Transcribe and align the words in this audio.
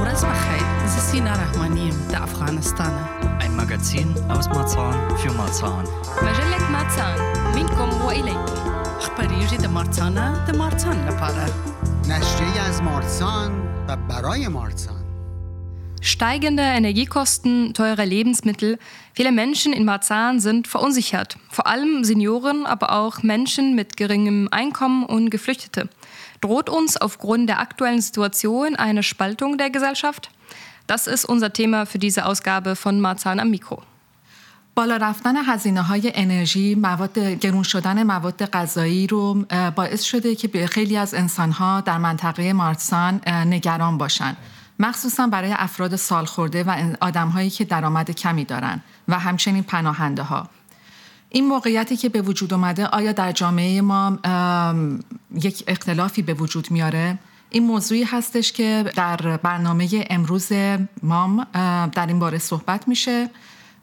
وراس 0.00 0.24
بخير 0.24 0.86
زسينا 0.86 1.32
رحمانيم 1.32 1.94
دا 2.10 2.24
أفغانستان 2.24 3.06
Ein 3.40 3.56
Magazin 3.56 4.08
aus 4.28 4.48
Marzahn 4.48 5.16
für 5.18 5.32
Marzahn. 5.32 5.84
مجلة 6.22 6.70
ماتسان 6.70 7.18
منكم 7.56 8.04
وإليكم 8.06 8.54
خبريجي 9.00 9.56
دا 9.56 9.68
مارتانا 9.68 10.44
دا 10.48 10.58
مارتان 10.58 11.08
لپاره 11.08 11.46
نشریه 12.08 12.60
از 12.68 12.82
مارسان 12.82 13.52
و 13.88 13.96
برای 13.96 14.48
مارسان 14.48 14.96
Steigende 16.02 16.62
Energiekosten, 16.62 17.74
teure 17.74 18.04
Lebensmittel. 18.04 18.78
Viele 19.12 19.32
Menschen 19.32 19.72
in 19.72 19.84
Marzahn 19.84 20.38
sind 20.38 20.68
verunsichert. 20.68 21.36
Vor 21.50 21.66
allem 21.66 22.04
Senioren, 22.04 22.64
aber 22.64 22.92
auch 22.92 23.24
Menschen 23.24 23.74
mit 23.74 23.96
geringem 23.96 24.48
Einkommen 24.52 25.04
und 25.04 25.30
Geflüchtete. 25.30 25.88
Droht 26.41 26.69
uns 26.69 26.97
aufgrund 26.97 27.47
der 27.49 27.59
aktuellen 27.59 28.01
Situation 28.01 28.75
eine 28.75 29.03
Spaltung 29.03 29.57
der 29.59 29.69
Gesellschaft? 29.69 30.31
Das 30.87 31.07
ist 31.07 31.23
unser 31.25 31.53
Thema 31.53 31.85
für 31.85 31.99
diese 31.99 32.25
Ausgabe 32.25 32.75
von 32.75 32.99
Marzahn 32.99 33.39
am 33.39 33.51
Mikro. 33.51 33.83
بالا 34.75 34.97
رفتن 34.97 35.35
هزینه 35.45 35.81
های 35.81 36.11
انرژی 36.15 36.75
مواد 36.75 37.19
گرون 37.19 37.63
شدن 37.63 38.03
مواد 38.03 38.45
غذایی 38.45 39.07
رو 39.07 39.45
باعث 39.75 40.03
شده 40.03 40.35
که 40.35 40.67
خیلی 40.67 40.97
از 40.97 41.13
انسان 41.13 41.51
ها 41.51 41.81
در 41.81 41.97
منطقه 41.97 42.53
مارسان 42.53 43.21
نگران 43.27 43.97
باشن 43.97 44.37
مخصوصا 44.79 45.27
برای 45.27 45.53
افراد 45.57 45.95
سالخورده 45.95 46.63
و 46.63 46.95
آدم 47.01 47.29
هایی 47.29 47.49
که 47.49 47.65
درآمد 47.65 48.11
کمی 48.11 48.45
دارن 48.45 48.81
و 49.07 49.19
همچنین 49.19 49.63
پناهنده 49.63 50.23
ها 50.23 50.49
این 51.33 51.47
موقعیتی 51.47 51.97
که 51.97 52.09
به 52.09 52.21
وجود 52.21 52.53
اومده 52.53 52.85
آیا 52.85 53.11
در 53.11 53.31
جامعه 53.31 53.81
ما 53.81 54.19
یک 55.35 55.63
اختلافی 55.67 56.21
به 56.21 56.33
وجود 56.33 56.71
میاره؟ 56.71 57.17
این 57.49 57.63
موضوعی 57.63 58.03
هستش 58.03 58.51
که 58.51 58.91
در 58.95 59.37
برنامه 59.37 60.07
امروز 60.09 60.51
مام 61.03 61.47
در 61.93 62.07
این 62.07 62.19
باره 62.19 62.37
صحبت 62.37 62.87
میشه 62.87 63.29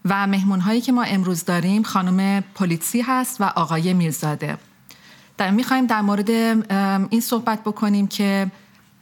و 0.05 0.27
مهمون 0.27 0.61
هایی 0.61 0.81
که 0.81 0.93
ما 0.93 1.03
امروز 1.03 1.45
داریم 1.45 1.83
خانم 1.83 2.45
پلیسی 2.55 3.01
هست 3.01 3.41
و 3.41 3.45
آقای 3.45 3.95
میرزاده. 3.95 4.59
در 5.39 5.51
می‌خوایم 5.51 5.87
در 5.87 6.01
مورد 6.01 6.31
این 7.11 7.21
صحبت 7.21 7.65
بکنیم 7.65 8.07
که 8.07 8.51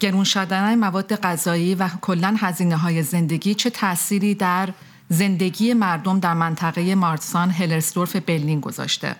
گرون 0.00 0.24
شدن 0.24 0.74
مواد 0.74 1.16
غذایی 1.16 1.74
و 1.74 1.88
کلا 2.00 2.34
هزینه 2.38 2.76
های 2.76 3.02
زندگی 3.02 3.54
چه 3.54 3.70
تأثیری 3.70 4.34
در 4.34 4.68
زندگی 5.09 5.73
مردم 5.73 6.19
در 6.19 6.33
منطقه 6.33 6.95
مارسان 6.95 7.51
هلرسدورف 7.51 8.15
برلین 8.15 8.59
گذاشته 8.59 9.15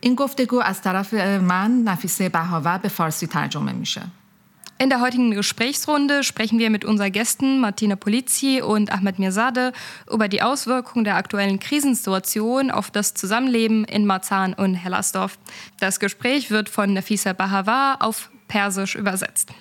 این 0.00 0.14
گفتگو 0.14 0.60
از 0.60 0.82
طرف 0.82 1.14
من 1.14 1.82
نفیسه 1.82 2.28
بهاور 2.28 2.78
به 2.78 2.88
فارسی 2.88 3.26
ترجمه 3.26 3.72
میشه 3.72 4.02
In 4.80 4.90
der 4.90 5.00
heutigen 5.00 5.32
Gesprächsrunde 5.32 6.22
sprechen 6.22 6.60
wir 6.60 6.70
mit 6.70 6.84
unseren 6.84 7.10
Gästen 7.10 7.58
Martina 7.58 7.96
Polizzi 7.96 8.62
und 8.62 8.92
Ahmed 8.92 9.18
Mirzadeh 9.18 9.72
über 10.08 10.28
die 10.28 10.40
Auswirkungen 10.40 11.04
der 11.04 11.16
aktuellen 11.16 11.58
Krisensituation 11.58 12.70
auf 12.70 12.92
das 12.92 13.12
Zusammenleben 13.12 13.84
in 13.84 14.06
Marzahn 14.06 14.54
und 14.54 14.76
Hellersdorf. 14.76 15.36
Das 15.80 15.98
Gespräch 15.98 16.52
wird 16.52 16.68
von 16.68 16.92
Nafisa 16.92 17.32
Bahawa 17.32 17.96
auf 17.98 18.30
Persisch 18.46 18.94
übersetzt. 18.94 19.52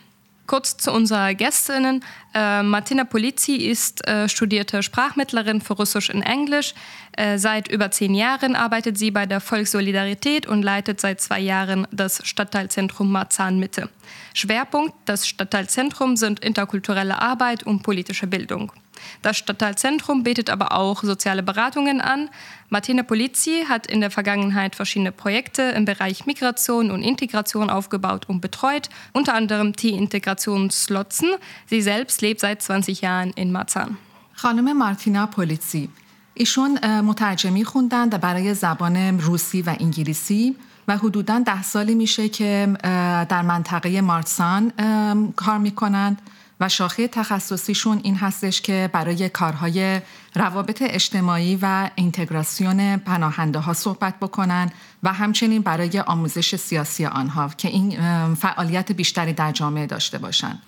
Kurz 0.53 0.77
zu 0.77 0.93
unserer 0.93 1.33
Gästinnen. 1.33 2.05
Äh, 2.35 2.63
Martina 2.63 3.05
Polizzi 3.05 3.55
ist 3.55 4.07
äh, 4.07 4.29
studierte 4.29 4.83
Sprachmittlerin 4.83 5.63
für 5.63 5.73
Russisch 5.73 6.13
und 6.13 6.21
Englisch. 6.21 6.75
Äh, 7.13 7.39
seit 7.39 7.69
über 7.69 7.91
zehn 7.91 8.13
Jahren 8.13 8.55
arbeitet 8.55 8.99
sie 8.99 9.11
bei 9.11 9.25
der 9.25 9.41
Volkssolidarität 9.41 10.47
und 10.47 10.63
leitet 10.63 11.01
seit 11.01 11.23
zwei 11.23 11.41
Jahren 11.41 11.89
das 11.91 12.21
Stadtteilzentrum 12.29 13.11
Marzahn 13.11 13.59
Mitte. 13.61 13.89
Schwerpunkt 14.35 14.93
des 15.09 15.27
Stadtteilzentrums 15.27 16.21
sind 16.21 16.41
interkulturelle 16.41 17.19
Arbeit 17.19 17.63
und 17.63 17.83
politische 17.83 18.27
Bildung. 18.27 18.73
Das 19.22 19.38
Stadtteilzentrum 19.38 20.24
bietet 20.24 20.50
aber 20.50 20.74
auch 20.74 21.04
soziale 21.04 21.44
Beratungen 21.44 22.02
an. 22.02 22.30
Martina 22.70 23.04
Polizzi 23.04 23.66
hat 23.68 23.88
in 23.88 24.02
der 24.02 24.12
Vergangenheit 24.12 24.76
verschiedene 24.76 25.12
Projekte 25.12 25.62
im 25.62 25.86
Bereich 25.86 26.26
Migration 26.26 26.92
und 26.92 27.02
Integration 27.02 27.70
aufgebaut 27.70 28.26
und 28.28 28.42
betreut, 28.42 28.90
unter 29.14 29.34
anderem 29.34 29.74
die 29.74 29.92
Integrationslotzen. 29.92 31.30
Sie 31.68 31.82
selbst 31.82 32.22
lebt 32.22 32.42
seit 32.42 32.62
20 32.62 33.02
Jahren 33.02 33.32
in 33.32 33.52
Marzahn. 33.52 33.98
خانم 34.40 34.78
مارتینا 34.78 35.28
پولیتسی 35.28 35.90
ایشون 36.34 36.80
اه، 36.84 37.02
مترجمی 37.02 37.66
خوندن 37.66 38.10
در 38.10 38.18
برای 38.18 38.54
زبان 38.54 39.20
روسی 39.20 39.62
و 39.62 39.76
انگلیسی 39.80 40.56
و 40.88 40.98
حدوداً 40.98 41.40
ده 41.40 41.64
سالی 41.64 41.96
میشه 41.96 42.30
که 42.30 42.78
اه، 42.84 43.26
در 43.26 43.42
منطقه 43.42 44.02
مارسان 44.02 44.74
ام، 44.78 45.32
کار 45.32 45.58
میکنند 45.58 46.22
و 46.63 46.69
شاخه 46.69 47.09
تخصصیشون 47.09 48.01
این 48.03 48.17
هستش 48.17 48.61
که 48.61 48.91
برای 48.93 49.29
کارهای 49.29 50.01
روابط 50.35 50.83
اجتماعی 50.87 51.59
و 51.63 51.91
اینتگراسیون 51.95 52.97
پناهنده 52.97 53.59
ها 53.59 53.73
صحبت 53.73 54.15
بکنن 54.21 54.71
و 55.03 55.13
همچنین 55.13 55.63
برای 55.63 56.01
آموزش 56.01 56.57
سیاسی 56.57 57.07
آنها 57.07 57.49
که 57.49 57.69
این 57.69 57.97
فعالیت 58.35 58.93
بیشتری 58.93 59.33
در 59.33 59.53
جامعه 59.53 59.87
داشته 59.87 60.19
باشن. 60.19 60.59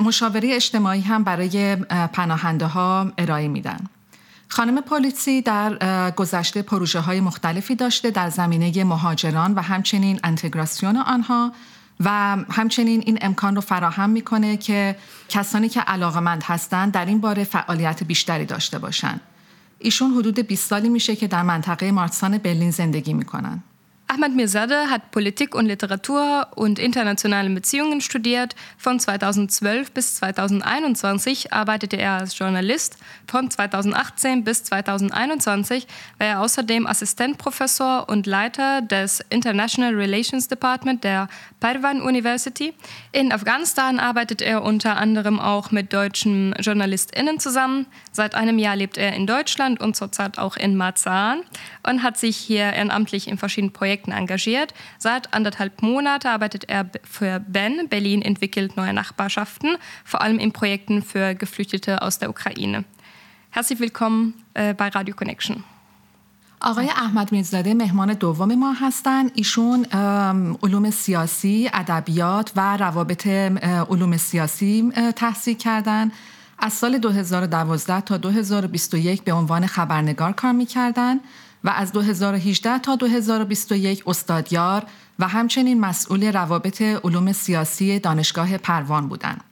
مشاوره 0.00 0.54
اجتماعی 0.54 1.00
هم 1.00 1.24
برای 1.24 1.76
اه، 1.90 2.06
پناهنده 2.06 2.66
ها 2.66 3.12
ارائه 3.18 3.48
میدن. 3.48 3.78
خانم 4.48 4.80
پولیسی 4.80 5.42
در 5.42 6.10
گذشته 6.10 6.62
پروژه 6.62 7.00
های 7.00 7.20
مختلفی 7.20 7.74
داشته 7.74 8.10
در 8.10 8.30
زمینه 8.30 8.84
مهاجران 8.84 9.54
و 9.54 9.60
همچنین 9.60 10.20
انتگراسیون 10.24 10.96
آنها 10.96 11.52
و 12.00 12.36
همچنین 12.50 13.02
این 13.06 13.18
امکان 13.20 13.54
رو 13.54 13.60
فراهم 13.60 14.10
می‌کنه 14.10 14.56
که 14.56 14.96
کسانی 15.28 15.68
که 15.68 15.80
علاقمند 15.80 16.42
هستند 16.42 16.92
در 16.92 17.04
این 17.06 17.20
باره 17.20 17.44
فعالیت 17.44 18.04
بیشتری 18.04 18.44
داشته 18.44 18.78
باشند. 18.78 19.20
ایشون 19.78 20.10
حدود 20.10 20.38
20 20.38 20.70
سالی 20.70 20.88
میشه 20.88 21.16
که 21.16 21.26
در 21.26 21.42
منطقه 21.42 21.92
مارسان 21.92 22.38
برلین 22.38 22.70
زندگی 22.70 23.14
می‌کنن. 23.14 23.62
Ahmad 24.08 24.36
Mirzadeh 24.36 24.86
hat 24.88 25.10
Politik 25.10 25.52
und 25.56 25.66
Literatur 25.66 26.46
und 26.54 26.78
internationale 26.78 27.50
Beziehungen 27.50 28.00
studiert. 28.00 28.54
Von 28.78 29.00
2012 29.00 29.90
bis 29.90 30.14
2021 30.16 31.52
arbeitete 31.52 31.96
er 31.96 32.12
als 32.12 32.38
Journalist. 32.38 32.98
Von 33.26 33.50
2018 33.50 34.44
bis 34.44 34.62
2021 34.62 35.88
war 36.18 36.26
er 36.28 36.40
außerdem 36.40 36.86
Assistentprofessor 36.86 38.08
und 38.08 38.26
Leiter 38.26 38.80
des 38.80 39.24
International 39.28 39.92
Relations 39.92 40.46
Department 40.46 41.02
der 41.02 41.26
Parvan 41.58 42.00
University. 42.00 42.74
In 43.10 43.32
Afghanistan 43.32 43.98
arbeitet 43.98 44.40
er 44.40 44.62
unter 44.62 44.98
anderem 44.98 45.40
auch 45.40 45.72
mit 45.72 45.92
deutschen 45.92 46.54
JournalistInnen 46.60 47.40
zusammen. 47.40 47.86
Seit 48.12 48.36
einem 48.36 48.60
Jahr 48.60 48.76
lebt 48.76 48.98
er 48.98 49.14
in 49.14 49.26
Deutschland 49.26 49.80
und 49.80 49.96
zurzeit 49.96 50.38
auch 50.38 50.56
in 50.56 50.76
Marzahn 50.76 51.40
und 51.82 52.04
hat 52.04 52.16
sich 52.16 52.36
hier 52.36 52.72
ehrenamtlich 52.72 53.26
in 53.26 53.36
verschiedenen 53.36 53.72
Projekten 53.72 53.95
engagiert. 54.11 54.73
Seit 54.97 55.33
anderthalb 55.33 55.81
Monaten 55.81 56.27
arbeitet 56.27 56.69
er 56.69 56.83
b- 56.83 56.99
für 57.03 57.39
Ben. 57.39 57.87
Berlin 57.89 58.21
entwickelt 58.21 58.77
neue 58.77 58.93
Nachbarschaften, 58.93 59.77
vor 60.05 60.21
allem 60.21 60.39
in 60.39 60.51
Projekten 60.51 61.01
für 61.01 61.35
Geflüchtete 61.35 62.01
aus 62.01 62.19
der 62.19 62.29
Ukraine. 62.29 62.83
Herzlich 63.49 63.79
willkommen 63.79 64.33
äh, 64.53 64.73
bei 64.73 64.87
Radio 64.89 65.15
Connection. 65.15 65.63
آقای 66.63 66.89
احمد 66.89 67.31
میرزاده 67.31 67.73
مهمان 67.73 68.13
دوم 68.13 68.55
ما 68.55 68.73
هستند 68.73 69.31
ایشون 69.35 69.85
ام، 69.91 70.57
علوم 70.63 70.89
سیاسی، 70.89 71.69
ادبیات 71.73 72.51
و 72.55 72.77
روابط 72.77 73.27
ام، 73.27 73.57
علوم 73.89 74.17
سیاسی 74.17 74.91
ام، 74.95 75.11
تحصیل 75.11 75.57
کردند. 75.57 76.11
از 76.59 76.73
سال 76.73 76.97
2012 76.97 78.01
تا 78.01 78.17
2021 78.17 79.23
به 79.23 79.33
عنوان 79.33 79.67
خبرنگار 79.67 80.31
کار 80.31 80.51
میکردند 80.51 81.19
و 81.66 81.70
از 81.70 81.92
2018 81.92 82.78
تا 82.78 82.96
2021 82.96 84.02
استادیار 84.06 84.82
و 85.18 85.28
همچنین 85.28 85.80
مسئول 85.80 86.32
روابط 86.32 86.82
علوم 86.82 87.32
سیاسی 87.32 87.98
دانشگاه 87.98 88.56
پروان 88.56 89.08
بودند. 89.08 89.44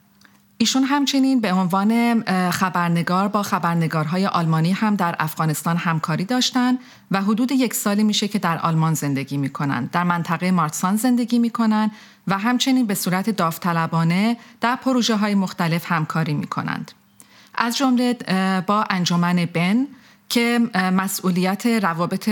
ایشون 0.57 0.83
همچنین 0.83 1.41
به 1.41 1.53
عنوان 1.53 2.21
خبرنگار 2.51 3.27
با 3.27 3.43
خبرنگارهای 3.43 4.27
آلمانی 4.27 4.71
هم 4.71 4.95
در 4.95 5.15
افغانستان 5.19 5.77
همکاری 5.77 6.25
داشتند 6.25 6.79
و 7.11 7.21
حدود 7.21 7.51
یک 7.51 7.73
سالی 7.73 8.03
میشه 8.03 8.27
که 8.27 8.39
در 8.39 8.57
آلمان 8.57 8.93
زندگی 8.93 9.37
می‌کنن 9.37 9.85
در 9.85 10.03
منطقه 10.03 10.51
مارسان 10.51 10.95
زندگی 10.95 11.39
می‌کنن 11.39 11.91
و 12.27 12.37
همچنین 12.37 12.85
به 12.85 12.95
صورت 12.95 13.29
داوطلبانه 13.29 14.37
در 14.61 14.75
پروژه 14.75 15.15
های 15.15 15.35
مختلف 15.35 15.91
همکاری 15.91 16.33
می‌کنند 16.33 16.91
از 17.55 17.77
جمله 17.77 18.13
با 18.67 18.85
انجمن 18.89 19.45
بن 19.53 19.87
که 20.29 20.59
مسئولیت 20.75 21.65
روابط 21.65 22.29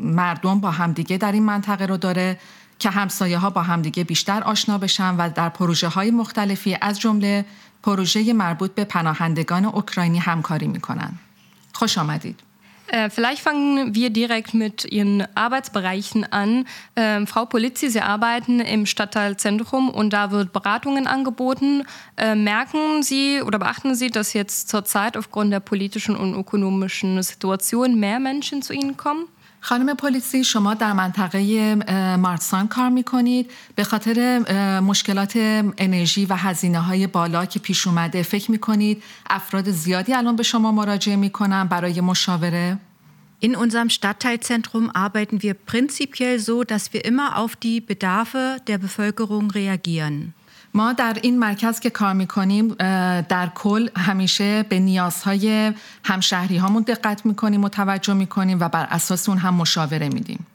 مردم 0.00 0.60
با 0.60 0.70
همدیگه 0.70 1.16
در 1.16 1.32
این 1.32 1.42
منطقه 1.42 1.86
رو 1.86 1.96
داره 1.96 2.38
که 2.78 2.90
همسایه 2.90 3.38
ها 3.38 3.50
با 3.50 3.62
همدیگه 3.62 4.04
بیشتر 4.04 4.42
آشنا 4.42 4.78
بشن 4.78 5.16
و 5.16 5.30
در 5.34 5.48
پروژه 5.48 5.88
های 5.88 6.10
مختلفی 6.10 6.76
از 6.80 7.00
جمله 7.00 7.44
پروژه 7.82 8.32
مربوط 8.32 8.74
به 8.74 8.84
پناهندگان 8.84 9.64
اوکراینی 9.64 10.18
همکاری 10.18 10.66
می‌کنن. 10.66 11.12
خوش 11.72 11.98
آمدید. 11.98 12.49
Äh, 12.90 13.08
vielleicht 13.08 13.40
fangen 13.40 13.94
wir 13.94 14.10
direkt 14.10 14.52
mit 14.52 14.84
Ihren 14.84 15.24
Arbeitsbereichen 15.36 16.24
an. 16.32 16.66
Ähm, 16.96 17.28
Frau 17.28 17.44
Polizzi, 17.44 17.88
Sie 17.88 18.00
arbeiten 18.00 18.58
im 18.58 18.84
Stadtteilzentrum 18.84 19.90
und 19.90 20.12
da 20.12 20.32
wird 20.32 20.52
Beratungen 20.52 21.06
angeboten. 21.06 21.84
Äh, 22.16 22.34
merken 22.34 23.04
Sie 23.04 23.42
oder 23.42 23.60
beachten 23.60 23.94
Sie, 23.94 24.10
dass 24.10 24.32
jetzt 24.32 24.68
zurzeit 24.68 25.16
aufgrund 25.16 25.52
der 25.52 25.60
politischen 25.60 26.16
und 26.16 26.34
ökonomischen 26.34 27.22
Situation 27.22 28.00
mehr 28.00 28.18
Menschen 28.18 28.60
zu 28.60 28.72
Ihnen 28.72 28.96
kommen? 28.96 29.26
خانم 29.60 29.94
پلیسی 29.94 30.44
شما 30.44 30.74
در 30.74 30.92
منطقه 30.92 31.74
مارسان 32.16 32.68
کار 32.68 32.88
می‌کنید 32.88 33.50
به 33.74 33.84
خاطر 33.84 34.38
مشکلات 34.80 35.32
انرژی 35.78 36.26
و 36.26 36.34
هزینه 36.34 36.80
های 36.80 37.06
بالا 37.06 37.44
که 37.44 37.58
پیش 37.58 37.86
اومده 37.86 38.22
فکر 38.22 38.50
می‌کنید 38.50 39.02
افراد 39.30 39.70
زیادی 39.70 40.14
الان 40.14 40.36
به 40.36 40.42
شما 40.42 40.72
مراجعه 40.72 41.16
می‌کنن 41.16 41.64
برای 41.64 42.00
مشاوره 42.00 42.78
In 43.42 43.56
unserem 43.56 43.88
Stadtteilzentrum 43.88 44.90
arbeiten 44.90 45.42
wir 45.42 45.54
prinzipiell 45.54 46.38
so, 46.38 46.62
dass 46.62 46.92
wir 46.92 47.06
immer 47.06 47.38
auf 47.38 47.56
die 47.56 47.80
Bedarfe 47.80 48.58
der 48.66 48.76
Bevölkerung 48.76 49.50
reagieren. 49.50 50.34
ما 50.74 50.92
در 50.92 51.16
این 51.22 51.38
مرکز 51.38 51.80
که 51.80 51.90
کار 51.90 52.12
می‌کنیم 52.12 52.74
در 53.22 53.50
کل 53.54 53.88
همیشه 53.96 54.62
به 54.62 54.78
نیازهای 54.78 55.72
همشهری 56.04 56.56
هامون 56.56 56.82
دقت 56.82 57.26
می‌کنیم 57.26 57.64
و 57.64 57.68
توجه 57.68 58.14
می‌کنیم 58.14 58.60
و 58.60 58.68
بر 58.68 58.86
اساس 58.90 59.28
اون 59.28 59.38
هم 59.38 59.54
مشاوره 59.54 60.08
میدیم. 60.08 60.46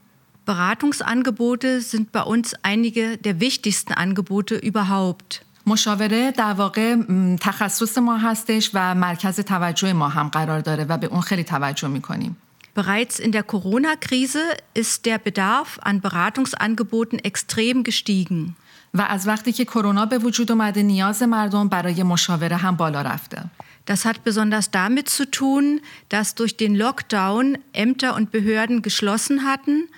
Beratungsangebote 0.47 1.71
sind 1.91 2.06
bei 2.15 2.23
uns 2.33 2.47
einige 2.71 3.17
der 3.25 3.35
wichtigsten 3.39 3.94
Angebote 3.94 4.56
überhaupt. 4.69 5.41
مشاوره 5.67 6.31
در 6.31 6.53
واقع 6.53 6.95
تخصص 7.41 7.97
ما 7.97 8.17
هستش 8.17 8.71
و 8.73 8.95
مرکز 8.95 9.39
توجه 9.39 9.94
ما 9.94 10.09
هم 10.09 10.27
قرار 10.27 10.59
داره 10.59 10.83
و 10.83 10.97
به 10.97 11.07
اون 11.07 11.21
خیلی 11.21 11.44
توجه 11.44 11.88
می‌کنیم. 11.88 12.38
Bereits 12.79 13.19
in 13.19 13.31
der 13.31 13.44
Corona-Krise 13.53 14.45
ist 14.81 15.06
der 15.06 15.17
Bedarf 15.17 15.79
an 15.89 16.01
Beratungsangeboten 16.01 17.17
extrem 17.29 17.83
gestiegen. 17.83 18.56
و 18.94 19.06
از 19.08 19.29
وقتی 19.29 19.52
که 19.52 19.64
کرونا 19.64 20.06
به 20.06 20.19
وجود 20.19 20.52
اومده 20.52 20.82
نیاز 20.82 21.23
مردم 21.23 21.69
برای 21.69 22.02
مشاوره 22.02 22.56
هم 22.56 22.76
بالا 22.76 23.02
رفته. 23.02 23.43
Das 23.91 24.05
hat 24.05 24.23
besonders 24.25 24.70
damit 24.70 25.08
zu 25.08 25.25
tun, 25.25 25.81
dass 26.11 26.35
durch 26.35 26.56
den 26.56 26.76
Lockdown 26.76 27.58
Ämter 27.73 28.14
und 28.14 28.31
Behörden 28.31 28.82
geschlossen 28.82 29.44
hatten 29.44 29.88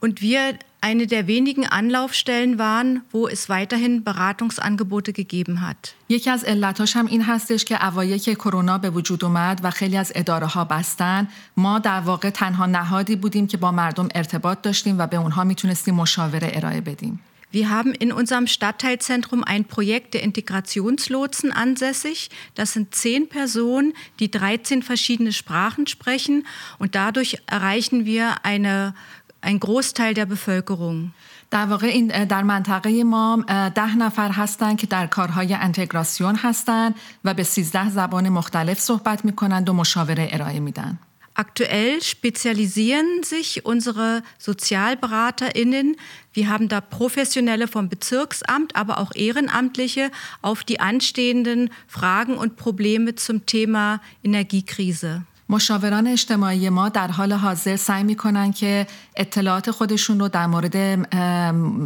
und 0.00 0.20
wir 0.20 0.58
eine 0.82 1.06
der 1.06 1.26
wenigen 1.26 1.66
Anlaufstellen 1.66 2.58
waren, 2.58 3.02
wo 3.12 3.28
es 3.28 3.48
weiterhin 3.48 4.02
Beratungsangebote 4.04 5.12
gegeben 5.12 5.60
hat. 5.60 5.94
یکی 6.08 6.30
از 6.30 6.44
علتاش 6.44 6.96
هم 6.96 7.06
این 7.06 7.22
هستش 7.22 7.64
که 7.64 7.86
اوایل 7.86 8.18
که 8.18 8.34
کرونا 8.34 8.78
به 8.78 8.90
وجود 8.90 9.24
اومد 9.24 9.60
و 9.62 9.70
خیلی 9.70 9.96
از 9.96 10.12
اداره 10.14 10.46
ها 10.46 10.64
بستن 10.64 11.28
ما 11.56 11.78
در 11.78 12.00
واقع 12.00 12.30
تنها 12.30 12.66
نهادی 12.66 13.16
بودیم 13.16 13.46
که 13.46 13.56
با 13.56 13.72
مردم 13.72 14.08
ارتباط 14.14 14.62
داشتیم 14.62 14.98
و 14.98 15.06
به 15.06 15.16
اونها 15.16 15.44
میتونستیم 15.44 15.94
مشاوره 15.94 16.50
ارائه 16.54 16.80
بدیم. 16.80 17.20
Wir 17.54 17.68
haben 17.68 17.92
in 17.94 18.12
unserem 18.12 18.46
Stadtteilzentrum 18.46 19.42
ein 19.42 19.64
Projekt 19.64 20.14
der 20.14 20.22
Integrationslotsen 20.22 21.50
ansässig. 21.50 22.30
Das 22.54 22.72
sind 22.72 22.94
zehn 22.94 23.28
Personen, 23.28 23.92
die 24.20 24.30
13 24.30 24.82
verschiedene 24.82 25.32
Sprachen 25.32 25.88
sprechen 25.88 26.46
und 26.78 26.94
dadurch 26.94 27.38
erreichen 27.46 28.06
wir 28.06 28.44
eine, 28.44 28.94
einen 29.40 29.58
Großteil 29.58 30.14
der 30.14 30.26
Bevölkerung. 30.26 31.12
در 31.50 31.66
واقع 31.66 31.86
این 31.86 32.24
در 32.24 32.42
منطقه 32.42 33.04
ما 33.04 33.44
ده 33.74 33.96
نفر 33.96 34.30
هستند 34.30 34.78
که 34.78 34.86
در 34.86 35.06
کارهای 35.06 35.54
انتگراسیون 35.54 36.36
هستند 36.36 36.94
و 37.24 37.34
به 37.34 37.42
13 37.42 37.90
زبان 37.90 38.28
مختلف 38.28 38.78
صحبت 38.78 39.24
می 39.24 39.32
کنند 39.32 39.68
و 39.68 39.72
مشاوره 39.72 40.28
ارائه 40.32 40.60
میدن. 40.60 40.98
Aktuell 41.37 42.01
spezialisieren 42.01 43.21
sich 43.23 43.65
unsere 43.65 44.23
SozialberaterInnen. 44.39 45.97
Wir 46.31 46.49
haben 46.49 46.69
da 46.69 46.79
Professionelle 46.79 47.67
vom 47.67 47.89
Bezirksamt, 47.89 48.77
aber 48.77 48.99
auch 48.99 49.13
Ehrenamtliche 49.13 50.11
auf 50.41 50.63
die 50.63 50.79
anstehenden 50.79 51.71
Fragen 51.87 52.37
und 52.37 52.55
Probleme 52.55 53.15
zum 53.15 53.45
Thema 53.45 54.01
Energiekrise. 54.23 55.25
مشاوران 55.49 56.07
اجتماعی 56.07 56.69
ما 56.69 56.89
در 56.89 57.07
حال 57.07 57.33
حاضر 57.33 57.75
سعی 57.75 58.03
می‌کنن 58.03 58.51
که 58.51 58.87
اطلاعات 59.15 59.71
خودشون 59.71 60.19
رو 60.19 60.27
در 60.27 60.45
مورد 60.45 60.75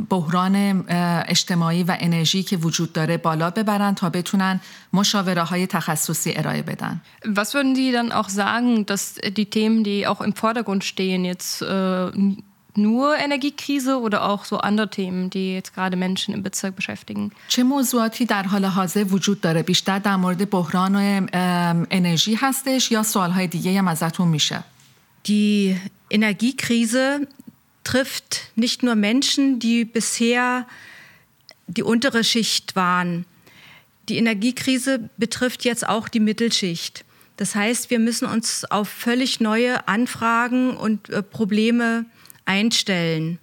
بحران 0.10 0.86
اجتماعی 1.28 1.84
و 1.84 1.98
انرژی 2.00 2.44
که 2.44 2.58
وجود 2.58 2.94
داره 2.94 3.18
بالا 3.18 3.50
ببرن 3.50 3.96
تا 3.96 4.10
بتونن 4.10 4.60
مشاوره 4.94 5.44
های 5.44 5.68
تخصصی 5.68 6.34
ارائه 6.36 6.62
بدن. 6.62 7.02
Was 7.26 7.54
würden 7.54 7.74
die 7.76 7.92
dann 7.92 8.12
auch 8.12 8.30
sagen, 8.30 8.86
dass 8.86 9.16
die 9.38 9.46
Themen, 9.46 9.84
die 9.84 10.08
auch 10.08 10.22
im 10.22 10.34
Vordergrund 10.34 10.84
stehen, 10.84 11.26
jetzt 11.26 11.62
äh, 11.62 12.12
nur 12.79 13.17
Energiekrise 13.17 14.01
oder 14.01 14.25
auch 14.25 14.45
so 14.45 14.59
andere 14.59 14.91
Themen, 14.91 15.31
die 15.31 15.55
jetzt 15.55 15.75
gerade 15.75 15.97
Menschen 15.97 16.35
im 16.35 16.43
Bezirk 16.43 16.77
beschäftigen? 16.77 17.33
چه 17.49 17.63
موضوعاتی 17.63 18.25
در 18.25 18.43
حال 18.43 18.65
حاضر 18.65 19.05
وجود 19.05 19.41
داره؟ 19.41 19.63
بیشتر 19.63 19.99
در 19.99 20.17
مورد 20.17 20.51
بحران 20.51 21.29
انرژی 21.91 22.35
هستش 22.35 22.91
یا 22.91 23.03
سوالهای 23.03 23.47
دیگه 23.47 23.79
هم 23.79 23.89
ازتون 23.89 24.29
میشه؟ 24.29 24.65
Die 25.27 25.77
Energiekrise 26.11 27.27
trifft 27.85 28.51
nicht 28.57 28.83
nur 28.83 28.95
Menschen, 28.95 29.59
die 29.59 29.85
bisher 29.85 30.67
die 31.67 31.83
untere 31.83 32.25
Schicht 32.25 32.77
waren. 32.77 33.25
Die 34.09 34.19
Energiekrise 34.19 35.09
betrifft 35.17 35.65
jetzt 35.65 35.89
auch 35.89 36.09
die 36.09 36.21
Mittelschicht. 36.21 37.05
Das 37.37 37.55
heißt, 37.55 37.91
wir 37.91 37.99
müssen 37.99 38.27
uns 38.27 38.65
auf 38.71 38.89
völlig 38.89 39.41
neue 39.41 39.89
Anfragen 39.89 40.77
und 40.77 41.09
äh, 41.09 41.23
Probleme 41.23 42.05
einstellen. 42.50 43.38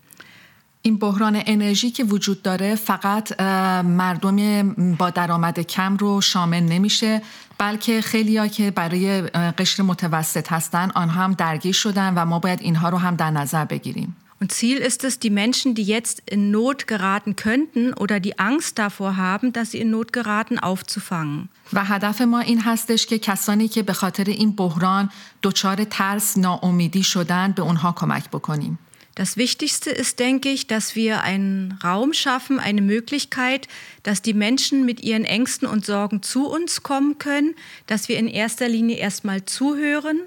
این 0.83 0.99
بحران 0.99 1.43
انرژی 1.47 1.91
که 1.91 2.05
وجود 2.05 2.43
داره 2.43 2.75
فقط 2.75 3.41
مردم 3.83 4.73
با 4.95 5.11
درآمد 5.11 5.61
کم 5.61 5.97
رو 5.97 6.21
شامل 6.21 6.63
نمیشه 6.63 7.23
بلکه 7.59 8.01
خیلیا 8.01 8.47
که 8.47 8.71
برای 8.71 9.23
قشر 9.59 9.83
متوسط 9.83 10.53
هستن 10.53 10.91
آنها 10.95 11.23
هم 11.23 11.33
درگیر 11.33 11.73
شدن 11.73 12.15
و 12.15 12.25
ما 12.25 12.39
باید 12.39 12.61
اینها 12.63 12.89
رو 12.89 12.99
هم 12.99 13.17
در 13.17 13.31
نظر 13.31 13.65
بگیریم. 13.65 14.17
Und 14.41 14.53
Ziel 14.53 14.77
ist 14.77 15.03
es, 15.03 15.19
die 15.19 15.31
Menschen, 15.31 15.75
die 15.75 15.83
jetzt 15.83 16.23
in 16.27 16.51
Not 16.51 16.87
geraten 16.87 17.37
könnten 17.37 17.95
oder 17.95 18.21
die 18.21 18.39
Angst 18.39 18.79
davor 18.79 19.17
haben, 19.17 19.53
dass 19.53 19.71
sie 19.71 19.79
in 19.79 19.91
Not 19.91 20.13
geraten, 20.13 20.59
aufzufangen. 20.59 21.49
و 21.73 21.85
هدف 21.85 22.21
ما 22.21 22.41
این 22.41 22.61
هستش 22.61 23.07
که 23.07 23.19
کسانی 23.19 23.69
که 23.69 23.83
به 23.83 23.93
خاطر 23.93 24.25
این 24.25 24.53
بحران 24.53 25.11
دچار 25.43 25.85
ترس 25.85 26.39
ناامیدی 26.39 27.03
شدن 27.03 27.53
به 27.53 27.63
اونها 27.63 27.93
کمک 27.93 28.31
بکنیم. 28.31 28.79
Das 29.16 29.36
Wichtigste 29.36 29.90
ist, 29.90 30.20
denke 30.20 30.50
ich, 30.50 30.68
dass 30.68 30.96
wir 30.96 31.22
einen 31.22 31.78
Raum 31.84 32.14
schaffen, 32.14 32.60
eine 32.60 32.82
Möglichkeit, 32.82 33.68
dass 34.04 34.22
die 34.22 34.34
Menschen 34.34 34.86
mit 34.86 35.04
ihren 35.04 35.26
Ängsten 35.26 35.68
und 35.68 35.86
Sorgen 35.86 36.24
zu 36.24 36.48
uns 36.48 36.82
kommen 36.82 37.18
können, 37.18 37.56
dass 37.88 38.08
wir 38.08 38.18
in 38.18 38.28
erster 38.28 38.70
Linie 38.70 38.98
erstmal 38.98 39.44
zuhören 39.46 40.22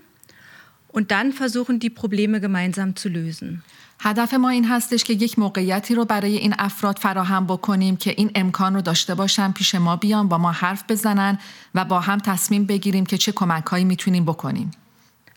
und 0.89 1.11
dann 1.11 1.33
versuchen, 1.33 1.81
die 1.81 1.91
Probleme 1.91 2.41
gemeinsam 2.41 2.95
zu 2.95 3.09
lösen. 3.09 3.63
هدف 4.01 4.35
ما 4.35 4.49
این 4.49 4.65
هستش 4.65 5.05
که 5.05 5.13
یک 5.13 5.39
موقعیتی 5.39 5.95
رو 5.95 6.05
برای 6.05 6.37
این 6.37 6.55
افراد 6.59 6.99
فراهم 6.99 7.47
بکنیم 7.47 7.97
که 7.97 8.15
این 8.17 8.31
امکان 8.35 8.75
رو 8.75 8.81
داشته 8.81 9.15
باشن 9.15 9.53
پیش 9.53 9.75
ما 9.75 9.97
بیان 9.97 10.29
با 10.29 10.39
ما 10.39 10.53
حرف 10.53 10.85
بزنن 10.89 11.39
و 11.75 11.85
با 11.85 12.01
هم 12.01 12.19
تصمیم 12.19 12.67
بگیریم 12.67 13.07
که 13.07 13.19
چه 13.19 13.33
کمکهایی 13.33 13.85
میتونیم 13.85 14.25
بکنیم. 14.25 14.71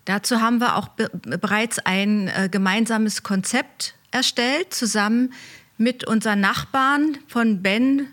Dazu 0.05 0.39
haben 0.41 0.59
wir 0.59 0.77
auch 0.77 0.87
be 0.89 1.09
bereits 1.23 1.79
ein 1.79 2.29
äh, 2.29 2.47
gemeinsames 2.49 3.23
Konzept 3.23 3.95
erstellt, 4.11 4.73
zusammen 4.73 5.33
mit 5.77 6.07
unseren 6.07 6.39
Nachbarn 6.39 7.17
von 7.27 7.61
Ben 7.61 8.07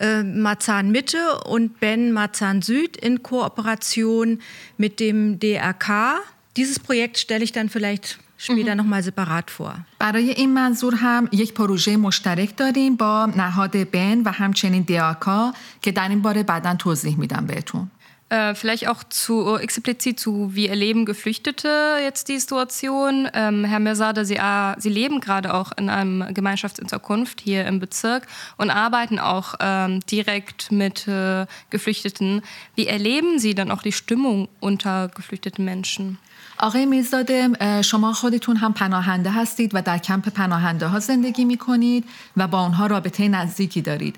äh, 0.00 0.22
Marzahn 0.22 0.90
Mitte 0.90 1.40
und 1.44 1.78
Ben 1.80 2.12
Marzahn 2.12 2.62
Süd 2.62 2.96
in 2.96 3.22
Kooperation 3.22 4.40
mit 4.78 4.98
dem 4.98 5.38
DRK. 5.38 6.20
Dieses 6.56 6.78
Projekt 6.78 7.18
stelle 7.18 7.44
ich 7.44 7.52
dann 7.52 7.68
vielleicht 7.68 8.18
später 8.38 8.74
nochmal 8.74 9.02
separat 9.02 9.50
vor. 9.50 9.74
برای 9.98 10.30
این 10.30 10.54
منظور 10.54 10.94
هم 10.94 11.28
یک 11.32 11.54
پروژه 11.54 11.96
مشترک 11.96 12.56
داریم 12.56 12.96
با 12.96 13.26
نهاد 13.26 13.90
بن 13.90 14.22
و 14.24 14.30
همچنین 14.30 14.82
دیاکا 14.82 15.52
که 15.82 15.92
در 15.92 16.08
این 16.08 16.22
باره 16.22 16.42
بعدا 16.42 16.74
توضیح 16.74 17.18
میدم 17.18 17.46
بهتون. 17.46 17.90
Äh, 18.31 18.55
vielleicht 18.55 18.87
auch 18.87 19.03
zu 19.03 19.57
explizit 19.57 20.17
zu, 20.17 20.55
wie 20.55 20.69
erleben 20.69 21.03
Geflüchtete 21.03 21.97
jetzt 22.01 22.29
die 22.29 22.39
Situation. 22.39 23.29
Ähm, 23.33 23.65
Herr 23.65 23.81
Mirsade, 23.81 24.23
Sie, 24.23 24.37
äh, 24.37 24.73
Sie 24.77 24.87
leben 24.87 25.19
gerade 25.19 25.53
auch 25.53 25.73
in 25.75 25.89
einem 25.89 26.33
Gemeinschaftsunterkunft 26.33 27.41
hier 27.41 27.65
im 27.65 27.81
Bezirk 27.81 28.27
und 28.55 28.69
arbeiten 28.69 29.19
auch 29.19 29.55
ähm, 29.59 29.99
direkt 30.09 30.71
mit 30.71 31.09
äh, 31.09 31.45
Geflüchteten. 31.71 32.41
Wie 32.73 32.87
erleben 32.87 33.37
Sie 33.37 33.53
dann 33.53 33.69
auch 33.69 33.81
die 33.81 33.91
Stimmung 33.91 34.47
unter 34.61 35.09
geflüchteten 35.09 35.65
Menschen? 35.65 36.17
آقای 36.61 36.85
میرزاده 36.85 37.49
شما 37.81 38.13
خودتون 38.13 38.55
هم 38.55 38.73
پناهنده 38.73 39.31
هستید 39.31 39.71
و 39.75 39.81
در 39.81 39.97
کمپ 39.97 40.29
پناهنده 40.29 40.87
ها 40.87 40.99
زندگی 40.99 41.45
می 41.45 41.57
کنید 41.57 42.05
و 42.37 42.47
با 42.47 42.59
آنها 42.59 42.87
رابطه 42.87 43.27
نزدیکی 43.27 43.81
دارید. 43.81 44.15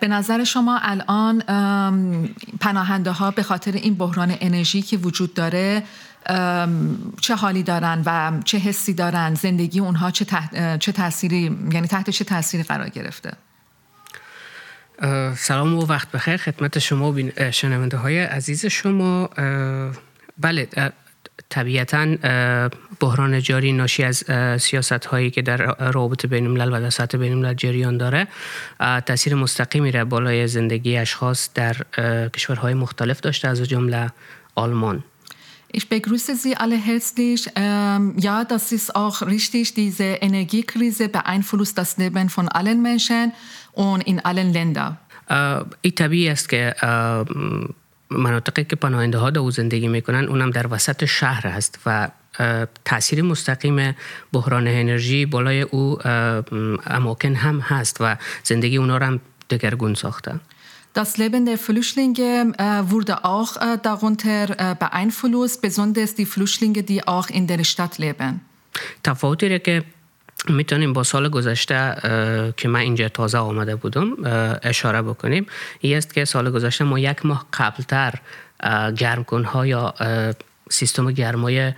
به 0.00 0.08
نظر 0.08 0.44
شما 0.44 0.78
الان 0.82 1.42
پناهنده 2.60 3.10
ها 3.10 3.30
به 3.30 3.42
خاطر 3.42 3.72
این 3.72 3.94
بحران 3.94 4.36
انرژی 4.40 4.82
که 4.82 4.96
وجود 4.96 5.34
داره 5.34 5.82
چه 7.20 7.34
حالی 7.34 7.62
دارن 7.62 8.02
و 8.06 8.32
چه 8.44 8.58
حسی 8.58 8.94
دارن؟ 8.94 9.34
زندگی 9.34 9.80
اونها 9.80 10.10
چه, 10.10 10.26
چه 10.78 10.92
تأثیری 10.92 11.58
یعنی 11.72 11.88
تحت 11.88 12.10
چه 12.10 12.24
تأثیری 12.24 12.62
قرار 12.62 12.88
گرفته؟ 12.88 13.32
سلام 15.36 15.74
و 15.74 15.86
وقت 15.86 16.10
بخیر 16.10 16.36
خدمت 16.36 16.78
شما 16.78 17.12
و 17.12 17.20
شنونده 17.50 17.96
های 17.96 18.20
عزیز 18.20 18.66
شما. 18.66 19.30
بله 20.38 20.68
طبیعتا 21.50 22.16
بحران 23.00 23.40
جاری 23.40 23.72
ناشی 23.72 24.04
از 24.04 24.24
سیاست 24.62 25.04
هایی 25.04 25.30
که 25.30 25.42
در 25.42 25.56
رابط 25.92 26.26
بین 26.26 26.46
الملل 26.46 26.72
و 26.72 26.80
در 26.80 26.90
سطح 26.90 27.18
بین 27.18 27.32
الملل 27.32 27.54
جریان 27.54 27.96
داره 27.96 28.28
تاثیر 29.06 29.34
مستقیمی 29.34 29.92
را 29.92 30.04
بالای 30.04 30.48
زندگی 30.48 30.96
اشخاص 30.96 31.48
در 31.54 31.76
کشورهای 32.34 32.74
مختلف 32.74 33.20
داشته 33.20 33.48
از 33.48 33.62
جمله 33.62 34.10
آلمان 34.54 35.04
Ich 35.72 35.88
begrüße 35.88 36.34
Sie 36.34 36.56
alle 36.56 36.76
herzlich. 36.76 37.48
Ähm, 37.54 38.14
ja, 38.18 38.44
das 38.44 38.72
ist 38.72 38.96
auch 38.96 39.22
richtig. 39.22 39.74
Diese 39.74 40.04
Energiekrise 40.28 41.08
beeinflusst 41.08 41.78
das 41.78 41.96
Leben 41.96 42.28
von 42.28 42.48
allen 42.48 42.82
Menschen 42.82 43.32
und 43.72 44.00
in 44.02 44.18
allen 44.20 44.52
Ländern. 44.52 44.98
این 45.80 45.92
طبیعی 45.94 46.28
است 46.28 46.48
که 46.48 46.74
مناطقی 48.10 48.64
که 48.64 48.76
پناهنده 48.76 49.18
ها 49.18 49.30
در 49.30 49.50
زندگی 49.50 49.88
می‌کنن 49.88 50.24
اونم 50.24 50.50
در 50.50 50.66
وسط 50.66 51.04
شهر 51.04 51.46
هست 51.46 51.78
و 51.86 52.08
تاثیر 52.84 53.22
مستقیم 53.22 53.96
بحران 54.32 54.68
انرژی 54.68 55.26
بالای 55.26 55.62
او 55.62 55.98
اماکن 56.86 57.34
هم 57.34 57.60
هست 57.60 57.96
و 58.00 58.16
زندگی 58.42 58.76
اونا 58.76 58.98
رو 58.98 59.06
هم 59.06 59.20
دگرگون 59.50 59.94
ساخته 59.94 60.40
Das 60.92 61.16
Leben 61.18 61.46
der 61.46 61.56
Flüchtlinge 61.56 62.52
äh, 62.58 62.90
wurde 62.90 63.24
auch 63.24 63.56
äh, 63.56 63.78
darunter 63.80 64.50
äh, 64.58 64.74
beeinflusst, 64.74 65.62
besonders 65.62 66.16
die 66.16 66.26
Flüchtlinge, 66.26 66.82
die 66.82 67.06
auch 67.06 67.28
in 67.30 67.46
der 67.46 67.62
Stadt 67.64 67.98
leben. 67.98 68.40
تفاوتی 69.04 69.58
که 69.58 69.84
می‌تونیم 70.48 70.92
با 70.92 71.02
سال 71.02 71.28
گذشته 71.28 71.96
که 72.56 72.68
من 72.68 72.80
اینجا 72.80 73.08
تازه 73.08 73.38
آمده 73.38 73.76
بودم 73.76 74.16
اشاره 74.62 75.02
بکنیم. 75.02 75.46
این 75.80 75.96
است 75.96 76.14
که 76.14 76.24
سال 76.24 76.50
گذشته 76.50 76.84
ما 76.84 76.98
یک 76.98 77.26
ماه 77.26 77.46
قبلتر 77.52 78.14
گرمکن 78.96 79.44
ها 79.44 79.66
یا 79.66 79.94
سیستم 80.70 81.10
گرمای 81.10 81.72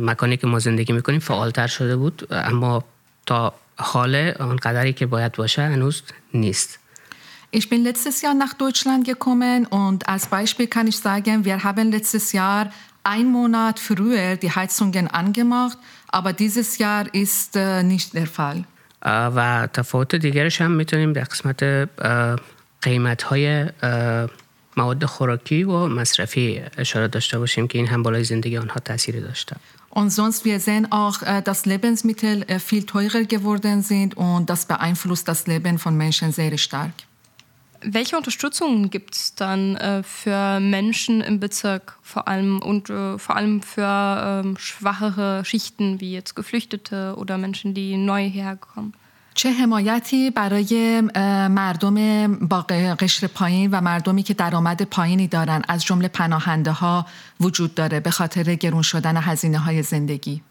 مکانی 0.00 0.36
که 0.36 0.46
ما 0.46 0.58
زندگی 0.58 0.92
می‌کنیم 0.92 1.20
فعالتر 1.20 1.66
شده 1.66 1.96
بود. 1.96 2.26
اما 2.30 2.84
تا 3.26 3.54
حال 3.76 4.32
آن 4.38 4.56
قدری 4.56 4.92
که 4.92 5.06
باید 5.06 5.32
باشه 5.32 5.62
هنوز 5.62 6.02
نیست. 6.34 6.78
Ich 7.56 7.68
bin 7.70 7.84
letztes 7.84 8.20
Jahr 8.22 8.34
nach 8.34 8.54
Deutschland 8.64 9.06
gekommen 9.06 9.66
und 9.66 10.08
als 10.08 10.26
Beispiel 10.26 10.66
kann 10.66 10.86
ich 10.92 10.98
sagen, 10.98 11.44
wir 11.44 11.62
haben 11.62 11.92
letztes 11.92 12.32
Jahr 12.32 12.64
einen 13.04 13.30
Monat 13.30 13.76
früher 13.78 14.36
die 14.36 14.50
Heizungen 14.50 15.06
angemacht, 15.22 15.78
aber 16.07 16.33
dieses 16.33 16.77
Jahr 16.77 17.05
ist 17.13 17.55
äh, 17.55 17.83
nicht 17.83 18.13
der 18.13 18.27
Fall. 18.27 18.65
و 19.05 19.67
تفاوت 19.73 20.15
دیگرش 20.15 20.61
هم 20.61 20.71
میتونیم 20.71 21.13
در 21.13 21.23
قسمت 21.23 21.89
قیمت 22.81 23.23
های 23.23 23.65
مواد 24.77 25.05
خوراکی 25.05 25.63
و 25.63 25.87
مصرفی 25.87 26.61
اشاره 26.77 27.07
داشته 27.07 27.39
باشیم 27.39 27.67
که 27.67 27.77
این 27.77 27.87
هم 27.87 28.03
بالای 28.03 28.23
زندگی 28.23 28.57
آنها 28.57 28.79
تاثیری 28.79 29.21
داشته. 29.21 29.55
Und 29.91 30.11
sonst, 30.11 30.45
wir 30.45 30.59
sehen 30.59 30.91
auch, 30.91 31.17
dass 31.43 31.65
Lebensmittel 31.65 32.45
viel 32.59 32.85
teurer 32.85 33.23
geworden 33.23 33.81
sind 33.81 34.15
und 34.15 34.49
das 34.49 34.65
beeinflusst 34.65 35.27
das 35.27 35.47
Leben 35.47 35.79
von 35.79 35.97
Menschen 35.97 36.31
sehr 36.31 36.57
stark. 36.57 36.93
Welche 37.83 38.17
Unterstützung 38.17 38.89
gibt 38.89 39.15
es 39.15 39.35
dann 39.35 39.77
äh, 39.77 40.03
für 40.03 40.59
Menschen 40.59 41.21
im 41.21 41.39
Bezirk, 41.39 41.97
vor 42.01 42.27
allem 42.27 42.61
und 42.61 42.89
äh, 42.89 43.17
vor 43.17 43.37
allem 43.37 43.61
für 43.61 44.43
ähm, 44.43 44.57
schwachere 44.57 45.45
Schichten 45.45 46.01
wie 46.01 46.11
jetzt 46.11 46.35
Geflüchtete 46.35 47.15
oder 47.17 47.37
Menschen, 47.37 47.73
die 47.73 47.95
neu 47.95 48.29
herkommen? 48.29 48.93
چه 49.33 49.51
حمایتی 49.51 50.31
برای 50.31 51.01
مردم 51.49 52.35
با 52.35 52.61
قشر 52.99 53.27
پایین 53.27 53.71
و 53.71 53.81
مردمی 53.81 54.23
که 54.23 54.33
درآمد 54.33 54.81
پایینی 54.81 55.27
دارن 55.27 55.61
از 55.67 55.85
جمله 55.85 56.07
پناهنده 56.07 56.71
ها 56.71 57.05
وجود 57.39 57.75
داره 57.75 57.99
به 57.99 58.11
خاطر 58.11 58.55
گرون 58.55 58.81
شدن 58.81 59.17
هزینه 59.17 59.59
های 59.59 59.83
زندگی 59.83 60.41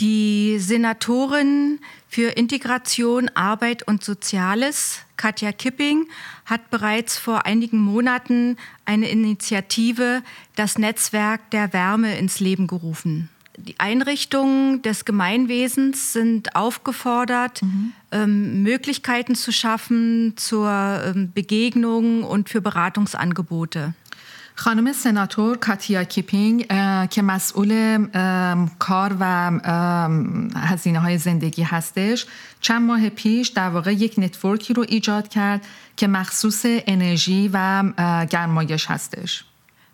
Die 0.00 0.58
Senatorin 0.58 1.78
für 2.08 2.30
Integration, 2.30 3.30
Arbeit 3.34 3.86
und 3.86 4.02
Soziales, 4.02 5.00
Katja 5.16 5.52
Kipping, 5.52 6.08
hat 6.44 6.70
bereits 6.70 7.16
vor 7.16 7.46
einigen 7.46 7.78
Monaten 7.78 8.56
eine 8.84 9.08
Initiative, 9.08 10.22
das 10.56 10.78
Netzwerk 10.78 11.48
der 11.50 11.72
Wärme, 11.72 12.18
ins 12.18 12.40
Leben 12.40 12.66
gerufen. 12.66 13.28
Die 13.56 13.78
Einrichtungen 13.78 14.82
des 14.82 15.04
Gemeinwesens 15.04 16.12
sind 16.12 16.56
aufgefordert, 16.56 17.62
mhm. 17.62 17.92
ähm, 18.10 18.62
Möglichkeiten 18.64 19.36
zu 19.36 19.52
schaffen 19.52 20.36
zur 20.36 20.70
ähm, 20.70 21.30
Begegnung 21.32 22.24
und 22.24 22.48
für 22.48 22.60
Beratungsangebote. 22.60 23.94
خانم 24.56 24.92
سناتور 24.92 25.56
کاتیا 25.56 26.04
کیپینگ 26.04 26.66
که 27.10 27.22
مسئول 27.22 27.98
کار 28.78 29.16
و 29.20 29.50
هزینه 30.56 30.98
های 30.98 31.18
زندگی 31.18 31.62
هستش. 31.62 32.26
چند 32.60 32.82
ماه 32.82 33.08
پیش 33.08 33.48
در 33.48 33.68
واقع 33.68 33.92
یک 33.92 34.14
نتورکی 34.18 34.74
رو 34.74 34.84
ایجاد 34.88 35.28
کرد 35.28 35.66
که 35.96 36.06
مخصوص 36.06 36.62
انرژی 36.66 37.50
و 37.52 37.84
گرمایش 38.30 38.86
هستش. 38.86 39.44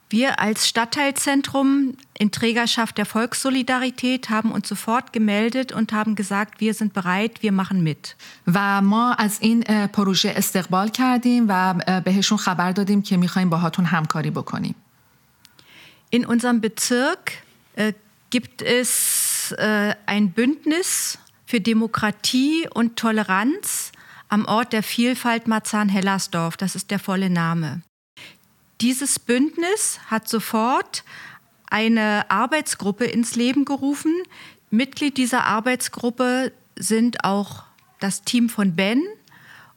Wir 0.10 0.40
als 0.40 0.68
Stadtteilzentrum 0.68 1.98
in 2.18 2.32
Trägerschaft 2.32 2.98
der 3.00 3.06
Volkssolidarität 3.06 4.30
haben 4.30 4.52
uns 4.52 4.68
sofort 4.68 5.14
gemeldet 5.14 5.72
und 5.72 5.94
haben 5.94 6.16
gesagt, 6.16 6.62
wir 6.62 6.75
sind 6.75 6.94
bereit, 6.94 7.42
wir 7.42 7.52
machen 7.52 7.82
mit. 7.84 8.16
و 8.48 8.82
ما 8.82 9.14
از 9.14 9.38
این 9.42 9.64
پروژه 9.88 10.34
استقبال 10.36 10.90
کردیم 10.90 11.46
و 11.50 11.74
بهشون 12.06 12.38
خبر 12.38 12.72
دادیم 12.72 13.02
که 13.02 13.18
میخوایم 13.18 13.50
باهاتون 13.50 13.86
همکاری 13.86 14.32
بکنیم. 14.32 14.75
In 16.12 16.25
unserem 16.25 16.62
Bezirk 16.62 17.44
äh, 17.75 17.94
gibt 18.30 18.62
es 18.62 19.52
äh, 19.58 19.96
ein 20.06 20.32
Bündnis 20.32 21.18
für 21.46 21.60
Demokratie 21.60 22.68
und 22.74 22.96
Toleranz 22.96 23.92
am 24.30 24.46
Ort 24.46 24.72
der 24.72 24.84
Vielfalt 24.84 25.48
Marzahn-Hellersdorf. 25.48 26.58
Das 26.58 26.75
ist 26.75 26.92
der 26.92 27.00
volle 27.00 27.30
Name. 27.30 27.82
Dieses 28.81 29.19
Bündnis 29.19 30.01
hat 30.07 30.29
sofort 30.29 31.05
eine 31.69 32.31
Arbeitsgruppe 32.31 33.05
ins 33.05 33.37
Leben 33.37 33.65
gerufen. 33.67 34.15
Mitglied 34.71 35.19
dieser 35.19 35.45
Arbeitsgruppe 35.45 36.53
sind 36.77 37.25
auch 37.25 37.65
das 38.01 38.23
Team 38.23 38.49
von 38.49 38.75
Ben 38.75 39.03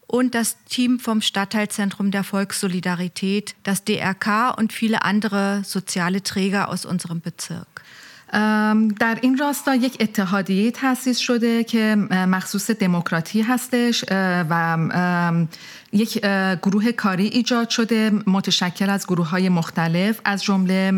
und 0.06 0.34
das 0.34 0.56
Team 0.64 0.98
vom 1.00 1.20
Stadtteilzentrum 1.20 2.10
der 2.10 2.24
Volkssolidarität, 2.24 3.54
das 3.62 3.84
DRK 3.84 4.56
und 4.56 4.72
viele 4.72 5.02
andere 5.02 5.62
soziale 5.64 6.22
Träger 6.22 6.68
aus 6.68 6.86
unserem 6.86 7.20
Bezirk. 7.20 7.82
در 8.98 9.18
این 9.20 9.38
راستا 9.38 9.74
یک 9.74 9.96
اتحادیه 10.00 10.70
تأسیس 10.70 11.18
شده 11.18 11.64
که 11.64 11.96
مخصوص 12.10 12.70
دموکراتی 12.70 13.42
هستش 13.42 14.04
و 14.50 14.78
یک 15.92 16.18
گروه 16.62 16.92
کاری 16.92 17.26
ایجاد 17.26 17.68
شده 17.68 18.10
متشکل 18.26 18.90
از 18.90 19.06
گروه 19.06 19.28
های 19.28 19.48
مختلف 19.48 20.20
از 20.24 20.44
جمله 20.44 20.92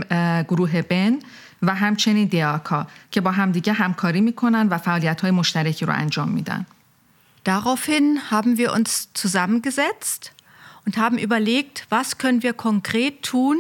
گروه 0.49 0.83
بن 0.83 1.19
و 1.63 1.75
همچنین 1.75 2.29
دیاکا 2.29 2.87
که 3.11 3.21
با 3.21 3.31
همدیگه 3.31 3.73
همکاری 3.73 4.21
می‌کنن 4.21 4.69
و 4.69 4.79
فعالیت 4.79 5.21
های 5.21 5.31
مشترکی 5.31 5.87
رو 5.87 5.93
انجام 5.93 6.29
میدن. 6.29 6.67
Daraufhin 7.47 8.07
haben 8.31 8.59
wir 8.59 8.73
uns 8.73 9.09
zusammengesetzt 9.15 10.33
und 10.85 10.97
haben 10.97 11.19
überlegt, 11.27 11.87
was 11.91 12.19
können 12.19 12.43
wir 12.43 12.55
konkret 12.55 13.23
tun, 13.23 13.57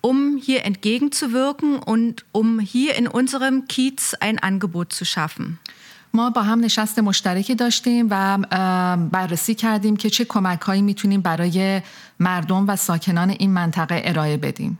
um 0.00 0.36
hier 0.36 0.64
entgegenzuwirken 0.64 1.78
und 1.78 2.24
um 2.32 2.60
hier 2.60 2.94
in 2.94 3.08
unserem 3.08 3.66
Kiez 3.66 4.14
ein 4.20 4.38
Angebot 4.38 4.92
zu 4.92 5.04
schaffen. 5.04 5.58
ما 6.12 6.30
با 6.30 6.42
هم 6.42 6.60
نشست 6.60 6.98
مشترکی 6.98 7.54
داشتیم 7.54 8.06
و 8.10 8.38
بررسی 9.12 9.54
کردیم 9.54 9.96
که 9.96 10.10
چه 10.10 10.24
کمک 10.24 10.60
هایی 10.60 10.82
میتونیم 10.82 11.20
برای 11.20 11.82
مردم 12.20 12.68
و 12.68 12.76
ساکنان 12.76 13.30
این 13.30 13.50
منطقه 13.50 14.02
ارائه 14.04 14.36
بدیم. 14.36 14.78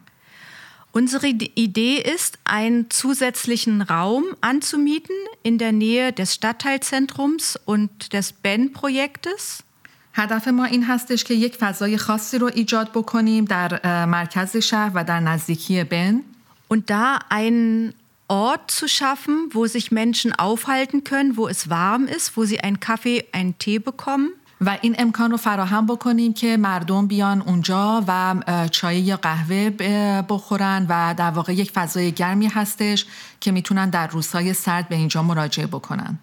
Unsere 0.93 1.27
Idee 1.67 1.99
ist, 1.99 2.39
einen 2.45 2.89
zusätzlichen 2.89 3.83
Raum 3.83 4.25
anzumieten 4.41 5.15
in 5.43 5.59
der 5.59 5.73
Nähe 5.73 6.11
des 6.11 6.33
Stadtteilzentrums 6.33 7.61
und 7.67 8.15
des 8.15 8.33
Ben-Projektes. 8.33 9.63
هدف 10.14 10.48
ما 10.48 10.66
این 10.66 10.84
هستش 10.84 11.24
که 11.24 11.34
یک 11.34 11.56
فضای 11.56 11.98
خاصی 11.98 12.38
رو 12.38 12.52
ایجاد 12.54 12.90
بکنیم 12.90 13.46
در 13.46 14.06
مرکز 14.06 14.58
شهر 14.58 14.92
و 14.94 15.04
در 15.04 15.20
نزدیکی 15.20 15.84
بن. 15.84 16.22
Und 16.70 16.90
da 16.90 17.20
einen 17.30 17.94
Ort 18.28 18.72
zu 18.72 18.88
schaffen, 18.88 19.36
wo 19.52 19.66
sich 19.68 19.92
Menschen 19.92 20.32
aufhalten 20.48 21.04
können, 21.04 21.36
wo 21.36 21.50
es 21.50 21.70
warm 21.70 22.08
ist, 22.08 22.38
wo 22.38 22.46
sie 22.46 22.62
einen 22.62 22.80
Kaffee, 22.80 23.26
einen 23.34 23.58
Tee 23.60 23.80
bekommen. 23.80 24.30
و 24.66 24.78
این 24.82 24.96
امکان 25.00 25.32
رو 25.32 25.38
فراهم 25.38 25.86
بکنیم 25.86 26.34
که 26.34 26.58
مردم 26.58 27.08
بیان 27.08 27.42
اونجا 27.42 28.04
و 28.08 28.36
چای 28.72 29.00
یا 29.00 29.18
قهوه 29.18 29.70
بخورن 30.30 30.86
و 30.90 31.16
در 31.18 31.32
واقع 31.32 31.54
یک 31.54 31.72
فضای 31.72 32.12
گرمی 32.12 32.48
هستش 32.48 33.06
که 33.40 33.52
می‌تونن 33.52 33.90
در 33.90 34.08
روزهای 34.08 34.54
سرد 34.54 34.90
به 34.90 34.96
اینجا 34.96 35.24
مراجعه 35.24 35.68
بکنن. 35.68 36.20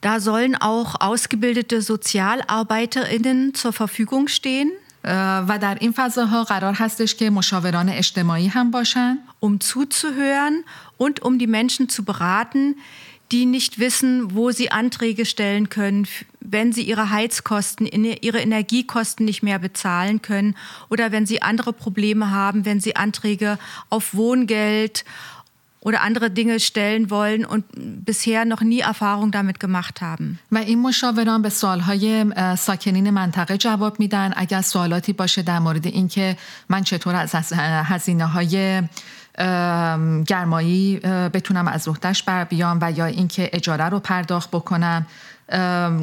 Da 0.00 0.20
sollen 0.20 0.56
auch 0.56 1.00
ausgebildete 1.00 1.80
SozialarbeiterInnen 1.80 3.54
zur 3.54 3.72
Verfügung 3.72 4.28
stehen. 4.28 4.72
و 5.48 5.58
در 5.60 5.78
این 5.80 5.92
فضاها 5.92 6.44
قرار 6.44 6.74
هستش 6.74 7.14
که 7.14 7.30
مشاوران 7.30 7.88
اجتماعی 7.88 8.46
هم 8.48 8.70
باشن 8.70 9.18
um 9.40 9.60
zuzuhören 9.60 10.64
und 10.96 11.22
um 11.22 11.38
die 11.38 11.48
Menschen 11.48 11.88
zu 11.88 12.04
beraten, 12.04 12.76
die 13.32 13.46
nicht 13.46 13.78
wissen, 13.78 14.34
wo 14.34 14.50
sie 14.50 14.70
Anträge 14.70 15.24
stellen 15.24 15.70
können, 15.70 16.06
wenn 16.40 16.72
sie 16.72 16.82
ihre 16.82 17.10
Heizkosten, 17.10 17.86
ihre 17.86 18.40
Energiekosten 18.40 19.24
nicht 19.24 19.42
mehr 19.42 19.58
bezahlen 19.58 20.22
können 20.22 20.54
oder 20.90 21.10
wenn 21.12 21.26
sie 21.26 21.42
andere 21.42 21.72
Probleme 21.72 22.30
haben, 22.30 22.64
wenn 22.64 22.80
sie 22.80 22.94
Anträge 22.94 23.58
auf 23.88 24.14
Wohngeld 24.14 25.04
oder 25.87 25.99
andere 26.01 26.27
Dinge 26.39 26.59
stellen 26.59 27.09
wollen 27.09 27.43
und 27.53 27.63
bisher 28.09 28.41
noch 28.53 28.63
nie 28.71 28.81
Erfahrung 28.91 29.29
damit 29.31 29.57
gemacht 29.59 30.01
haben. 30.01 30.39
و 30.51 30.57
این 30.57 30.79
مشاوران 30.81 31.41
به 31.41 31.49
سوالهای 31.49 32.25
ساکنین 32.57 33.09
منطقه 33.09 33.57
جواب 33.57 33.99
میدن. 33.99 34.33
اگر 34.35 34.61
سوالاتی 34.61 35.13
باشه 35.13 35.41
در 35.41 35.59
مورد 35.59 35.87
اینکه 35.87 36.37
من 36.69 36.83
چطور 36.83 37.15
از 37.15 37.35
هزینه 37.61 38.27
گرمایی 40.27 40.97
بتونم 41.33 41.67
از 41.67 41.87
عهدهش 41.87 42.23
بر 42.23 42.43
بیام 42.43 42.79
و 42.81 42.91
یا 42.91 43.05
اینکه 43.05 43.49
اجاره 43.53 43.85
رو 43.85 43.99
پرداخت 43.99 44.51
بکنم. 44.51 45.05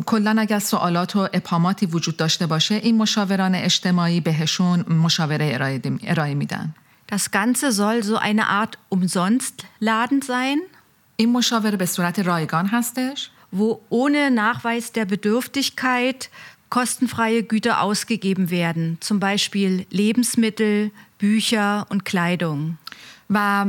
کلا 0.07 0.37
اگر 0.39 0.59
سوالات 0.59 1.17
و 1.17 1.29
اپاماتی 1.33 1.87
وجود 1.87 2.17
داشته 2.17 2.47
باشه 2.47 2.75
این 2.75 2.97
مشاوران 2.97 3.55
اجتماعی 3.55 4.21
بهشون 4.21 4.81
مشاوره 4.81 5.59
ارائه 6.03 6.35
میدن. 6.35 6.75
Das 7.14 7.32
Ganze 7.32 7.72
soll 7.72 8.04
so 8.04 8.18
eine 8.18 8.48
Art 8.48 8.78
Umsonstladen 8.90 10.22
sein. 10.22 10.58
این 11.16 11.32
مشاوره 11.32 11.78
به 11.78 11.86
صورت 11.86 12.20
رایگان 12.20 12.68
هستش. 12.68 13.30
Wo 13.52 13.82
ohne 13.90 14.30
Nachweis 14.32 14.92
der 14.92 15.06
Bedürftigkeit 15.06 16.30
kostenfreie 16.70 17.42
Güter 17.42 17.82
ausgegeben 17.82 18.52
werden, 18.52 18.98
zum 19.02 19.20
Beispiel 19.20 19.88
Lebensmittel, 19.90 20.92
Bücher 21.18 21.88
und 21.90 22.06
Kleidung. 22.06 22.78
و 23.30 23.66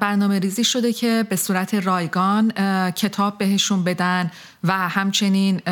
برنامه 0.00 0.38
ریزی 0.38 0.64
شده 0.64 0.92
که 0.92 1.26
به 1.30 1.36
صورت 1.36 1.74
رایگان 1.74 2.52
کتاب 2.90 3.38
بهشون 3.38 3.84
بدن 3.84 4.30
و 4.64 4.72
همچنین 4.88 5.62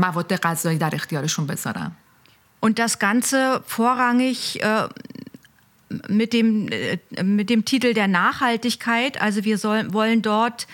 مواد 0.00 0.36
غذایی 0.36 0.78
در 0.78 0.94
اختیارشون 0.94 1.46
بذارن. 1.46 1.90
Und 2.60 2.78
das 2.78 2.98
Ganze 2.98 3.62
vorrangig 3.66 4.60
mit 6.07 6.33
dem, 6.33 6.69
mit 7.21 7.49
dem 7.49 7.65
Titel 7.65 7.93
der 7.93 8.07
Nachhaltigkeit. 8.07 9.21
Also 9.21 9.43
wir 9.43 9.57
soll, 9.57 9.93
wollen 9.93 10.21
dort 10.21 10.67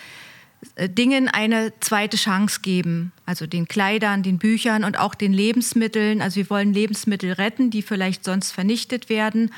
Dingen 0.76 1.28
eine 1.28 1.72
zweite 1.80 2.16
Chance 2.16 2.60
geben. 2.62 3.12
Also 3.26 3.46
den 3.46 3.66
Kleidern, 3.66 4.22
den 4.22 4.38
Büchern 4.38 4.84
und 4.84 4.98
auch 4.98 5.14
den 5.14 5.32
Lebensmitteln. 5.32 6.20
Also 6.20 6.36
wir 6.36 6.50
wollen 6.50 6.74
Lebensmittel 6.74 7.32
retten, 7.32 7.70
die 7.70 7.82
vielleicht 7.82 8.24
sonst 8.24 8.52
vernichtet 8.52 9.08
werden. 9.08 9.52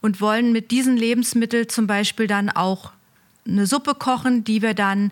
Und 0.00 0.20
wollen 0.20 0.52
mit 0.52 0.70
diesen 0.70 0.96
Lebensmitteln 0.96 1.68
zum 1.68 1.86
Beispiel 1.86 2.26
dann 2.26 2.50
auch 2.50 2.92
eine 3.46 3.66
Suppe 3.66 3.94
kochen, 3.94 4.44
die 4.44 4.62
wir 4.62 4.74
dann 4.74 5.10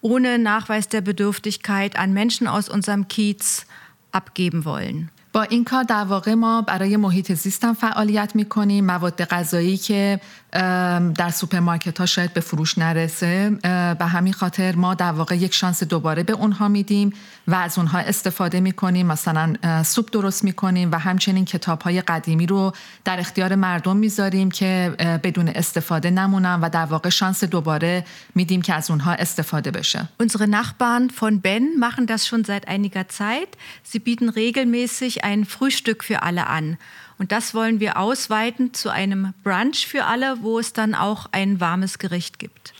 ohne 0.00 0.38
Nachweis 0.38 0.88
der 0.88 1.00
Bedürftigkeit 1.00 1.98
an 1.98 2.12
Menschen 2.12 2.46
aus 2.46 2.68
unserem 2.68 3.08
Kiez 3.08 3.66
abgeben 4.12 4.64
wollen. 4.64 5.10
با 5.38 5.44
این 5.44 5.64
کار 5.64 5.82
در 5.82 6.04
واقع 6.04 6.34
ما 6.34 6.62
برای 6.62 6.96
محیط 6.96 7.32
زیست 7.32 7.64
هم 7.64 7.74
فعالیت 7.74 8.30
می‌کنیم 8.34 8.84
مواد 8.84 9.24
غذایی 9.24 9.76
که 9.76 10.20
در 10.52 11.30
سوپرمارکت 11.30 11.98
ها 11.98 12.06
شاید 12.06 12.34
به 12.34 12.40
فروش 12.40 12.78
نرسه 12.78 13.50
به 13.98 14.06
همین 14.06 14.32
خاطر 14.32 14.74
ما 14.74 14.94
در 14.94 15.12
واقع 15.12 15.36
یک 15.36 15.54
شانس 15.54 15.82
دوباره 15.82 16.22
به 16.22 16.32
اونها 16.32 16.68
میدیم 16.68 17.12
و 17.48 17.54
از 17.54 17.78
اونها 17.78 17.98
استفاده 17.98 18.60
می‌کنیم 18.60 19.06
مثلا 19.06 19.54
سوپ 19.82 20.10
درست 20.12 20.44
می‌کنیم 20.44 20.92
و 20.92 20.98
همچنین 20.98 21.44
کتاب 21.44 21.82
های 21.82 22.00
قدیمی 22.00 22.46
رو 22.46 22.72
در 23.04 23.20
اختیار 23.20 23.54
مردم 23.54 23.96
می‌ذاریم 23.96 24.50
که 24.50 24.94
بدون 25.22 25.48
استفاده 25.48 26.10
نمونن 26.10 26.60
و 26.60 26.68
در 26.68 26.84
واقع 26.84 27.08
شانس 27.08 27.44
دوباره 27.44 28.04
میدیم 28.34 28.62
که 28.62 28.74
از 28.74 28.90
اونها 28.90 29.12
استفاده 29.12 29.70
بشه 29.70 30.08
Unsere 30.22 30.46
Nachbarn 30.46 31.10
von 31.10 31.40
Ben 31.40 31.64
machen 31.78 32.06
das 32.06 32.26
schon 32.26 32.44
seit 32.44 32.68
einiger 32.68 33.08
Zeit. 33.08 33.50
Sie 33.82 34.00
bieten 34.00 34.28
regelmäßig 34.28 35.24
ein 35.24 35.44
Frühstück 35.44 36.04
für 36.04 36.22
alle 36.22 36.46
an. 36.46 36.76
Und 37.18 37.32
das 37.32 37.54
wollen 37.54 37.80
wir 37.80 37.98
ausweiten 37.98 38.72
zu 38.72 38.90
einem 38.90 39.34
Brunch 39.44 39.86
für 39.86 40.04
alle, 40.04 40.42
wo 40.42 40.58
es 40.58 40.72
dann 40.72 40.94
auch 40.94 41.26
ein 41.32 41.60
warmes 41.60 41.98
Gericht 41.98 42.38
gibt. 42.38 42.72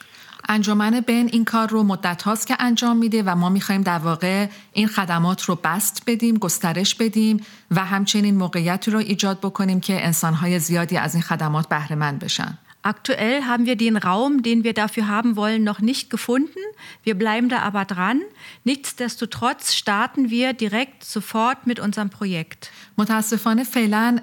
انجمن 0.50 1.00
بن 1.00 1.28
این 1.32 1.44
کار 1.44 1.68
رو 1.68 1.82
مدت 1.82 2.22
هاست 2.22 2.46
که 2.46 2.56
انجام 2.58 2.96
میده 2.96 3.22
و 3.22 3.34
ما 3.34 3.48
می‌خوایم 3.48 3.82
در 3.82 3.98
واقع 3.98 4.48
این 4.72 4.88
خدمات 4.88 5.42
رو 5.42 5.58
بست 5.64 6.02
بدیم، 6.06 6.38
گسترش 6.38 6.94
بدیم 6.94 7.44
و 7.70 7.84
همچنین 7.84 8.36
موقعیت 8.36 8.88
رو 8.88 8.98
ایجاد 8.98 9.38
بکنیم 9.38 9.80
که 9.80 10.04
انسانهای 10.06 10.58
زیادی 10.58 10.96
از 10.96 11.14
این 11.14 11.22
خدمات 11.22 11.68
بهره 11.68 11.96
مند 11.96 12.18
بشن. 12.18 12.58
Aktuell 12.87 13.43
haben 13.43 13.65
wir 13.65 13.77
den 13.77 13.95
Raum, 13.95 14.43
den 14.43 14.65
wir 14.65 14.73
dafür 14.73 15.07
haben 15.07 15.37
wollen, 15.37 15.63
noch 15.63 15.79
nicht 15.79 16.09
gefunden. 16.09 16.59
Wir 17.03 17.15
bleiben 17.15 17.47
da 17.47 17.59
aber 17.59 17.85
dran. 17.85 18.19
Nichtsdestotrotz 18.65 19.73
starten 19.73 20.29
wir 20.29 20.51
direkt 20.51 21.05
sofort 21.05 21.65
mit 21.65 21.79
unserem 21.79 22.09
Projekt. 22.09 22.69
متاسفانه 22.97 23.63
فعلا 23.63 24.19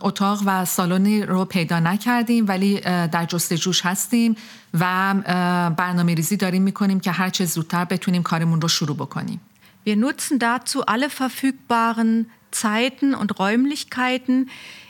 اتاق 0.00 0.42
و 0.46 0.64
سالنی 0.64 1.22
رو 1.22 1.44
پیدا 1.44 1.80
نکردیم 1.80 2.48
ولی 2.48 2.80
در 2.80 3.24
جستجوش 3.24 3.86
هستیم 3.86 4.36
و 4.74 5.14
برنامه 5.76 6.14
ریزی 6.14 6.36
داریم 6.36 6.62
میکنیم 6.62 7.00
که 7.00 7.10
هرچه 7.10 7.44
زودتر 7.44 7.84
بتونیم 7.84 8.22
کارمون 8.22 8.60
رو 8.60 8.68
شروع 8.68 8.96
بکنیم. 8.96 9.40
Wir 9.84 9.96
nutzen 9.96 10.38
dazu 10.38 10.82
alle 10.82 11.10
verfügbaren 11.10 12.30
Zeiten 12.52 13.14
und 13.14 13.38
Räumlichkeiten, 13.38 14.48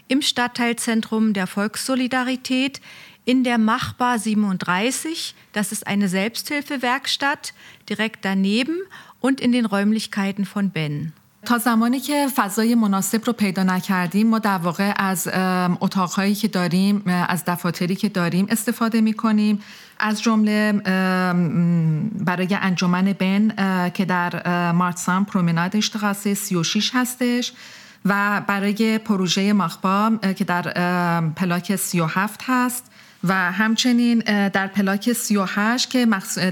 im 0.08 0.20
Stadtteilzentrum 0.20 1.32
der 1.32 1.46
Volkssolidarität 1.46 2.82
in 3.26 3.44
der 3.44 3.58
Machbar 3.58 4.18
37. 4.18 5.34
Das 5.52 5.72
ist 5.72 5.86
eine 5.86 6.08
Selbsthilfewerkstatt 6.08 7.54
direkt 7.88 8.24
daneben 8.24 8.76
und 9.20 9.40
in 9.40 9.52
den 9.52 9.66
Räumlichkeiten 9.66 10.44
von 10.44 10.70
Ben. 10.70 11.12
تا 11.44 11.58
زمانی 11.58 12.00
که 12.00 12.28
فضای 12.36 12.74
مناسب 12.74 13.24
رو 13.24 13.32
پیدا 13.32 13.62
نکردیم 13.62 14.26
ما 14.26 14.38
در 14.38 14.58
واقع 14.58 14.92
از 14.96 15.28
اتاقهایی 15.80 16.34
که 16.34 16.48
داریم 16.48 17.02
از 17.06 17.44
دفاتری 17.44 17.96
که 17.96 18.08
داریم 18.08 18.46
استفاده 18.50 19.00
می 19.00 19.12
کنیم 19.12 19.62
از 19.98 20.22
جمله 20.22 20.72
برای 22.24 22.58
انجمن 22.60 23.12
بن 23.12 23.52
که 23.90 24.04
در 24.04 24.72
مارتسان 24.72 25.24
پرومناد 25.24 25.76
اشتغاسه 25.76 26.34
36 26.34 26.90
هستش 26.94 27.52
و 28.04 28.42
برای 28.46 28.98
پروژه 28.98 29.52
مخبا 29.52 30.18
که 30.36 30.44
در 30.44 30.62
پلاک 31.20 31.76
37 31.76 32.40
هست 32.46 32.90
و 33.26 33.52
همچنین 33.52 34.18
در 34.48 34.66
پلاک 34.66 35.12
38 35.12 35.90
که 35.90 36.06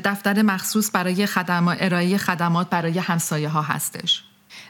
دفتر 0.04 0.42
مخصوص 0.42 0.90
برای 0.92 1.26
خدمات 1.26 1.78
ارائه 1.80 2.18
خدمات 2.18 2.70
برای 2.70 2.98
همسایه 2.98 3.48
ها 3.48 3.62
هستش. 3.62 4.24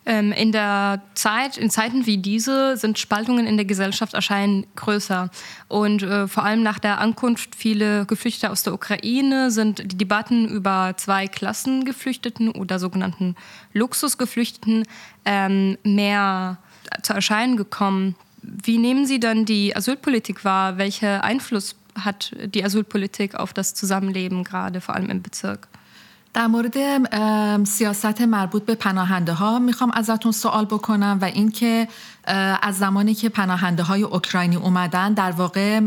In 0.07 0.53
der 0.53 1.03
Zeit, 1.15 1.59
in 1.59 1.69
Zeiten 1.69 2.07
wie 2.07 2.17
diese 2.17 2.77
sind 2.77 2.99
Spaltungen 2.99 3.47
in 3.47 3.57
der 3.57 3.67
Gesellschaft 3.67 4.15
erscheinen 4.15 4.67
größer. 4.75 5.31
Und 5.69 6.03
äh, 6.03 6.27
vor 6.27 6.43
allem 6.45 6.63
nach 6.63 6.79
der 6.79 6.99
Ankunft 6.99 7.55
vieler 7.55 8.07
Geflüchteter 8.07 8.51
aus 8.51 8.63
der 8.63 8.73
Ukraine 8.73 9.51
sind 9.51 9.93
die 9.93 9.99
Debatten 9.99 10.49
über 10.49 10.95
zwei 10.97 11.29
Klassen 11.29 11.85
Geflüchteten 11.85 12.51
oder 12.51 12.79
sogenannten 12.79 13.37
Luxusgeflüchteten 13.75 14.85
ähm, 15.27 15.77
mehr 15.85 16.59
zu 17.03 17.13
erscheinen 17.13 17.57
gekommen. 17.57 18.17
Wie 18.43 18.79
nehmen 18.79 19.05
Sie 19.07 19.21
dann 19.21 19.45
die 19.45 19.77
Asylpolitik 19.77 20.45
wahr? 20.47 20.79
Welchen 20.79 21.21
Einfluss 21.21 21.77
hat 22.04 22.36
die 22.54 22.64
Asylpolitik 22.64 23.36
auf 23.36 23.54
das 23.54 23.74
Zusammenleben 23.74 24.44
gerade, 24.44 24.82
vor 24.82 24.96
allem 24.96 25.10
im 25.10 25.22
Bezirk? 25.22 25.68
در 26.36 26.48
مورد 26.48 26.78
سیاست 27.64 28.22
مربوط 28.22 28.66
به 28.66 28.76
پناهنده 28.76 29.34
ها 29.34 29.60
می‌خوام 29.60 29.92
ازتون 29.92 30.32
سوال 30.32 30.66
بکنم 30.66 31.20
و 31.22 31.26
اینکه 31.26 31.88
از 32.62 32.78
زمانی 32.78 33.14
که 33.14 33.30
پناهنده 33.30 33.84
های 33.84 34.04
اوکراینی 34.04 34.56
اومدن 34.56 35.14
در 35.14 35.32
واقع 35.32 35.80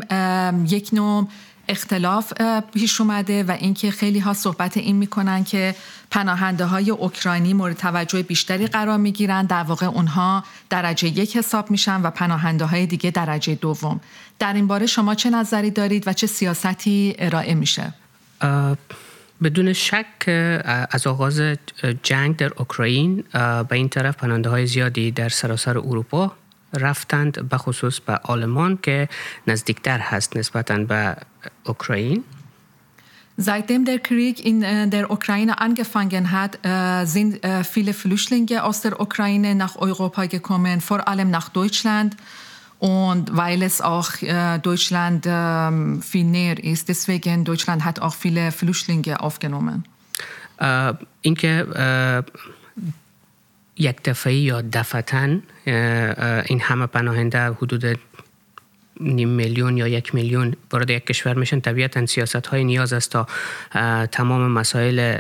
یک 0.67 0.91
نوع 0.93 1.29
اختلاف 1.69 2.33
پیش 2.75 3.01
اومده 3.01 3.45
و 3.45 3.51
اینکه 3.51 3.91
خیلی 3.91 4.19
ها 4.19 4.33
صحبت 4.35 4.77
این 4.77 4.97
می‌کنن 4.97 5.45
که 5.45 5.75
پناهنده 6.11 6.65
های 6.65 6.91
اوکراینی 6.91 7.55
مورد 7.55 7.77
توجه 7.77 8.23
بیشتری 8.23 8.67
قرار 8.67 8.99
می‌گیرن 8.99 9.47
در 9.47 9.63
واقع 9.63 9.87
اونها 9.87 10.45
درجه 10.71 11.09
یک 11.09 11.37
حساب 11.37 11.71
میشن 11.71 12.03
و 12.03 12.11
پناهنده 12.11 12.65
های 12.65 12.87
دیگه 12.87 13.11
درجه 13.11 13.55
دوم 13.55 14.01
در 14.39 14.53
این 14.53 14.67
باره 14.67 14.87
شما 14.87 15.15
چه 15.15 15.31
نظری 15.31 15.71
دارید 15.71 16.09
و 16.09 16.13
چه 16.13 16.27
سیاستی 16.27 17.17
ارائه 17.19 17.55
میشه 17.55 17.93
بدون 19.43 19.73
شک 19.73 20.29
از 20.91 21.07
آغاز 21.07 21.41
جنگ 22.03 22.37
در 22.37 22.53
اوکراین 22.57 23.25
به 23.69 23.73
این 23.73 23.89
طرف 23.89 24.17
پناهنده 24.17 24.51
های 24.51 24.67
زیادی 24.67 25.11
در 25.11 25.29
سراسر 25.29 25.79
اروپا 25.79 26.33
رفتند 26.75 27.49
به 27.49 27.57
خصوص 27.57 28.01
به 28.01 28.21
آلمان 28.23 28.79
که 28.83 29.09
نزدیکتر 29.47 29.99
هست 29.99 30.37
نسبتا 30.37 30.79
به 30.79 31.17
Ukraine. 31.69 32.19
Seitdem 33.41 33.85
der 33.85 34.01
Krieg 34.01 34.45
in 34.45 34.61
der 34.91 35.13
Ukraine 35.13 35.61
angefangen 35.61 36.33
hat, 36.33 36.59
sind 37.05 37.39
viele 37.75 37.93
Flüchtlinge 37.95 38.65
aus 38.65 38.81
der 38.81 39.01
Ukraine 39.01 39.55
nach 39.55 39.77
Europa 39.77 40.27
gekommen, 40.27 40.81
vor 40.81 41.07
allem 41.07 41.31
nach 41.31 41.49
Deutschland. 41.49 42.17
Und 42.81 43.37
weil 43.37 43.63
es 43.63 43.81
auch 43.81 44.11
Deutschland 44.63 45.25
viel 46.05 46.25
näher 46.25 46.63
ist, 46.63 46.89
deswegen 46.89 47.45
Deutschland 47.45 47.85
hat 47.85 48.01
auch 48.01 48.15
viele 48.15 48.53
Flüchtlinge 48.53 49.21
aufgenommen. 49.21 49.85
اینکه 51.23 51.67
یک 53.77 54.03
دفعه 54.03 54.35
یا 54.35 54.61
دفتن 54.73 55.43
این 56.47 56.61
همه 56.61 56.87
پناهنده 56.87 57.51
حدود 57.51 57.99
نیم 59.01 59.29
میلیون 59.29 59.77
یا 59.77 59.89
یک 59.89 60.15
میلیون 60.15 60.55
وارد 60.73 60.91
یک 60.91 61.07
کشور 61.07 61.35
میشن 61.35 61.61
طبیعتا 61.61 62.07
سیاست 62.07 62.47
های 62.47 62.65
نیاز 62.65 62.93
است 62.93 63.11
تا 63.11 63.27
تمام 64.07 64.51
مسائل 64.51 65.19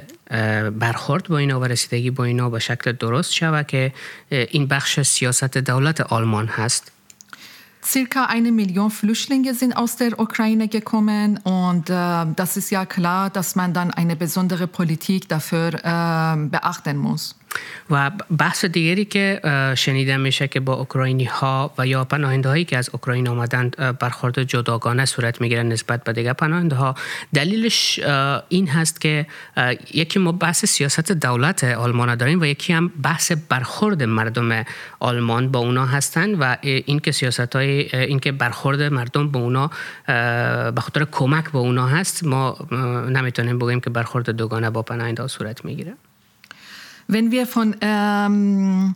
برخورد 0.70 1.28
با 1.28 1.38
اینا 1.38 1.60
و 1.60 1.64
رسیدگی 1.64 2.10
با 2.10 2.24
اینا 2.24 2.50
به 2.50 2.58
شکل 2.58 2.92
درست 2.92 3.32
شود 3.32 3.66
که 3.66 3.92
این 4.30 4.66
بخش 4.66 5.00
سیاست 5.00 5.58
دولت 5.58 6.00
آلمان 6.00 6.46
هست 6.46 6.92
Circa 7.88 8.26
eine 8.26 8.52
Million 8.52 8.90
Flüchtlinge 8.90 9.54
sind 9.54 9.74
aus 9.74 9.96
der 9.96 10.20
Ukraine 10.20 10.68
gekommen 10.68 11.40
und 11.42 11.88
äh, 11.88 12.26
das 12.36 12.58
ist 12.58 12.68
ja 12.68 12.84
klar, 12.84 13.30
dass 13.30 13.56
man 13.56 13.72
dann 13.72 13.90
eine 13.90 14.14
besondere 14.14 14.66
Politik 14.66 15.26
dafür 15.26 15.72
äh, 15.72 16.36
beachten 16.48 16.98
muss. 16.98 17.34
و 17.90 18.10
بحث 18.38 18.64
دیگری 18.64 19.04
که 19.04 19.40
شنیده 19.76 20.16
میشه 20.16 20.48
که 20.48 20.60
با 20.60 20.74
اوکراینی 20.74 21.24
ها 21.24 21.74
و 21.78 21.86
یا 21.86 22.04
پناهنده 22.04 22.48
هایی 22.48 22.64
که 22.64 22.78
از 22.78 22.90
اوکراین 22.92 23.28
آمدند 23.28 23.76
برخورد 23.98 24.42
جداگانه 24.42 25.04
صورت 25.04 25.40
می‌گیرن 25.40 25.68
نسبت 25.68 26.04
به 26.04 26.12
دیگر 26.12 26.32
پناهنده 26.32 26.76
ها 26.76 26.94
دلیلش 27.34 28.00
این 28.48 28.68
هست 28.68 29.00
که 29.00 29.26
یکی 29.94 30.18
ما 30.18 30.32
بحث 30.32 30.64
سیاست 30.64 31.12
دولت 31.12 31.64
آلمان 31.64 32.14
داریم 32.14 32.40
و 32.40 32.44
یکی 32.44 32.72
هم 32.72 32.88
بحث 33.02 33.32
برخورد 33.48 34.02
مردم 34.02 34.64
آلمان 35.00 35.48
با 35.48 35.58
اونا 35.58 35.86
هستند 35.86 36.36
و 36.40 36.56
این 36.62 36.98
که 36.98 37.12
سیاست 37.12 37.56
های 37.56 37.96
این 37.96 38.18
که 38.18 38.32
برخورد 38.32 38.82
مردم 38.82 39.28
با 39.28 39.40
اونا 39.40 39.70
به 40.70 40.80
خاطر 40.80 41.06
کمک 41.10 41.50
با 41.50 41.60
اونا 41.60 41.86
هست 41.86 42.24
ما 42.24 42.56
نمی‌تونیم 43.08 43.58
بگیم 43.58 43.80
که 43.80 43.90
برخورد 43.90 44.30
دوگانه 44.30 44.70
با 44.70 44.82
پناهنده 44.82 45.22
ها 45.22 45.28
صورت 45.28 45.64
می‌گیره. 45.64 45.94
Wenn 47.07 47.31
wir 47.31 47.45
von 47.47 47.75
ähm, 47.81 48.95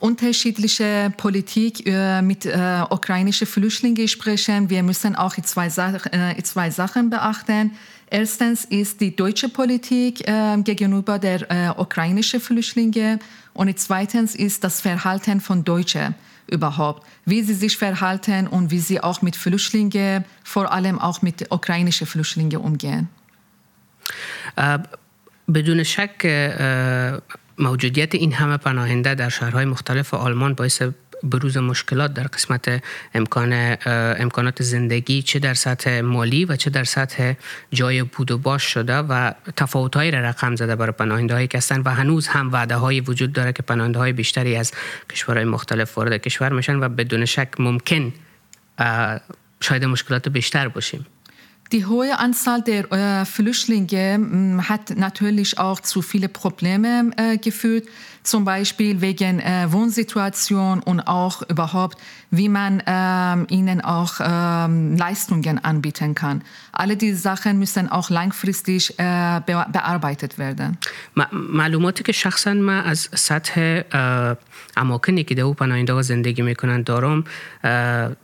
unterschiedlicher 0.00 1.10
Politik 1.10 1.86
äh, 1.86 2.20
mit 2.20 2.44
äh, 2.44 2.82
ukrainischen 2.90 3.46
Flüchtlingen 3.46 4.08
sprechen, 4.08 4.68
wir 4.68 4.82
müssen 4.82 5.14
auch 5.16 5.34
zwei, 5.36 5.68
äh, 5.68 6.42
zwei 6.42 6.70
Sachen 6.70 7.10
beachten. 7.10 7.72
Erstens 8.10 8.64
ist 8.66 9.00
die 9.00 9.16
deutsche 9.16 9.48
Politik 9.48 10.28
äh, 10.28 10.58
gegenüber 10.62 11.18
der 11.18 11.50
äh, 11.50 11.70
ukrainischen 11.80 12.40
Flüchtlinge 12.40 13.18
und 13.54 13.78
zweitens 13.78 14.34
ist 14.34 14.62
das 14.62 14.80
Verhalten 14.80 15.40
von 15.40 15.64
Deutschen 15.64 16.14
überhaupt, 16.48 17.06
wie 17.24 17.42
sie 17.42 17.54
sich 17.54 17.78
verhalten 17.78 18.46
und 18.46 18.70
wie 18.70 18.80
sie 18.80 19.00
auch 19.00 19.22
mit 19.22 19.36
Flüchtlingen, 19.36 20.24
vor 20.42 20.70
allem 20.70 20.98
auch 20.98 21.22
mit 21.22 21.50
ukrainischen 21.50 22.06
Flüchtlingen 22.06 22.60
umgehen. 22.60 23.08
بدون 25.48 25.84
شک 25.84 26.26
موجودیت 27.59 28.15
این 28.15 28.33
همه 28.33 28.57
پناهنده 28.57 29.15
در 29.15 29.29
شهرهای 29.29 29.65
مختلف 29.65 30.13
آلمان 30.13 30.53
باعث 30.53 30.81
بروز 31.23 31.57
مشکلات 31.57 32.13
در 32.13 32.23
قسمت 32.23 32.83
امکان 33.13 33.77
امکانات 34.19 34.63
زندگی 34.63 35.21
چه 35.21 35.39
در 35.39 35.53
سطح 35.53 36.01
مالی 36.01 36.45
و 36.45 36.55
چه 36.55 36.69
در 36.69 36.83
سطح 36.83 37.33
جای 37.73 38.03
بود 38.03 38.31
و 38.31 38.37
باش 38.37 38.63
شده 38.63 38.97
و 38.97 39.31
تفاوتهایی 39.55 40.11
را 40.11 40.19
رقم 40.19 40.55
زده 40.55 40.75
برای 40.75 40.91
پناهنده 40.91 41.33
هایی 41.33 41.47
که 41.47 41.57
هستند 41.57 41.87
و 41.87 41.89
هنوز 41.89 42.27
هم 42.27 42.51
وعده 42.51 42.75
های 42.75 42.99
وجود 42.99 43.33
داره 43.33 43.53
که 43.53 43.63
پناهنده 43.63 43.99
های 43.99 44.13
بیشتری 44.13 44.55
از 44.55 44.71
کشورهای 45.09 45.45
مختلف 45.45 45.97
وارد 45.97 46.17
کشور 46.17 46.53
میشن 46.53 46.75
و 46.83 46.89
بدون 46.89 47.25
شک 47.25 47.49
ممکن 47.59 48.13
شاید 49.61 49.85
مشکلات 49.85 50.29
بیشتر 50.29 50.67
باشیم. 50.67 51.05
Die 51.72 51.86
hohe 51.86 52.18
Anzahl 52.18 52.62
der 52.62 52.92
äh, 52.92 53.24
Flüchtlinge 53.24 54.18
mh, 54.18 54.68
hat 54.68 54.96
natürlich 54.96 55.58
auch 55.58 55.80
zu 55.80 56.02
vielen 56.02 56.32
Problemen 56.32 57.12
äh, 57.16 57.36
geführt, 57.38 57.88
zum 58.22 58.44
Beispiel 58.44 59.00
wegen 59.00 59.40
äh, 59.40 59.66
Wohnsituation 59.72 60.80
und 60.80 61.00
auch 61.00 61.42
überhaupt, 61.48 61.98
wie 62.30 62.48
man 62.48 62.80
ähm, 62.86 63.46
ihnen 63.50 63.80
auch 63.80 64.14
ähm, 64.20 64.96
Leistungen 64.96 65.64
anbieten 65.64 66.14
kann. 66.14 66.42
Alle 66.72 66.96
diese 66.96 67.18
Sachen 67.18 67.58
müssen 67.58 67.90
auch 67.90 68.08
langfristig 68.08 68.96
be 68.96 69.66
bearbeitet 69.72 70.38
werden. 70.38 70.78
معلوماتی 71.32 72.02
که 72.04 72.12
شخصا 72.12 72.54
من 72.54 72.84
از 72.84 73.08
سطح 73.14 73.82
اماکنی 74.76 75.24
که 75.24 75.34
در 75.34 75.52
پناهنده 75.52 76.02
زندگی 76.02 76.42
میکنن 76.42 76.82
دارم 76.82 77.24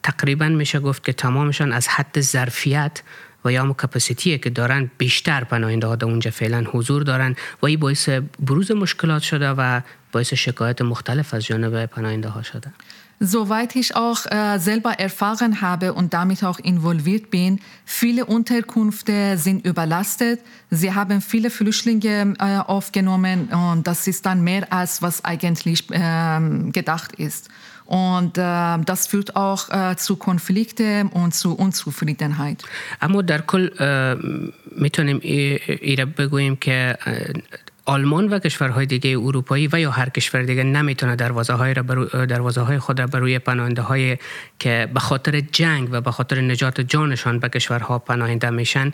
تقریبا 0.02 0.48
میشه 0.48 0.80
گفت 0.80 1.04
که 1.04 1.12
تمامشان 1.12 1.72
از 1.72 1.88
حد 1.88 2.20
ظرفیت 2.20 3.02
و 3.44 3.52
یا 3.52 3.72
کپاسیتی 3.72 4.38
که 4.38 4.50
دارن 4.50 4.90
بیشتر 4.98 5.44
پناهنده 5.44 5.86
ها 5.86 5.96
اونجا 6.02 6.30
فعلا 6.30 6.64
حضور 6.72 7.02
دارن 7.02 7.36
و 7.62 7.66
این 7.66 7.80
باعث 7.80 8.08
بروز 8.40 8.70
مشکلات 8.70 9.22
شده 9.22 9.50
و 9.50 9.80
باعث 10.12 10.34
شکایت 10.34 10.82
مختلف 10.82 11.34
از 11.34 11.44
جانب 11.44 11.86
پناهنده 11.86 12.28
ها 12.28 12.42
شده 12.42 12.72
Soweit 13.22 13.76
ich 13.76 13.96
auch 13.96 14.24
äh, 14.24 14.58
selber 14.58 14.98
erfahren 14.98 15.60
habe 15.60 15.92
und 15.92 16.14
damit 16.14 16.42
auch 16.42 16.58
involviert 16.58 17.30
bin, 17.30 17.60
viele 17.84 18.24
Unterkünfte 18.24 19.36
sind 19.36 19.66
überlastet. 19.66 20.40
Sie 20.70 20.94
haben 20.94 21.20
viele 21.20 21.50
Flüchtlinge 21.50 22.34
äh, 22.38 22.56
aufgenommen 22.60 23.50
und 23.50 23.86
das 23.86 24.06
ist 24.06 24.24
dann 24.24 24.40
mehr 24.42 24.72
als 24.72 25.02
was 25.02 25.22
eigentlich 25.22 25.90
äh, 25.90 26.70
gedacht 26.72 27.12
ist. 27.16 27.50
Und 27.85 28.37
äh, 28.37 28.77
das 28.85 29.07
führt 29.07 29.35
auch 29.35 29.69
äh, 29.69 29.95
zu 29.95 30.15
Konflikten 30.15 31.07
und 31.07 31.33
zu 31.35 31.53
Unzufriedenheit. 31.53 32.63
اما 33.01 33.21
در 33.21 33.41
بگوییم 36.05 36.55
که 36.55 36.97
آلمان 37.85 38.27
و 38.27 38.39
کشورهای 38.39 38.85
دیگه 38.85 39.09
اروپایی 39.19 39.69
و 39.71 39.79
یا 39.79 39.91
هر 39.91 40.09
کشور 40.09 40.43
دیگه 40.43 40.63
نمی‌تونه 40.63 41.15
دروازه 41.15 41.53
های, 41.53 41.73
دروازه 42.25 42.61
های 42.61 42.79
خود 42.79 42.99
را 42.99 43.07
بروی 43.07 43.39
پناهنده 43.39 43.81
های 43.81 44.17
که 44.59 44.89
به 44.93 44.99
خاطر 44.99 45.39
جنگ 45.39 45.87
و 45.91 46.01
به 46.01 46.11
خاطر 46.11 46.41
نجات 46.41 46.81
جانشان 46.81 47.39
به 47.39 47.49
کشورها 47.49 47.99
پناهنده 47.99 48.49
میشن 48.49 48.91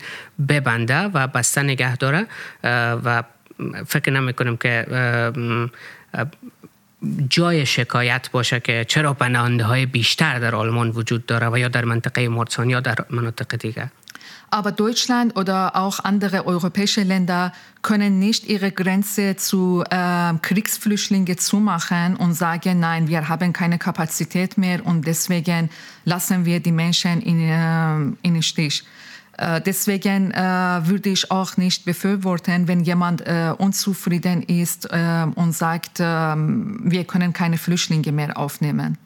ببنده 0.49 0.97
و 0.97 1.27
بسته 1.27 1.63
نگه 1.63 1.95
داره 1.97 2.27
و 3.05 3.23
فکر 3.87 4.11
نمی 4.11 4.33
کنم 4.33 4.57
که 4.57 4.85
جای 7.28 7.66
شکایت 7.66 8.30
باشه 8.30 8.60
که 8.60 8.84
چرا 8.88 9.14
پناهنده 9.14 9.64
های 9.64 9.86
بیشتر 9.86 10.38
در 10.38 10.54
آلمان 10.54 10.90
وجود 10.90 11.26
داره 11.26 11.48
و 11.48 11.58
یا 11.58 11.68
در 11.68 11.84
منطقه 11.84 12.28
مارسان 12.28 12.70
یا 12.70 12.80
در 12.80 12.96
مناطق 13.10 13.56
دیگر 13.56 13.88
Aber 14.50 14.70
Deutschland 14.70 15.36
oder 15.36 15.74
auch 15.74 15.98
andere 16.04 16.46
europäische 16.46 17.02
Länder 17.02 17.52
können 17.82 18.18
nicht 18.18 18.46
ihre 18.46 18.70
Grenze 18.70 19.36
zu 19.36 19.82
äh, 19.90 20.34
Kriegsflüchtlingen 20.40 21.36
zumachen 21.38 22.16
und 22.16 22.34
sagen, 22.34 22.78
nein, 22.78 23.08
wir 23.08 23.28
haben 23.28 23.52
keine 23.52 23.78
Kapazität 23.78 24.56
mehr 24.56 24.86
und 24.86 25.06
deswegen 25.06 25.68
lassen 26.04 26.44
wir 26.44 26.60
die 26.60 26.72
Menschen 26.72 27.20
in, 27.22 27.40
äh, 27.40 27.96
in 28.22 28.34
den 28.34 28.42
Stich. 28.42 28.84
Deswegen 29.65 30.31
äh, 30.31 30.39
würde 30.39 31.09
ich 31.09 31.31
auch 31.31 31.57
nicht 31.57 31.83
befürworten, 31.85 32.67
wenn 32.67 32.81
jemand 32.81 33.21
äh, 33.21 33.53
unzufrieden 33.57 34.43
ist 34.43 34.85
äh, 34.91 35.25
und 35.33 35.53
sagt, 35.53 35.99
wir 35.99 37.03
können 37.05 37.33
keine 37.33 37.57
Flüchtlinge 37.57 38.11
mehr 38.11 38.37
aufnehmen. 38.37 38.97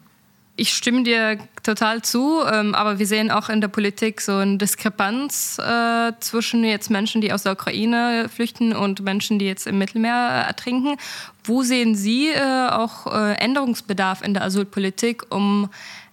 Ich 0.57 0.73
stimme 0.73 1.03
dir 1.03 1.37
total 1.63 2.01
zu, 2.01 2.41
ähm, 2.49 2.75
aber 2.75 2.97
wir 2.97 3.05
sehen 3.05 3.29
auch 3.29 3.49
in 3.49 3.59
der 3.59 3.67
Politik 3.67 4.21
so 4.21 4.37
eine 4.37 4.57
Diskrepanz 4.57 5.59
äh, 5.59 6.13
zwischen 6.21 6.63
jetzt 6.63 6.89
Menschen, 6.89 7.19
die 7.19 7.33
aus 7.33 7.43
der 7.43 7.51
Ukraine 7.53 8.29
flüchten 8.33 8.73
und 8.73 9.01
Menschen, 9.01 9.37
die 9.37 9.47
jetzt 9.47 9.67
im 9.67 9.77
Mittelmeer 9.77 10.45
ertrinken. 10.47 10.95
Wo 11.43 11.61
sehen 11.63 11.95
Sie 11.95 12.29
äh, 12.29 12.69
auch 12.69 13.05
äh, 13.07 13.33
Änderungsbedarf 13.33 14.21
in 14.21 14.33
der 14.33 14.43
Asylpolitik, 14.43 15.23
um 15.29 15.69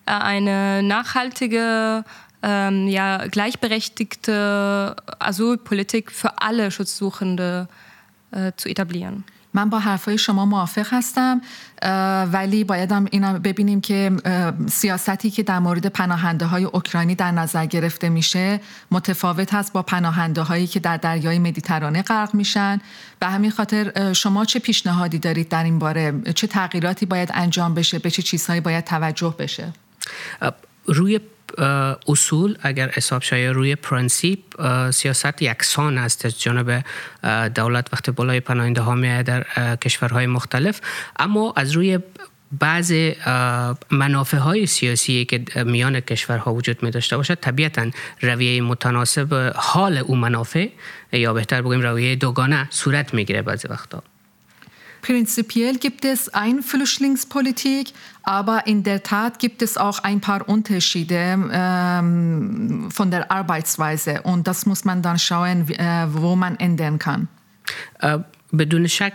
eine 0.06 0.82
nachhaltige 0.82 2.04
ähm, 2.42 2.88
ja, 2.88 3.26
gleichberechtigte 3.26 4.96
Asylpolitik 5.18 6.10
für 6.10 6.40
alle 6.40 6.70
Schutzsuchende 6.70 7.68
äh, 8.32 8.52
zu 8.56 8.68
etablieren. 8.68 9.24
من 9.54 9.70
با 9.70 9.78
حرفای 9.78 10.18
شما 10.18 10.46
موافق 10.46 10.86
هستم 10.90 11.40
ولی 12.32 12.64
باید 12.64 12.92
هم 12.92 13.06
اینا 13.10 13.38
ببینیم 13.38 13.80
که 13.80 14.12
سیاستی 14.70 15.30
که 15.30 15.42
در 15.42 15.58
مورد 15.58 15.86
پناهنده 15.86 16.46
های 16.46 16.64
اوکراینی 16.64 17.14
در 17.14 17.30
نظر 17.30 17.66
گرفته 17.66 18.08
میشه 18.08 18.60
متفاوت 18.90 19.54
هست 19.54 19.72
با 19.72 19.82
پناهنده 19.82 20.42
هایی 20.42 20.66
که 20.66 20.80
در 20.80 20.96
دریای 20.96 21.38
مدیترانه 21.38 22.02
غرق 22.02 22.34
میشن. 22.34 22.80
به 23.18 23.26
همین 23.26 23.50
خاطر 23.50 24.12
شما 24.12 24.44
چه 24.44 24.58
پیشنهادی 24.58 25.18
دارید 25.18 25.48
در 25.48 25.64
این 25.64 25.78
باره؟ 25.78 26.32
چه 26.34 26.46
تغییراتی 26.46 27.06
باید 27.06 27.30
انجام 27.34 27.74
بشه؟ 27.74 27.98
به 27.98 28.10
چه 28.10 28.22
چیزهایی 28.22 28.60
باید 28.60 28.84
توجه 28.84 29.34
بشه؟ 29.38 29.72
روی 30.86 31.20
اصول 32.08 32.58
اگر 32.62 32.90
حساب 32.90 33.22
شاید 33.22 33.50
روی 33.50 33.76
پرنسیپ 33.76 34.38
سیاست 34.90 35.42
یکسان 35.42 35.98
است. 35.98 36.26
از 36.26 36.40
جانب 36.40 36.84
دولت 37.54 37.88
وقتی 37.92 38.10
بالای 38.10 38.40
پناهنده 38.40 38.80
ها 38.80 38.94
میاد 38.94 39.24
در 39.24 39.76
کشورهای 39.76 40.26
مختلف. 40.26 40.80
اما 41.18 41.52
از 41.56 41.72
روی 41.72 41.98
بعض 42.60 42.92
منافع 43.90 44.36
های 44.36 44.66
سیاسی 44.66 45.24
که 45.24 45.64
میان 45.64 46.00
کشورها 46.00 46.54
وجود 46.54 46.82
می 46.82 46.90
داشته 46.90 47.16
باشد 47.16 47.34
طبیعتا 47.34 47.90
رویه 48.20 48.62
متناسب 48.62 49.52
حال 49.56 49.98
او 49.98 50.16
منافع 50.16 50.68
یا 51.12 51.32
بهتر 51.32 51.62
بگویم 51.62 51.80
رویه 51.80 52.16
دوگانه 52.16 52.68
صورت 52.70 53.14
می‌گیره 53.14 53.42
بعضی 53.42 53.68
وقتا. 53.68 54.02
Prinzipiell 55.08 55.76
gibt 55.86 56.04
es 56.04 56.20
eine 56.32 56.62
Flüchtlingspolitik, 56.62 57.86
aber 58.23 58.67
in 58.67 58.83
der 58.83 59.03
Tat 59.03 59.39
gibt 59.39 59.61
es 59.61 59.77
auch 59.77 59.99
ein 59.99 60.19
paar 60.19 60.49
Unterschiede 60.49 61.49
ähm, 61.51 62.89
von 62.91 63.09
der 63.09 63.31
Arbeitsweise 63.31 64.21
und 64.23 64.47
das 64.47 64.65
muss 64.65 64.83
man 64.85 65.01
dann 65.01 65.17
schauen, 65.17 65.69
äh, 65.69 66.07
wo 66.09 66.35
man 66.35 66.59
ändern 66.59 66.99
kann. 66.99 67.29
Äh, 67.99 68.19
بدون 68.53 68.87
شک 68.87 69.13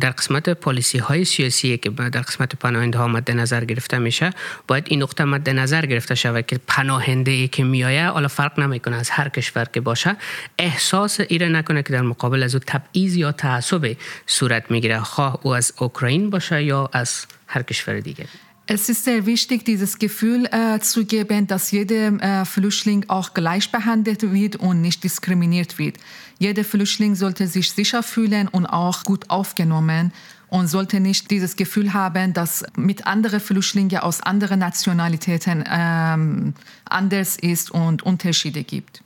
در 0.00 0.10
قسمت 0.10 0.50
پالیسی 0.50 0.98
های 0.98 1.24
سیاسی 1.24 1.78
که 1.78 1.90
در 1.90 2.20
قسمت 2.20 2.56
پناهنده 2.56 2.98
ها 2.98 3.08
مد 3.08 3.30
نظر 3.30 3.64
گرفته 3.64 3.98
میشه 3.98 4.30
باید 4.68 4.84
این 4.88 5.02
نقطه 5.02 5.24
مد 5.24 5.50
نظر 5.50 5.86
گرفته 5.86 6.14
شود 6.14 6.46
که 6.46 6.60
پناهنده 6.66 7.30
ای 7.30 7.48
که 7.48 7.64
میایه 7.64 8.08
حالا 8.08 8.28
فرق 8.28 8.60
نمیکنه 8.60 8.96
از 8.96 9.10
هر 9.10 9.28
کشور 9.28 9.64
که 9.64 9.80
باشه 9.80 10.16
احساس 10.58 11.20
ایره 11.20 11.48
نکنه 11.48 11.82
که 11.82 11.92
در 11.92 12.02
مقابل 12.02 12.42
از 12.42 12.54
او 12.54 12.60
تبعیض 12.66 13.16
یا 13.16 13.32
تعصب 13.32 13.96
صورت 14.26 14.70
میگیره 14.70 15.00
خواه 15.00 15.38
او 15.42 15.54
از 15.54 15.72
اوکراین 15.78 16.30
باشه 16.30 16.62
یا 16.62 16.90
از 16.92 17.26
هر 17.52 17.62
کشور 17.62 18.00
دیگه 18.00 18.26
Es 18.70 18.90
ist 18.90 19.04
sehr 19.04 19.24
wichtig, 19.24 19.64
dieses 19.64 19.98
Gefühl 19.98 20.44
äh, 20.44 20.78
zu 20.80 21.06
geben, 21.06 21.46
dass 21.46 21.70
jeder 21.70 22.12
äh, 22.20 22.44
Flüchtling 22.44 23.06
auch 23.08 23.32
gleich 23.32 23.72
behandelt 23.72 24.30
wird 24.30 24.56
und 24.56 24.82
nicht 24.82 25.02
diskriminiert 25.04 25.78
wird. 25.78 25.96
Jeder 26.38 26.64
Flüchtling 26.64 27.14
sollte 27.14 27.46
sich 27.46 27.72
sicher 27.72 28.02
fühlen 28.02 28.46
und 28.46 28.66
auch 28.66 29.04
gut 29.04 29.30
aufgenommen 29.30 30.12
und 30.48 30.66
sollte 30.68 31.00
nicht 31.00 31.30
dieses 31.30 31.56
Gefühl 31.56 31.94
haben, 31.94 32.34
dass 32.34 32.62
mit 32.76 33.06
anderen 33.06 33.40
Flüchtlingen 33.40 34.00
aus 34.00 34.20
anderen 34.20 34.58
Nationalitäten 34.58 35.64
ähm, 35.66 36.52
anders 36.84 37.36
ist 37.36 37.70
und 37.70 38.02
Unterschiede 38.02 38.64
gibt. 38.64 39.02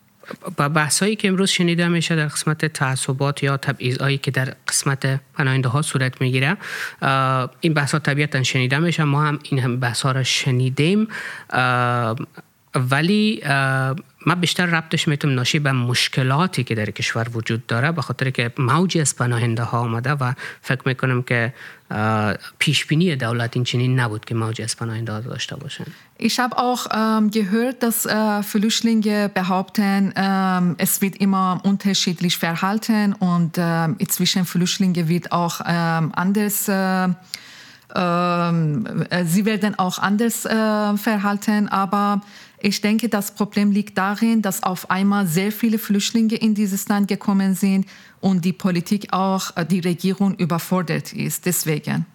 با 0.58 0.70
بحثایی 0.70 1.16
که 1.16 1.28
امروز 1.28 1.50
شنیده 1.50 1.88
میشه 1.88 2.16
در 2.16 2.28
قسمت 2.28 2.66
تعصبات 2.66 3.44
یا 3.44 3.58
تبعیضایی 3.58 4.18
که 4.18 4.32
در 4.32 4.54
قسمت 4.68 5.20
پناهنده 5.34 5.70
ها 5.70 5.82
صورت 5.82 6.22
می‌گیره 6.22 6.58
این 7.62 7.74
بحث 7.74 7.92
ها 7.92 8.00
طبیعتا 8.00 8.44
شنیده 8.44 8.80
میشه. 8.80 9.04
ما 9.04 9.24
هم 9.24 9.40
این 9.44 9.60
هم 9.60 9.80
بحث 9.80 10.02
ها 10.02 10.12
را 10.12 10.24
شنیدیم. 10.24 11.08
ولی 12.76 13.42
ما 14.27 14.35
بیشتر 14.35 14.67
ربطش 14.67 15.09
میتونم 15.09 15.35
ناشی 15.35 15.59
به 15.59 15.73
مشکلاتی 15.73 16.65
که 16.65 16.75
در 16.75 16.91
کشور 16.91 17.27
وجود 17.35 17.67
داره 17.67 17.93
به 17.93 18.03
خاطر 18.03 18.31
که 18.31 18.53
موجی 18.59 19.01
از 19.01 19.17
پناهنده 19.17 19.63
ها 19.63 19.79
آمده 19.79 20.11
و 20.11 20.33
فکر 20.61 20.83
میکنم 20.87 21.23
که 21.23 21.55
پیش 22.59 22.87
بینی 22.87 23.17
دولت 23.17 23.57
این 23.57 23.65
چنین 23.65 24.01
نبود 24.01 24.25
که 24.25 24.35
موجی 24.35 24.63
از 24.63 24.77
پناهنده 24.77 25.13
ها 25.13 25.21
داشته 25.21 25.57
باشن 25.57 25.85
Ich 26.19 26.39
habe 26.39 26.57
auch 26.57 26.87
ähm, 26.95 27.33
gehört, 27.33 27.83
dass 27.83 28.07
äh, 28.07 28.43
Flüchtlinge 28.45 29.29
behaupten, 29.29 30.13
ähm, 30.15 30.77
es 30.79 31.03
wird 31.03 31.17
immer 31.17 31.61
unterschiedlich 31.65 32.37
verhalten 32.39 33.13
und 33.15 33.59
äh, 33.59 33.89
zwischen 34.07 34.45
Flüchtlingen 34.45 35.09
wird 35.09 35.33
auch 35.33 35.61
ähm, 35.67 36.13
anders 36.15 36.69
äh, 36.69 37.09
sie 39.25 39.45
werden 39.45 39.79
auch 39.79 39.99
anders 39.99 40.43
verhalten, 40.43 41.69
aber 41.69 42.23
ich 42.60 42.82
denke, 42.82 43.08
das 43.08 43.36
Problem 43.36 43.72
liegt 43.72 43.98
darin, 43.98 44.42
dass 44.42 44.64
auf 44.64 44.90
einmal 44.90 45.28
sehr 45.28 45.52
viele 45.52 45.78
Flüchtlinge 45.78 46.36
in 46.36 46.56
dieses 46.56 46.88
Land 46.88 47.08
gekommen 47.08 47.54
sind 47.54 47.86
und 48.20 48.44
die 48.46 48.54
Politik 48.54 49.14
auch, 49.14 49.56
äh, 49.56 49.66
die 49.66 49.80
Regierung 49.80 50.36
überfordert 50.36 51.14
ist. 51.14 51.46
Deswegen. 51.46 52.06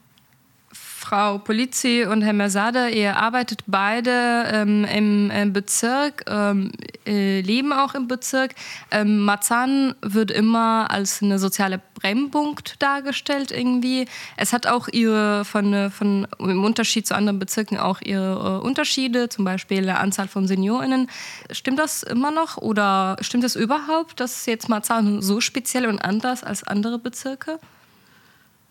Frau 1.13 1.37
Polizzi 1.37 2.07
und 2.11 2.23
Herr 2.23 2.33
Mersade, 2.33 2.89
ihr 2.89 3.19
arbeitet 3.19 3.65
beide 3.67 4.47
ähm, 4.51 4.87
im, 4.87 5.31
im, 5.31 5.53
Bezirk, 5.53 6.25
ähm, 6.27 6.73
äh, 7.05 7.43
leben 7.43 7.75
auch 7.75 7.95
im 7.95 8.09
Bezirk. 8.09 8.55
Ähm, 8.91 9.19
Marzahn 9.19 9.95
wird 10.01 10.31
immer 10.31 10.91
als 10.91 11.23
eine 11.23 11.39
soziale 11.39 11.83
Brennpunkt 12.01 12.83
dargestellt 12.83 13.51
irgendwie. 13.51 14.07
Es 14.39 14.55
hat 14.55 14.67
auch 14.67 14.89
ihre, 14.89 15.45
von, 15.45 15.91
von, 15.91 16.27
im 16.39 16.65
Unterschied 16.65 17.07
zu 17.07 17.15
anderen 17.15 17.39
Bezirken 17.39 17.77
auch 17.77 18.01
ihre 18.01 18.61
äh, 18.63 18.67
Unterschiede, 18.67 19.29
zum 19.29 19.45
Beispiel 19.45 19.83
der 19.83 20.01
Anzahl 20.01 20.29
von 20.29 20.49
SeniorInnen. 20.49 21.11
Stimmt 21.51 21.79
das 21.79 22.05
immer 22.05 22.31
noch 22.31 22.57
oder 22.57 23.19
stimmt 23.21 23.45
das 23.45 23.55
überhaupt, 23.55 24.19
dass 24.19 24.47
jetzt 24.47 24.71
Marzahn 24.71 25.21
so 25.21 25.43
speziell 25.43 25.85
und 25.85 25.99
anders 25.99 26.43
als 26.43 26.65
andere 26.65 26.99
Bezirke? 26.99 27.59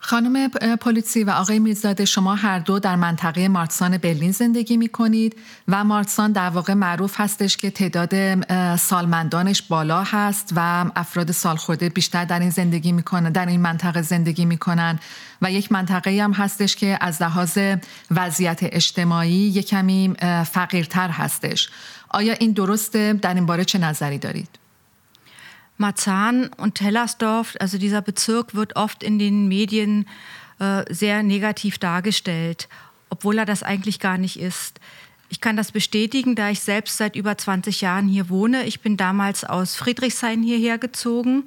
خانم 0.03 0.49
پولیسی 0.79 1.23
و 1.23 1.29
آقای 1.29 1.59
میرزاده 1.59 2.05
شما 2.05 2.35
هر 2.35 2.59
دو 2.59 2.79
در 2.79 2.95
منطقه 2.95 3.47
مارتسان 3.47 3.97
برلین 3.97 4.31
زندگی 4.31 4.77
می 4.77 4.89
کنید 4.89 5.35
و 5.67 5.83
مارتسان 5.83 6.31
در 6.31 6.49
واقع 6.49 6.73
معروف 6.73 7.21
هستش 7.21 7.57
که 7.57 7.71
تعداد 7.71 8.15
سالمندانش 8.75 9.61
بالا 9.61 10.03
هست 10.03 10.53
و 10.55 10.85
افراد 10.95 11.31
سالخورده 11.31 11.89
بیشتر 11.89 12.25
در 12.25 12.39
این 12.39 12.49
زندگی 12.49 12.91
می‌کنن 12.91 13.31
در 13.31 13.45
این 13.45 13.61
منطقه 13.61 14.01
زندگی 14.01 14.45
می‌کنن. 14.45 14.99
و 15.41 15.51
یک 15.51 15.71
منطقه 15.71 16.23
هم 16.23 16.33
هستش 16.33 16.75
که 16.75 16.97
از 17.01 17.21
لحاظ 17.21 17.57
وضعیت 18.11 18.59
اجتماعی 18.61 19.31
یک 19.31 19.67
کمی 19.67 20.13
فقیرتر 20.51 21.09
هستش. 21.09 21.69
آیا 22.09 22.33
این 22.33 22.51
درسته؟ 22.51 23.13
در 23.13 23.33
این 23.33 23.45
باره 23.45 23.65
چه 23.65 23.79
نظری 23.79 24.17
دارید؟ 24.17 24.60
Marzahn 25.77 26.49
und 26.57 26.81
Hellersdorf, 26.81 27.55
also 27.59 27.77
dieser 27.77 28.01
Bezirk, 28.01 28.53
wird 28.53 28.75
oft 28.75 29.03
in 29.03 29.19
den 29.19 29.47
Medien 29.47 30.07
äh, 30.59 30.83
sehr 30.93 31.23
negativ 31.23 31.79
dargestellt, 31.79 32.69
obwohl 33.09 33.37
er 33.39 33.45
das 33.45 33.63
eigentlich 33.63 33.99
gar 33.99 34.17
nicht 34.17 34.39
ist. 34.39 34.79
Ich 35.29 35.39
kann 35.39 35.55
das 35.55 35.71
bestätigen, 35.71 36.35
da 36.35 36.49
ich 36.49 36.59
selbst 36.59 36.97
seit 36.97 37.15
über 37.15 37.37
20 37.37 37.81
Jahren 37.81 38.07
hier 38.07 38.29
wohne. 38.29 38.65
Ich 38.65 38.81
bin 38.81 38.97
damals 38.97 39.45
aus 39.45 39.75
Friedrichshain 39.75 40.43
hierher 40.43 40.77
gezogen. 40.77 41.45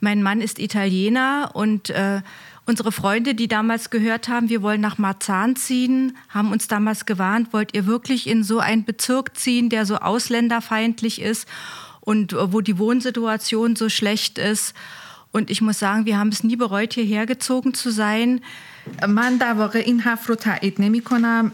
Mein 0.00 0.22
Mann 0.22 0.40
ist 0.40 0.58
Italiener 0.60 1.50
und 1.54 1.90
äh, 1.90 2.22
unsere 2.66 2.92
Freunde, 2.92 3.34
die 3.34 3.48
damals 3.48 3.90
gehört 3.90 4.28
haben, 4.28 4.48
wir 4.48 4.62
wollen 4.62 4.80
nach 4.80 4.98
Marzahn 4.98 5.56
ziehen, 5.56 6.16
haben 6.28 6.52
uns 6.52 6.68
damals 6.68 7.04
gewarnt, 7.04 7.52
wollt 7.52 7.74
ihr 7.74 7.86
wirklich 7.86 8.28
in 8.28 8.44
so 8.44 8.58
einen 8.58 8.84
Bezirk 8.84 9.36
ziehen, 9.36 9.70
der 9.70 9.86
so 9.86 9.96
ausländerfeindlich 9.96 11.20
ist? 11.20 11.48
Und 12.06 12.34
wo 12.52 12.60
die 12.62 12.78
Wohnsituation 12.78 13.76
so 13.76 13.88
schlecht 13.88 14.38
ist. 14.38 14.74
Und 15.32 15.50
ich 15.50 15.60
muss 15.60 15.78
sagen, 15.80 16.06
wir 16.06 16.16
haben 16.18 16.30
es 16.30 16.42
nie 16.44 16.56
bereut, 16.56 16.94
hierher 16.94 17.26
gezogen 17.26 17.74
zu 17.74 17.90
sein. 17.90 18.40
من 19.08 19.36
در 19.36 19.52
واقع 19.52 19.78
این 19.78 20.00
حرف 20.00 20.26
رو 20.28 20.34
تایید 20.34 20.74
نمی 20.78 21.00
کنم 21.00 21.50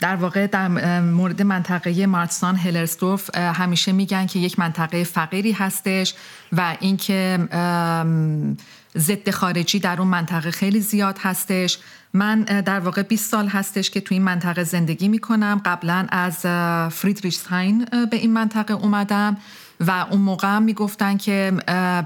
در 0.00 0.16
واقع 0.16 0.46
در 0.46 0.68
مورد 1.00 1.42
منطقه 1.42 2.06
مارتسان 2.06 2.56
هلرسدورف 2.56 3.36
همیشه 3.36 3.92
میگن 3.92 4.26
که 4.26 4.38
یک 4.38 4.58
منطقه 4.58 5.04
فقیری 5.04 5.52
هستش 5.52 6.14
و 6.52 6.76
اینکه 6.80 7.38
ضد 8.96 9.30
خارجی 9.30 9.78
در 9.78 9.98
اون 9.98 10.08
منطقه 10.08 10.50
خیلی 10.50 10.80
زیاد 10.80 11.18
هستش 11.18 11.78
من 12.16 12.42
در 12.42 12.80
واقع 12.80 13.02
20 13.02 13.30
سال 13.30 13.48
هستش 13.48 13.90
که 13.90 14.00
تو 14.00 14.14
این 14.14 14.22
منطقه 14.22 14.64
زندگی 14.64 15.08
می 15.08 15.18
کنم 15.18 15.60
قبلا 15.64 16.06
از 16.10 16.36
فریدریشسهاین 16.94 17.84
به 18.10 18.16
این 18.16 18.32
منطقه 18.32 18.74
اومدم 18.74 19.36
و 19.80 20.06
اون 20.10 20.20
موقع 20.20 20.48
هم 20.48 20.62
می‌گفتن 20.62 21.16
که 21.16 21.52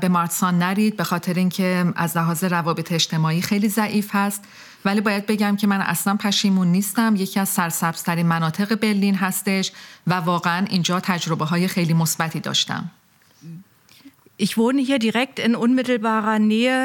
به 0.01 0.09
مارتسان 0.09 0.59
نرید 0.59 0.97
به 0.97 1.05
خاطر 1.05 1.35
اینکه 1.35 1.93
از 1.97 2.17
لحاظ 2.17 2.45
روابط 2.45 2.93
اجتماعی 2.93 3.43
خیلی 3.43 3.69
ضعیف 3.69 4.11
هست. 4.13 4.45
ولی 4.85 5.01
باید 5.01 5.27
بگم 5.27 5.57
که 5.57 5.67
من 5.67 5.81
اصلا 5.81 6.17
پشیمون 6.17 6.69
نیستم. 6.69 7.15
یکی 7.17 7.41
از 7.41 7.49
سرسبزترین 7.49 8.27
مناطق 8.27 8.75
برلین 8.75 9.15
هستش 9.15 9.73
و 10.07 10.15
واقعا 10.15 10.67
اینجا 10.71 11.01
تجربه 11.01 11.45
های 11.45 11.69
خیلی 11.69 11.95
مثبتی 11.95 12.41
داشتم. 12.41 12.91
Ich 14.47 14.57
wohne 14.57 14.81
hier 14.89 14.99
direkt 14.99 15.39
in 15.39 15.55
unmittelbarer 15.55 16.39
Nähe 16.39 16.79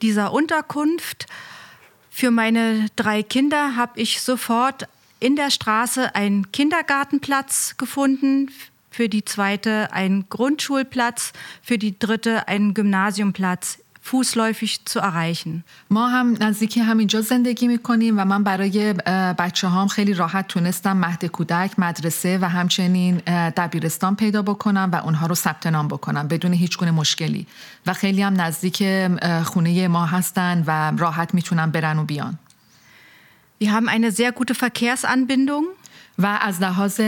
dieser 0.00 0.26
Unterkunft. 0.38 1.26
Für 2.10 2.30
meine 2.30 2.86
drei 2.96 3.22
Kinder 3.22 3.76
habe 3.76 4.00
ich 4.00 4.20
sofort 4.20 4.88
in 5.20 5.36
der 5.36 5.50
Straße 5.50 6.14
einen 6.14 6.50
Kindergartenplatz 6.52 7.76
gefunden, 7.76 8.50
für 8.90 9.08
die 9.08 9.24
zweite 9.24 9.92
einen 9.92 10.28
Grundschulplatz, 10.28 11.32
für 11.62 11.78
die 11.78 11.98
dritte 11.98 12.48
einen 12.48 12.74
Gymnasiumplatz 12.74 13.78
fußläufig 14.02 14.84
zu 14.84 14.98
erreichen. 15.00 15.64
ما 15.90 16.08
هم 16.08 16.36
نزدیکی 16.40 16.80
همینجا 16.80 17.20
زندگی 17.20 17.68
می‌کنیم 17.68 18.18
و 18.18 18.24
من 18.24 18.42
برای 18.44 18.92
بچه 19.38 19.68
هام 19.68 19.88
خیلی 19.88 20.14
راحت 20.14 20.48
تونستم 20.48 20.96
مهد 20.96 21.24
کودک 21.24 21.78
مدرسه 21.78 22.38
و 22.38 22.48
همچنین 22.48 23.16
دبیرستان 23.56 24.16
پیدا 24.16 24.42
بکنم 24.42 24.90
و 24.92 24.96
اونها 24.96 25.26
رو 25.26 25.34
ثبت 25.34 25.66
نام 25.66 25.88
بکنم 25.88 26.28
بدون 26.28 26.52
هیچ 26.52 26.78
گونه 26.78 26.90
مشکلی 26.90 27.46
و 27.86 27.92
خیلی 27.92 28.22
هم 28.22 28.40
نزدیک 28.40 28.82
خونه 29.44 29.88
ما 29.88 30.06
هستن 30.06 30.64
و 30.66 30.92
راحت 30.98 31.34
می‌تونن 31.34 31.70
برن 31.70 31.98
و 31.98 32.04
بیان. 32.04 32.38
Wir 33.62 33.72
haben 33.72 33.88
eine 33.88 34.10
sehr 34.10 34.32
gute 34.32 34.54
Verkehrsanbindung. 34.54 35.66
و 36.22 36.38
از 36.40 36.62
لحاظ 36.62 37.00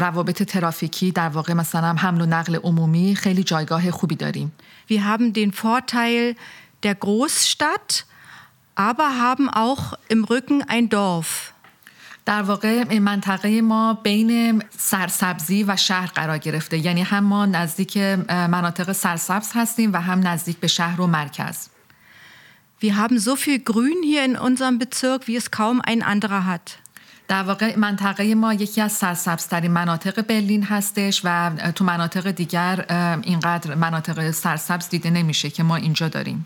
روابط 0.00 0.42
ترافیکی 0.42 1.12
در 1.12 1.28
واقع 1.28 1.52
مثلا 1.52 1.94
حمل 1.94 2.20
و 2.20 2.26
نقل 2.26 2.56
عمومی 2.56 3.16
خیلی 3.16 3.42
جایگاه 3.42 3.90
خوبی 3.90 4.16
داریم. 4.16 4.52
Wir 4.88 5.04
haben 5.04 5.32
den 5.32 5.52
Vorteil 5.52 6.34
der 6.82 6.94
Großstadt, 6.94 8.06
aber 8.74 9.08
haben 9.26 9.48
auch 9.48 9.94
im 10.08 10.24
Rücken 10.24 10.62
ein 10.62 10.88
Dorf. 10.88 11.52
در 12.26 12.42
واقع 12.42 12.98
منطقه 12.98 13.60
ما 13.62 13.94
بین 13.94 14.62
سرسبزی 14.78 15.64
و 15.64 15.76
شهر 15.76 16.06
قرار 16.06 16.38
گرفته 16.38 16.78
یعنی 16.78 17.02
هم 17.02 17.24
ما 17.24 17.46
نزدیک 17.46 17.96
مناطق 18.28 18.92
سرسبز 18.92 19.50
هستیم 19.54 19.92
و 19.92 19.96
هم 19.96 20.26
نزدیک 20.26 20.58
به 20.58 20.66
شهر 20.66 21.00
و 21.00 21.06
مرکز 21.06 21.68
Wir 22.80 22.96
haben 22.96 23.18
so 23.20 23.36
viel 23.36 23.60
Grün 23.60 24.02
hier 24.02 24.24
in 24.24 24.36
unserem 24.36 24.80
Bezirk, 24.80 25.28
wie 25.28 25.36
es 25.36 25.52
kaum 25.52 25.80
ein 25.80 26.02
anderer 26.02 26.46
hat. 26.46 26.81
در 27.31 27.43
واقع 27.43 27.75
منطقه 27.75 28.35
ما 28.35 28.53
یکی 28.53 28.81
از 28.81 28.91
سرسبزترین 28.91 29.71
مناطق 29.71 30.21
برلین 30.21 30.63
هستش 30.63 31.21
و 31.23 31.51
تو 31.75 31.83
مناطق 31.83 32.31
دیگر 32.31 32.85
اینقدر 33.23 33.75
مناطق 33.75 34.31
سرسبز 34.31 34.89
دیده 34.89 35.09
نمیشه 35.09 35.49
که 35.49 35.63
ما 35.63 35.75
اینجا 35.75 36.07
داریم. 36.07 36.45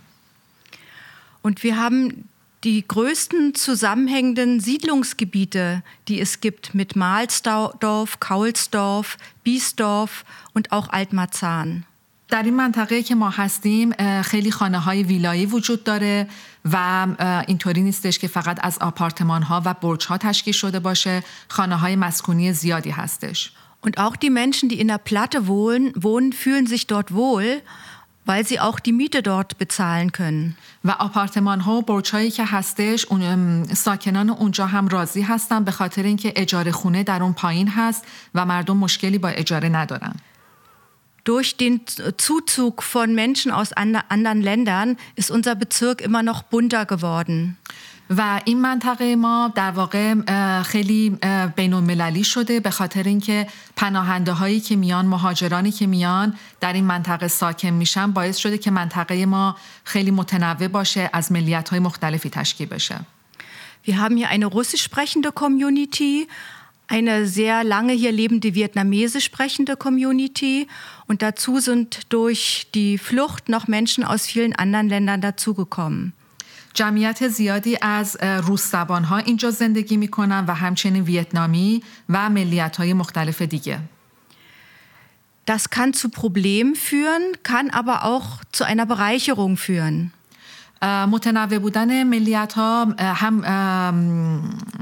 Und 1.43 1.63
wir 1.63 1.75
haben 1.75 2.29
die 2.63 2.87
größten 2.87 3.55
zusammenhängenden 3.55 4.59
Siedlungsgebiete, 4.59 5.81
die 6.07 6.19
es 6.19 6.39
gibt, 6.39 6.75
mit 6.75 6.95
Mahlsdorf, 6.95 8.19
Kaulsdorf, 8.19 9.17
Biesdorf 9.43 10.23
und 10.53 10.71
auch 10.71 10.89
Altmarzahn. 10.89 11.83
در 12.31 12.43
این 12.43 12.55
منطقه 12.55 13.03
که 13.03 13.15
ما 13.15 13.29
هستیم 13.29 14.21
خیلی 14.21 14.51
خانه 14.51 14.79
های 14.79 15.03
ویلایی 15.03 15.45
وجود 15.45 15.83
داره 15.83 16.27
و 16.72 17.06
اینطوری 17.46 17.82
نیستش 17.82 18.18
که 18.18 18.28
فقط 18.28 18.58
از 18.62 18.78
آپارتمان 18.78 19.42
ها 19.42 19.62
و 19.64 19.74
برج 19.74 20.06
ها 20.06 20.18
تشکیل 20.18 20.54
شده 20.54 20.78
باشه 20.80 21.22
خانه 21.48 21.76
های 21.76 21.96
مسکونی 21.96 22.52
زیادی 22.52 22.90
هستش 22.90 23.52
Und 23.86 23.98
auch 23.98 24.16
die 24.16 24.30
Menschen, 24.30 24.68
die 24.68 24.80
in 24.80 24.88
der 24.88 24.98
Platte 24.98 25.46
wohnen, 25.46 25.92
wohnen, 25.94 26.32
fühlen 26.32 26.66
sich 26.66 26.88
dort 26.88 27.14
wohl, 27.14 27.62
weil 28.24 28.44
sie 28.44 28.58
auch 28.58 28.80
die 28.80 28.90
Miete 28.92 29.22
dort 29.22 29.58
bezahlen 29.58 30.10
können. 30.12 30.56
و 30.84 30.90
آپارتمان 30.90 31.60
ها 31.60 31.72
و 31.72 31.82
برج 31.82 32.10
هایی 32.10 32.30
که 32.30 32.44
هستش 32.44 33.04
اون 33.04 33.64
ساکنان 33.64 34.30
اونجا 34.30 34.66
هم 34.66 34.88
راضی 34.88 35.22
هستن 35.22 35.64
به 35.64 35.70
خاطر 35.70 36.02
اینکه 36.02 36.32
اجاره 36.36 36.72
خونه 36.72 37.02
در 37.02 37.22
اون 37.22 37.32
پایین 37.32 37.68
هست 37.68 38.04
و 38.34 38.46
مردم 38.46 38.76
مشکلی 38.76 39.18
با 39.18 39.28
اجاره 39.28 39.68
ندارن. 39.68 40.14
Durch 41.25 41.55
den 41.55 41.81
Zuzug 42.17 42.81
von 42.81 43.13
Menschen 43.13 43.51
aus 43.51 43.73
anderen 43.73 44.41
Ländern 44.41 44.97
ist 45.15 45.29
unser 45.29 45.55
Bezirk 45.55 46.01
immer 46.01 46.23
noch 46.23 46.41
bunter 46.43 46.85
geworden. 46.85 47.57
و 48.17 48.41
این 48.45 48.61
منطقه 48.61 49.15
ما 49.15 49.51
در 49.55 49.71
واقع 49.71 50.15
خیلی 50.61 51.17
بین 51.55 51.73
المللی 51.73 52.23
شده 52.23 52.59
به 52.59 52.69
خاطر 52.69 53.03
اینکه 53.03 53.47
پناهنده 53.75 54.31
هایی 54.31 54.59
که 54.59 54.75
میان 54.75 55.05
مهاجرانی 55.05 55.71
که 55.71 55.87
میان 55.87 56.35
در 56.59 56.73
این 56.73 56.83
منطقه 56.83 57.27
ساکن 57.27 57.69
میشن 57.69 58.11
باعث 58.11 58.37
شده 58.37 58.57
که 58.57 58.71
منطقه 58.71 59.25
ما 59.25 59.55
خیلی 59.83 60.11
متنوع 60.11 60.67
باشه 60.67 61.09
از 61.13 61.31
ملیت 61.31 61.69
های 61.69 61.79
مختلفی 61.79 62.29
تشکیل 62.29 62.67
بشه 62.67 62.99
Wir 63.83 63.97
haben 63.97 64.15
hier 64.15 64.29
eine 64.29 64.45
russisch 64.45 64.83
sprechende 64.83 65.31
Community, 65.31 66.27
eine 66.87 67.25
sehr 67.25 67.63
lange 67.63 67.93
hier 67.93 68.11
lebende 68.11 68.53
vietnamesisch 68.53 69.25
sprechende 69.25 69.77
Community 69.77 70.67
und 71.07 71.21
dazu 71.21 71.59
sind 71.59 72.01
durch 72.09 72.67
die 72.75 72.97
Flucht 72.97 73.47
noch 73.47 73.67
Menschen 73.67 74.03
aus 74.03 74.25
vielen 74.25 74.55
anderen 74.55 74.89
Ländern 74.89 75.21
dazugekommen. 75.21 76.13
جمعیت 76.73 77.27
زیادی 77.27 77.77
از 77.81 78.17
روس 78.23 78.71
زبان 78.71 79.03
ها 79.03 79.17
اینجا 79.17 79.51
زندگی 79.51 79.97
می 79.97 80.07
کنن 80.07 80.45
و 80.47 80.53
همچنین 80.53 81.03
ویتنامی 81.03 81.83
و 82.09 82.29
ملیت 82.29 82.77
های 82.77 82.93
مختلف 82.93 83.41
دیگه. 83.41 83.79
Das 85.45 85.69
kann 85.69 85.93
zu 85.93 86.09
Problemen 86.09 86.75
führen, 86.75 87.23
kann 87.43 87.71
aber 87.71 88.05
auch 88.05 88.43
zu 88.51 88.63
einer 88.63 88.85
Bereicherung 88.85 89.57
führen. 89.57 90.13
متنوع 90.83 91.57
بودن 91.57 92.03
ملیت 92.03 92.53
ها 92.53 92.85
هم 92.99 93.41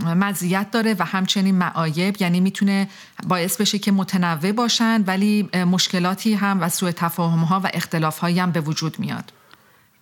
مزیت 0.05 0.71
داره 0.71 0.95
و 0.99 1.05
همچنین 1.05 1.55
معایب 1.55 2.21
یعنی 2.21 2.39
میتونه 2.39 2.87
باعث 3.27 3.61
بشه 3.61 3.79
که 3.79 3.91
متنوع 3.91 4.51
باشن 4.51 5.03
ولی 5.07 5.49
مشکلاتی 5.53 6.33
هم 6.33 6.61
و 6.61 6.69
سوء 6.69 6.91
تفاهم 6.91 7.39
ها 7.39 7.59
و 7.59 7.69
اختلاف 7.73 8.19
هایی 8.19 8.39
هم 8.39 8.51
به 8.51 8.61
وجود 8.61 8.99
میاد 8.99 9.33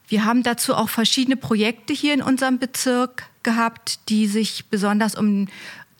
Wir 0.09 0.23
haben 0.23 0.41
dazu 0.41 0.73
auch 0.73 0.87
verschiedene 0.87 1.35
Projekte 1.35 1.91
hier 1.91 2.13
in 2.13 2.21
unserem 2.21 2.59
Bezirk 2.59 3.25
gehabt, 3.43 3.99
die 4.07 4.27
sich 4.27 4.69
besonders 4.69 5.15
um 5.15 5.47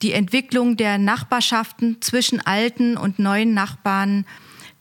die 0.00 0.12
Entwicklung 0.12 0.78
der 0.78 0.96
Nachbarschaften 0.96 2.00
zwischen 2.00 2.40
alten 2.40 2.96
und 2.96 3.18
neuen 3.18 3.52
Nachbarn 3.52 4.24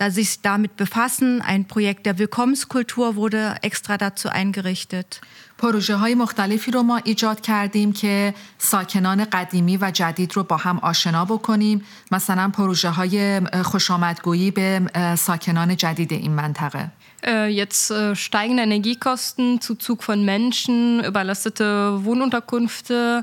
da 0.02 0.12
sich 0.12 0.42
damit 0.42 0.76
befassen. 0.76 1.42
Ein 1.42 1.66
Projekt 1.66 2.06
der 2.06 2.18
Willkommenskultur 2.20 3.16
wurde 3.16 3.56
extra 3.62 3.98
dazu 3.98 4.30
eingerichtet. 4.30 5.22
پروژه 5.58 5.96
های 5.96 6.16
مختلفی 6.16 6.72
رو 6.72 6.84
ما 6.84 6.98
ایجاد 6.98 7.42
کردیم 7.42 7.94
که 7.94 8.34
ساکنان 8.58 9.26
قدیمی 9.26 9.78
و 9.78 9.92
جدید 9.92 10.36
رو 10.36 10.44
با 10.44 10.58
هم 10.58 10.80
آشنا 10.80 11.26
بکنیم 11.26 11.82
مثلا 12.12 12.50
پروژه 12.50 12.90
های 12.90 13.42
خوشامدگویی 13.64 14.52
به 14.52 14.82
ساکنان 15.18 15.76
جدید 15.76 16.14
این 16.14 16.32
منطقه 16.32 16.92
Jetzt 17.25 17.95
steigende 18.15 18.65
Energiekosten, 18.65 19.61
Zuzug 19.61 20.03
von 20.03 20.25
Menschen, 20.25 21.05
überlastete 21.05 22.05
Wohnunterkünfte, 22.05 23.23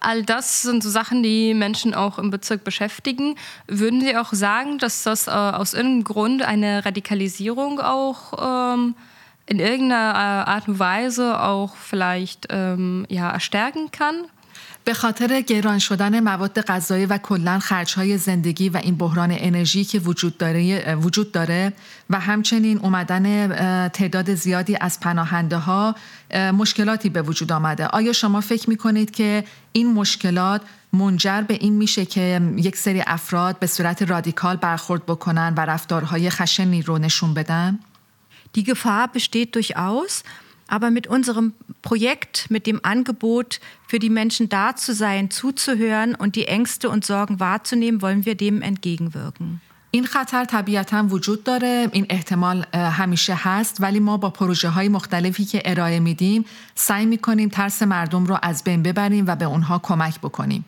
all 0.00 0.22
das 0.24 0.60
sind 0.60 0.82
so 0.82 0.90
Sachen, 0.90 1.22
die 1.22 1.54
Menschen 1.54 1.94
auch 1.94 2.18
im 2.18 2.30
Bezirk 2.30 2.64
beschäftigen. 2.64 3.36
Würden 3.66 4.02
Sie 4.02 4.14
auch 4.14 4.34
sagen, 4.34 4.76
dass 4.78 5.04
das 5.04 5.26
aus 5.26 5.72
irgendeinem 5.72 6.04
Grund 6.04 6.42
eine 6.42 6.84
Radikalisierung 6.84 7.80
auch 7.80 8.94
in 9.46 9.58
irgendeiner 9.58 10.14
Art 10.46 10.68
und 10.68 10.78
Weise 10.78 11.40
auch 11.40 11.76
vielleicht 11.76 12.48
ja, 12.52 13.30
erstärken 13.30 13.90
kann? 13.90 14.26
به 14.84 14.94
خاطر 14.94 15.40
گران 15.40 15.78
شدن 15.78 16.20
مواد 16.20 16.60
غذایی 16.60 17.06
و 17.06 17.18
کلا 17.18 17.58
خرجهای 17.58 18.18
زندگی 18.18 18.68
و 18.68 18.76
این 18.76 18.96
بحران 18.96 19.36
انرژی 19.38 19.84
که 19.84 19.98
وجود 19.98 20.38
داره 20.38 20.94
وجود 20.94 21.32
داره 21.32 21.72
و 22.10 22.20
همچنین 22.20 22.78
اومدن 22.78 23.48
تعداد 23.88 24.34
زیادی 24.34 24.76
از 24.80 25.00
پناهنده 25.00 25.56
ها 25.56 25.94
مشکلاتی 26.34 27.08
به 27.08 27.22
وجود 27.22 27.52
آمده 27.52 27.86
آیا 27.86 28.12
شما 28.12 28.40
فکر 28.40 28.70
می 28.70 28.76
کنید 28.76 29.10
که 29.10 29.44
این 29.72 29.92
مشکلات 29.92 30.60
منجر 30.92 31.40
به 31.40 31.54
این 31.54 31.72
میشه 31.72 32.04
که 32.04 32.40
یک 32.56 32.76
سری 32.76 33.02
افراد 33.06 33.58
به 33.58 33.66
صورت 33.66 34.02
رادیکال 34.02 34.56
برخورد 34.56 35.06
بکنن 35.06 35.54
و 35.56 35.60
رفتارهای 35.60 36.30
خشنی 36.30 36.82
رو 36.82 36.98
نشون 36.98 37.34
بدن؟ 37.34 37.78
Die 38.56 38.62
Gefahr 38.62 39.08
besteht 39.08 39.56
durchaus, 39.56 40.22
aber 40.68 40.90
mit 40.90 41.06
unserem 41.08 41.54
Projekt, 41.83 42.47
mit 42.49 42.67
dem 42.67 42.79
Angebot, 42.83 43.59
für 43.87 43.99
die 43.99 44.09
Menschen 44.09 44.49
da 44.49 44.75
zu 44.75 44.93
sein, 44.93 45.31
zuzuhören 45.31 46.15
und 46.15 46.35
die 46.35 46.47
Ängste 46.47 46.89
und 46.89 47.05
Sorgen 47.05 47.39
wahrzunehmen, 47.39 48.01
wollen 48.01 48.25
wir 48.25 48.35
dem 48.35 48.61
entgegenwirken. 48.61 49.61
این 49.91 50.05
خطر 50.05 50.45
طبیعتا 50.45 51.03
وجود 51.03 51.43
داره 51.43 51.89
این 51.91 52.05
احتمال 52.09 52.65
همیشه 52.73 53.35
هست 53.37 53.81
ولی 53.81 53.99
ما 53.99 54.17
با 54.17 54.29
پروژه 54.29 54.69
های 54.69 54.89
مختلفی 54.89 55.45
که 55.45 55.61
ارائه 55.65 55.99
میدیم 55.99 56.45
سعی 56.75 57.05
میکنیم 57.05 57.49
ترس 57.49 57.83
مردم 57.83 58.25
رو 58.25 58.37
از 58.41 58.63
بین 58.63 58.83
ببریم 58.83 59.27
و 59.27 59.35
به 59.35 59.45
اونها 59.45 59.79
کمک 59.79 60.19
بکنیم 60.19 60.65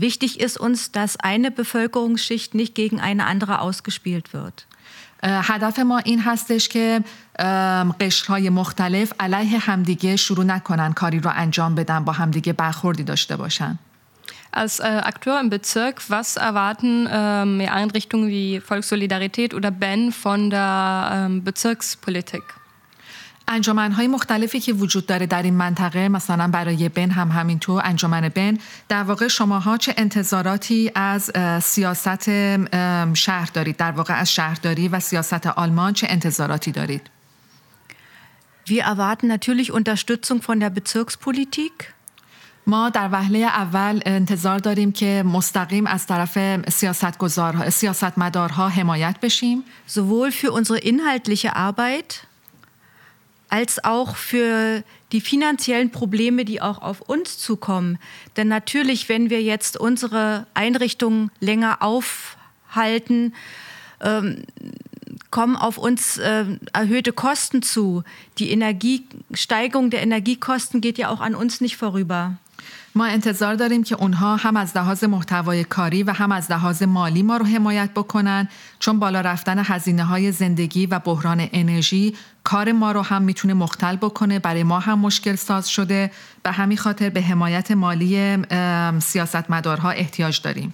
Wichtig 0.00 0.38
ist 0.38 0.60
uns, 0.60 0.92
dass 0.92 1.18
eine 1.18 1.50
Bevölkerungsschicht 1.50 2.54
nicht 2.54 2.76
gegen 2.76 3.00
eine 3.00 3.26
andere 3.26 3.60
ausgespielt 3.60 4.32
wird. 4.32 4.68
هدف 5.23 5.79
ما 5.79 5.97
این 5.97 6.19
هستش 6.19 6.67
که 6.67 7.01
قشرهای 7.99 8.49
مختلف 8.49 9.13
علیه 9.19 9.57
همدیگه 9.57 10.15
شروع 10.15 10.45
نکنن 10.45 10.93
کاری 10.93 11.19
رو 11.19 11.31
انجام 11.35 11.75
بدن 11.75 12.03
با 12.03 12.11
همدیگه 12.11 12.53
برخوردی 12.53 13.03
داشته 13.03 13.35
باشن 13.35 13.79
Als 14.55 14.79
äh, 14.79 14.83
Akteur 14.83 15.41
im 15.41 15.49
Bezirk, 15.49 16.11
was 16.11 16.37
erwarten 16.37 17.09
ähm, 17.11 17.59
Einrichtungen 17.59 18.27
wie 18.29 18.59
Volkssolidarität 18.59 19.55
oder 19.55 19.71
BEN 19.71 20.11
von 20.11 20.51
der 20.51 21.09
ähm, 21.11 21.43
Bezirkspolitik? 21.43 22.43
انجمنهای 23.47 24.07
مختلفی 24.07 24.59
که 24.59 24.73
وجود 24.73 25.05
داره 25.05 25.25
در 25.25 25.43
این 25.43 25.53
منطقه 25.53 26.09
مثلا 26.09 26.47
برای 26.47 26.89
بن 26.89 27.09
هم 27.11 27.29
همینطور. 27.31 27.81
انجمن 27.85 28.29
بن 28.29 28.57
در 28.89 29.03
واقع 29.03 29.27
شماها 29.27 29.77
چه 29.77 29.93
انتظاراتی 29.97 30.91
از 30.95 31.31
سیاست 31.63 32.29
شهر 33.13 33.49
دارید؟ 33.53 33.77
در 33.77 33.91
واقع 33.91 34.19
از 34.19 34.33
شهرداری 34.33 34.87
و 34.87 34.99
سیاست 34.99 35.47
آلمان 35.47 35.93
چه 35.93 36.07
انتظاراتی 36.09 36.71
دارید؟ 36.71 37.09
Wir 38.65 38.83
erwarten 38.83 39.27
natürlich 39.27 39.71
Unterstützung 39.71 40.41
von 40.41 40.59
der 40.59 40.69
Bezirkspolitik. 40.69 41.93
ما 42.67 42.89
در 42.89 43.09
وهله 43.11 43.37
اول 43.37 44.01
انتظار 44.05 44.59
داریم 44.59 44.91
که 44.91 45.23
مستقیم 45.25 45.87
از 45.87 46.07
طرف 46.07 46.37
سیاستگزارها 46.69 47.69
سیاستمدارها 47.69 48.69
حمایت 48.69 49.15
بشیم. 49.21 49.63
Sowohl 49.87 50.31
für 50.31 50.51
unsere 50.51 50.77
inhaltliche 50.77 51.55
Arbeit 51.55 52.27
als 53.53 53.83
auch 53.83 54.15
für 54.15 54.83
die 55.11 55.21
finanziellen 55.21 55.91
Probleme, 55.91 56.43
die 56.43 56.59
auch 56.59 56.81
auf 56.81 57.01
uns 57.01 57.37
zukommen. 57.37 57.99
Denn 58.35 58.47
natürlich, 58.47 59.09
wenn 59.09 59.29
wir 59.29 59.43
jetzt 59.43 59.77
unsere 59.79 60.47
Einrichtungen 60.55 61.29
länger 61.39 61.83
aufhalten, 61.83 63.35
ähm, 64.01 64.45
kommen 65.29 65.55
auf 65.55 65.77
uns 65.77 66.17
äh, 66.17 66.45
erhöhte 66.73 67.13
Kosten 67.13 67.61
zu. 67.61 68.03
Die 68.39 68.49
Energiesteigerung 68.49 69.91
der 69.91 70.01
Energiekosten 70.01 70.81
geht 70.81 70.97
ja 70.97 71.09
auch 71.09 71.21
an 71.21 71.35
uns 71.35 71.61
nicht 71.61 71.77
vorüber. 71.77 72.37
ما 72.95 73.05
انتظار 73.05 73.55
داریم 73.55 73.83
که 73.83 73.95
اونها 73.95 74.35
هم 74.35 74.57
از 74.57 74.77
لحاظ 74.77 75.03
محتوای 75.03 75.63
کاری 75.63 76.03
و 76.03 76.11
هم 76.11 76.31
از 76.31 76.51
لحاظ 76.51 76.83
مالی 76.83 77.23
ما 77.23 77.37
رو 77.37 77.45
حمایت 77.45 77.89
بکنن 77.95 78.47
چون 78.79 78.99
بالا 78.99 79.21
رفتن 79.21 79.63
هزینه 79.65 80.03
های 80.03 80.31
زندگی 80.31 80.85
و 80.85 80.99
بحران 80.99 81.49
انرژی 81.53 82.15
کار 82.43 82.71
ما 82.71 82.91
رو 82.91 83.01
هم 83.01 83.21
می‌تونه 83.21 83.53
مختل 83.53 83.95
بکنه 83.95 84.39
برای 84.39 84.63
ما 84.63 84.79
هم 84.79 84.99
مشکل 84.99 85.35
ساز 85.35 85.69
شده. 85.69 86.11
به 86.43 86.51
همین 86.51 86.77
خاطر 86.77 87.09
به 87.09 87.21
حمایت 87.21 87.71
مالی 87.71 88.37
سیاستمدارها 88.99 89.89
احتیاج 89.91 90.41
داریم. 90.41 90.73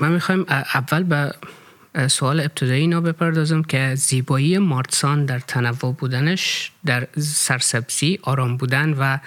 من 0.00 0.12
می‌خوایم 0.12 0.46
اول 0.48 1.02
به 1.02 1.34
سوال 2.07 2.39
ابتدایی 2.39 2.81
اینا 2.81 3.01
بپردازم 3.01 3.61
که 3.61 3.95
زیبایی 3.95 4.57
مارتسان 4.57 5.25
در 5.25 5.39
تنوع 5.39 5.93
بودنش 5.93 6.71
در 6.85 7.07
سرسبزی 7.19 8.19
آرام 8.21 8.57
بودن 8.57 8.93
و 8.99 9.17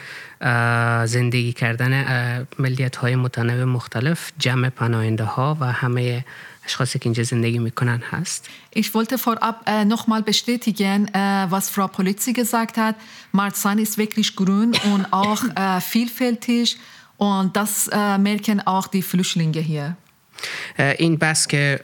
زندگی 1.07 1.53
کردن 1.53 2.47
ملیت 2.59 2.97
های 2.97 3.17
متنوع 3.17 3.65
مختلف 3.65 4.33
جمع 4.39 4.69
پناهنده 4.69 5.25
ها 5.25 5.57
و 5.61 5.73
همه 5.73 6.25
اشخاصی 6.65 6.99
که 6.99 7.07
اینجا 7.07 7.23
زندگی 7.23 7.59
میکنن 7.59 8.01
هست. 8.11 8.49
Ich 8.77 8.95
wollte 8.95 9.19
vorab 9.19 9.57
äh, 9.67 9.85
nochmal 9.85 10.23
bestätigen, 10.23 11.09
äh, 11.09 11.47
was 11.51 11.71
Frau 11.71 11.89
Polizzi 11.89 12.33
gesagt 12.33 12.77
hat. 12.77 12.97
Marzahn 13.33 13.79
ist 13.79 13.99
wirklich 13.99 14.35
grün 14.37 14.73
und 14.93 15.13
auch 15.13 15.43
äh, 15.45 15.81
vielfältig 15.81 16.79
und 17.19 17.57
das 17.57 17.89
äh, 17.89 18.19
merken 18.19 18.67
auch 18.67 18.87
die 18.87 19.03
Flüchtlinge 19.03 19.61
hier. 19.61 19.97
این 20.78 21.16
بس 21.16 21.48
که 21.48 21.80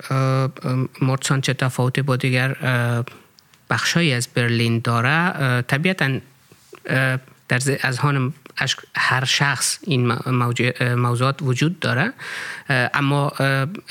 مرسان 1.02 1.42
چه 1.42 1.54
تفاوتی 1.54 2.02
با 2.02 2.16
دیگر 2.16 2.56
بخشایی 3.70 4.14
از 4.14 4.28
برلین 4.28 4.80
داره 4.80 5.62
طبیعتا 5.62 6.20
در 7.48 7.62
از 7.82 7.98
هان 7.98 8.34
هر 8.96 9.26
شخص 9.26 9.80
این 9.82 10.14
موضوعات 10.96 11.42
وجود 11.42 11.80
داره. 11.80 12.14
اما 12.70 13.32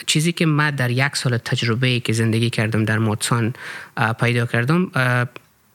چیزی 0.07 0.33
که 0.33 0.47
من 0.47 0.71
در 0.71 0.91
یک 0.91 1.17
سال 1.17 1.39
تجربه 1.39 2.01
که 2.01 2.13
زندگی 2.13 2.51
کردم 2.51 2.85
در 2.85 2.99
مارتسان 2.99 3.55
پیدا 4.21 4.47
کردم 4.47 4.91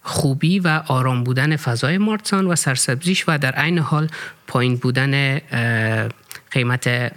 خوبی 0.03 0.59
و 0.59 0.81
آرام 0.87 1.23
بودن 1.23 1.55
فضای 1.55 1.97
مارتسان 1.97 2.47
و 2.47 2.55
سرسبزیش 2.55 3.23
و 3.27 3.37
در 3.37 3.51
عین 3.51 3.79
حال 3.79 4.09
پایین 4.47 4.75
بودن 4.75 5.41
قیمت 6.50 7.12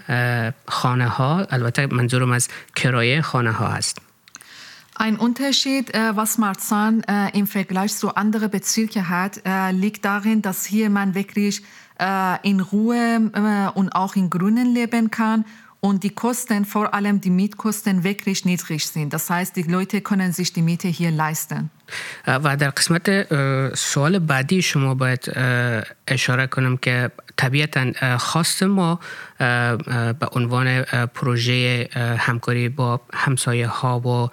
خانه 0.68 1.08
ها 1.08 1.48
البته 1.50 1.86
منظورم 1.86 2.32
از 2.32 2.48
کرایه 2.76 3.22
خانه 3.22 3.52
ها 3.52 3.68
است 3.68 3.98
Ein 5.00 5.18
Unterschied, 5.18 5.94
was 5.94 6.40
Marzahn 6.40 7.04
im 7.34 7.46
Vergleich 7.46 7.96
zu 7.96 8.16
anderen 8.16 8.50
Bezirken 8.50 9.10
hat, 9.10 9.40
liegt 9.72 10.04
darin, 10.06 10.42
dass 10.42 10.66
hier 10.66 10.90
man 10.90 11.14
wirklich 11.14 11.62
in 12.42 12.60
Ruhe 12.60 13.72
und 13.76 13.90
auch 13.90 14.16
in 14.16 14.32
Grünen 14.32 14.74
leben 14.74 15.12
kann 15.12 15.46
Und 15.85 16.05
die 16.05 16.15
Kosten, 16.15 16.65
vor 16.65 16.95
allem 16.95 17.21
die 17.21 17.31
Mietkosten, 17.31 18.05
wirklich 18.05 18.45
niedrig 18.45 18.87
sind. 18.87 19.13
Das 19.13 19.29
heißt, 19.29 19.57
die 19.57 19.65
Leute 19.65 20.01
können 20.01 20.33
sich 20.33 20.53
die 20.53 20.63
Miete 20.63 20.89
hier 20.89 21.11
leisten. 21.11 21.71
و 22.27 22.57
در 22.57 22.71
قسمت 22.71 23.09
سوال 23.75 24.19
بعدی 24.19 24.63
شما 24.63 24.95
باید 24.95 25.33
اشاره 26.09 26.47
کنم 26.47 26.77
که 26.77 27.11
طبیعتا 27.37 28.19
خواست 28.19 28.63
ما 28.63 29.01
به 30.21 30.27
عنوان 30.33 30.83
پروژه 31.15 31.89
همکاری 32.19 32.69
با 32.69 33.01
همسایه 33.13 33.67
ها 33.67 34.01
و 34.01 34.31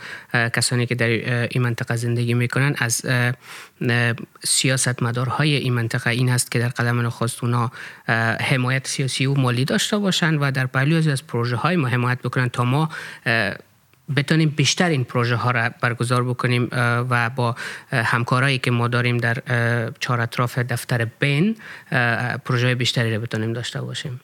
کسانی 0.50 0.86
که 0.86 0.96
در 0.96 1.08
این 1.48 1.64
منطقه 1.64 1.96
زندگی 1.96 2.34
می‌کنن 2.34 2.76
از 2.78 3.06
سیاست 4.44 5.04
مدارهای 5.04 5.56
این 5.56 5.74
منطقه 5.74 6.10
این 6.10 6.30
هست 6.30 6.52
که 6.52 6.60
در 6.60 6.68
قدم 6.70 7.06
نخست 7.06 7.44
اونا 7.44 7.72
حمایت 8.42 8.88
سیاسی 8.88 9.26
و 9.26 9.34
مالی 9.34 9.66
داشته 9.66 9.98
باشند 9.98 10.38
و 10.42 10.52
در 10.52 10.66
پهلوی 10.66 11.12
از 11.12 11.28
پروژه 11.28 11.56
های 11.56 11.76
ما 11.76 11.88
حمایت 11.88 12.20
بکنن 12.20 12.50
تا 12.50 12.64
ما 12.64 12.90
بتونیم 14.16 14.50
بیشتر 14.50 14.90
این 14.90 15.04
پروژه 15.04 15.36
ها 15.36 15.52
را 15.52 15.70
برگزار 15.82 16.24
بکنیم 16.24 16.68
و 17.10 17.30
با 17.30 17.56
همکارایی 17.92 18.58
که 18.58 18.72
ما 18.72 18.88
داریم 18.88 19.18
در 19.18 19.38
چهار 20.00 20.22
اطراف 20.22 20.58
دفتر 20.58 21.06
بین 21.06 21.58
پروژه 22.46 22.76
بیشتری 22.76 23.14
را 23.14 23.20
بتونیم 23.20 23.54
داشته 23.54 23.82
باشیم. 23.82 24.20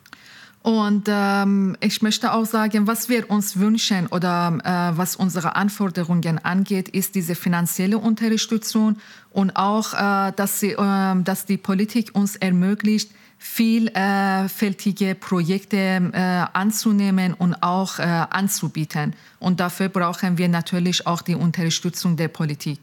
Und 0.64 1.04
ähm, 1.08 1.76
ich 1.80 2.02
möchte 2.02 2.34
auch 2.34 2.44
sagen, 2.44 2.86
was 2.86 3.08
wir 3.08 3.30
uns 3.30 3.58
wünschen 3.58 4.06
oder 4.08 4.58
äh, 4.62 4.98
was 4.98 5.16
unsere 5.16 5.56
Anforderungen 5.56 6.38
angeht, 6.44 6.90
ist 6.90 7.14
diese 7.14 7.34
finanzielle 7.34 7.96
Unterstützung 7.96 8.98
und 9.30 9.56
auch, 9.56 9.94
äh, 9.94 10.32
dass, 10.36 10.60
sie, 10.60 10.72
äh, 10.72 11.22
dass 11.22 11.46
die 11.46 11.56
Politik 11.56 12.10
uns 12.12 12.36
ermöglicht, 12.36 13.10
vielfältige 13.38 15.14
Projekte 15.14 15.76
äh, 16.12 16.44
anzunehmen 16.52 17.32
und 17.32 17.54
auch 17.62 17.98
äh, 17.98 18.02
anzubieten. 18.02 19.14
Und 19.38 19.60
dafür 19.60 19.88
brauchen 19.88 20.36
wir 20.36 20.50
natürlich 20.50 21.06
auch 21.06 21.22
die 21.22 21.36
Unterstützung 21.36 22.16
der 22.16 22.28
Politik. 22.28 22.80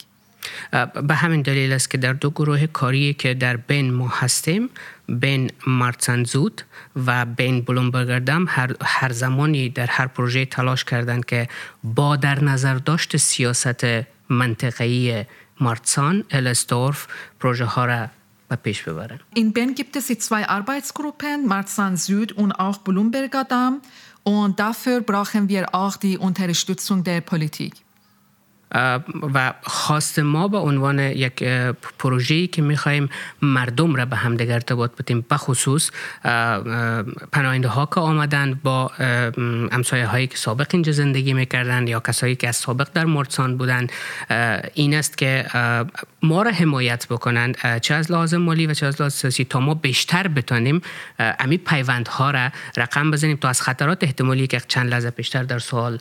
به 1.07 1.15
همین 1.15 1.41
دلیل 1.41 1.73
است 1.73 1.89
که 1.89 1.97
در 1.97 2.13
دو 2.13 2.29
گروه 2.29 2.67
کاری 2.67 3.13
که 3.13 3.33
در 3.33 3.57
بین 3.57 3.93
ما 3.93 4.07
هستیم 4.07 4.69
بین 5.11 5.51
مارتسنزود 5.67 6.61
و 7.05 7.25
بین 7.25 7.61
بلومبرگردم 7.61 8.45
هر, 8.47 8.75
هر 8.81 9.11
زمانی 9.11 9.69
در 9.69 9.85
هر 9.85 10.07
پروژه 10.07 10.45
تلاش 10.45 10.83
کردند 10.83 11.25
که 11.25 11.47
با 11.83 12.15
در 12.15 12.43
نظر 12.43 12.75
داشت 12.75 13.17
سیاست 13.17 13.85
منطقه‌ای 14.29 15.25
مارتسان 15.59 16.23
الستورف 16.31 17.07
پروژه 17.39 17.65
ها 17.65 17.85
را 17.85 18.07
پیش 18.63 18.81
ببرن. 18.81 19.19
In 19.35 19.53
Bern 19.53 19.75
gibt 19.75 19.95
es 19.95 20.07
zwei 20.07 20.47
Arbeitsgruppen, 20.47 21.47
Marzahn 21.47 21.97
Süd 21.97 22.31
und 22.31 22.51
auch 22.51 22.77
Blumberger 22.77 23.43
Damm. 23.43 23.81
Und 24.23 24.59
dafür 24.59 25.01
brauchen 25.01 25.47
wir 25.47 25.73
auch 25.73 25.95
die 25.95 26.17
Unterstützung 26.17 27.03
der 27.03 27.21
Politik. 27.21 27.73
و 29.34 29.52
خواست 29.62 30.18
ما 30.18 30.48
به 30.48 30.58
عنوان 30.58 30.98
یک 30.98 31.42
پروژه‌ای 31.98 32.46
که 32.46 32.62
می‌خواهیم 32.62 33.08
مردم 33.42 33.94
را 33.94 34.04
به 34.04 34.16
همدیگر 34.16 34.52
ارتباط 34.52 34.90
بدیم. 34.98 35.26
به 35.28 35.36
خصوص 35.36 35.90
پناهنده 37.32 37.68
ها 37.68 37.86
که 37.86 38.00
آمدن 38.00 38.60
با 38.62 38.90
امسایه 39.72 40.06
هایی 40.06 40.26
که 40.26 40.36
سابق 40.36 40.66
اینجا 40.72 40.92
زندگی 40.92 41.32
می‌کردن 41.32 41.86
یا 41.86 42.00
کسایی 42.00 42.36
که 42.36 42.48
از 42.48 42.56
سابق 42.56 42.88
در 42.94 43.04
مرسان 43.04 43.56
بودن 43.56 43.86
این 44.74 44.94
است 44.94 45.18
که 45.18 45.46
ما 46.22 46.42
را 46.42 46.50
حمایت 46.50 47.06
بکنند. 47.10 47.78
چه 47.80 47.94
از 47.94 48.10
لازم 48.10 48.36
مالی 48.36 48.66
و 48.66 48.74
چه 48.74 48.86
از 48.86 49.00
لازم 49.00 49.16
سیاسی 49.16 49.44
تا 49.44 49.60
ما 49.60 49.74
بیشتر 49.74 50.28
بتانیم 50.28 50.80
امی 51.18 51.56
پیوندها 51.56 52.30
را 52.30 52.48
رقم 52.76 53.10
بزنیم 53.10 53.36
تا 53.36 53.48
از 53.48 53.62
خطرات 53.62 54.04
احتمالی 54.04 54.46
که 54.46 54.60
چند 54.68 54.90
لحظه 54.90 55.10
پیشتر 55.10 55.42
در 55.42 55.58
سوال 55.58 55.98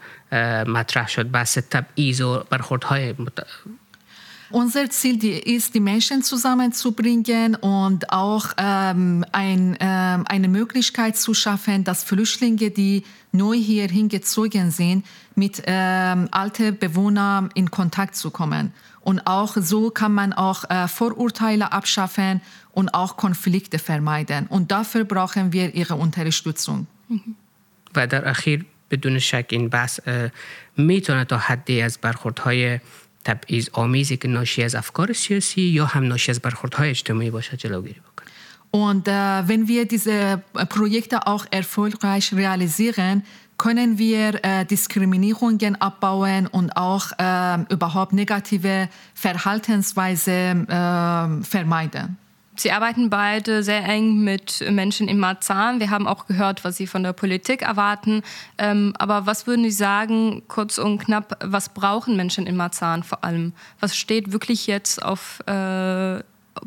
مطرح 0.67 1.09
شد 1.09 1.31
بحث 1.31 1.59
تبعیض 1.59 2.21
و 2.21 2.45
برخوردهای 2.51 3.15
Unser 4.51 4.89
Ziel 4.91 5.25
ist, 5.25 5.75
die 5.75 5.81
Menschen 5.81 6.23
zusammenzubringen 6.23 7.57
und 7.57 8.13
auch 8.13 8.47
ähm, 8.57 9.25
ein, 9.33 9.77
ähm, 9.81 10.25
eine 10.29 10.47
Möglichkeit 10.47 11.17
zu 11.17 11.35
schaffen, 11.35 11.83
dass 11.83 12.05
Flüchtlinge, 12.05 12.71
die 12.71 13.03
neu 13.33 13.57
hier 13.57 13.89
hingezogen 13.89 14.71
sind, 14.71 15.05
mit 15.35 15.65
ähm, 15.67 16.29
alten 16.31 16.79
Bewohnern 16.79 17.51
in 17.55 17.73
Kontakt 17.73 18.15
zu 18.15 18.31
kommen. 18.31 18.73
Und 19.01 19.27
auch 19.27 19.57
so 19.57 19.91
kann 19.91 20.15
man 20.15 20.33
auch 20.33 20.63
äh, 20.71 20.87
Vorurteile 20.87 21.73
abschaffen 21.73 22.41
und 22.71 22.95
auch 22.95 23.17
Konflikte 23.17 23.81
vermeiden. 23.81 24.47
Und 24.47 24.71
dafür 24.71 25.03
brauchen 25.05 25.53
wir 25.53 25.75
Ihre 25.75 25.97
Unterstützung. 25.97 26.87
و 27.97 28.07
در 28.07 28.29
اخیر 28.29 28.65
بدون 28.91 29.19
شک 29.19 29.47
این 29.51 29.69
بحث 29.69 30.01
میتونه 30.77 31.25
تا 31.25 31.39
حدی 31.39 31.81
از 31.81 31.99
برخوردهای 32.03 32.81
تبعیض 33.25 33.69
آمیزی 33.73 34.17
که 34.17 34.29
ناشی 34.29 34.63
از 34.63 34.75
افکار 34.75 35.13
سیاسی 35.13 35.63
یا 35.63 35.87
هم 35.87 36.05
ناشی 36.05 36.31
از 36.31 36.41
برخوردهای 36.41 36.91
اجتماعی 36.91 37.31
باشه 37.31 37.57
جلوگیری 37.57 38.01
بکنه 38.01 38.27
Und 38.73 39.09
äh, 39.09 39.13
wenn 39.49 39.69
wir 39.69 39.87
diese 39.87 40.43
Projekte 40.69 41.27
auch 41.27 41.47
erfolgreich 41.51 42.35
realisieren, 42.35 43.23
können 43.57 43.99
wir 43.99 44.45
äh, 44.45 44.65
Diskriminierungen 44.67 45.81
abbauen 45.81 46.47
und 46.47 46.77
auch 46.77 47.13
äh, 47.19 47.59
überhaupt 47.71 48.13
negative 48.13 48.89
Verhaltensweise 49.15 50.31
äh, 50.33 51.45
vermeiden. 51.45 52.19
Sie 52.56 52.72
arbeiten 52.72 53.10
beide 53.10 53.64
sehr 53.64 53.84
eng 53.86 54.24
mit 54.24 54.64
Menschen 54.70 55.08
in 55.08 55.20
Marzahn. 55.20 55.80
Wir 55.80 55.90
haben 55.90 56.08
auch 56.08 56.28
gehört, 56.28 56.64
was 56.64 56.78
Sie 56.78 56.86
von 56.86 57.02
der 57.02 57.14
Politik 57.14 57.62
erwarten. 57.62 58.24
Ähm, 58.58 58.94
aber 58.98 59.26
was 59.26 59.48
würden 59.48 59.64
Sie 59.64 59.72
sagen, 59.72 60.44
kurz 60.48 60.78
und 60.78 61.00
knapp, 61.00 61.38
was 61.44 61.70
brauchen 61.70 62.18
Menschen 62.18 62.46
in 62.48 62.58
Marzahn 62.58 63.04
vor 63.04 63.24
allem? 63.24 63.54
Was 63.80 63.96
steht 63.96 64.34
wirklich 64.34 64.68
jetzt 64.68 65.02
auf 65.02 65.40
äh, 65.48 66.22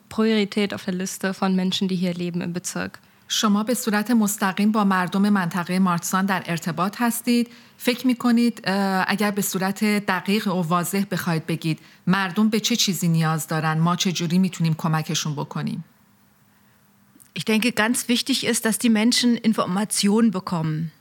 Priorität 0.08 0.72
auf 0.72 0.84
der 0.84 0.94
Liste 0.94 1.34
von 1.34 1.54
Menschen, 1.54 1.88
die 1.88 1.96
hier 1.96 2.14
leben 2.14 2.40
im 2.40 2.54
Bezirk? 2.54 2.98
شما 3.33 3.63
به 3.63 3.73
صورت 3.73 4.11
مستقیم 4.11 4.71
با 4.71 4.83
مردم 4.83 5.29
منطقه 5.29 5.79
مارتسان 5.79 6.25
در 6.25 6.43
ارتباط 6.45 7.01
هستید 7.01 7.49
فکر 7.77 8.07
می 8.07 8.15
کنید 8.15 8.61
اگر 9.07 9.31
به 9.31 9.41
صورت 9.41 9.83
دقیق 9.83 10.47
و 10.47 10.61
واضح 10.61 11.05
بخواید 11.11 11.45
بگید 11.45 11.79
مردم 12.07 12.49
به 12.49 12.59
چه 12.59 12.75
چیزی 12.75 13.07
نیاز 13.07 13.47
دارن 13.47 13.77
ما 13.77 13.95
چه 13.95 14.11
جوری 14.11 14.37
میتونیم 14.37 14.73
کمکشون 14.73 15.35
بکنیم 15.35 15.83
Ich 17.35 17.45
denke, 17.45 17.71
ganz 17.71 18.09
wichtig 18.09 18.45
ist, 18.45 18.65
dass 18.65 18.79
die 18.79 18.89
Menschen 18.89 19.37
Informationen 19.37 20.31
bekommen. 20.31 20.91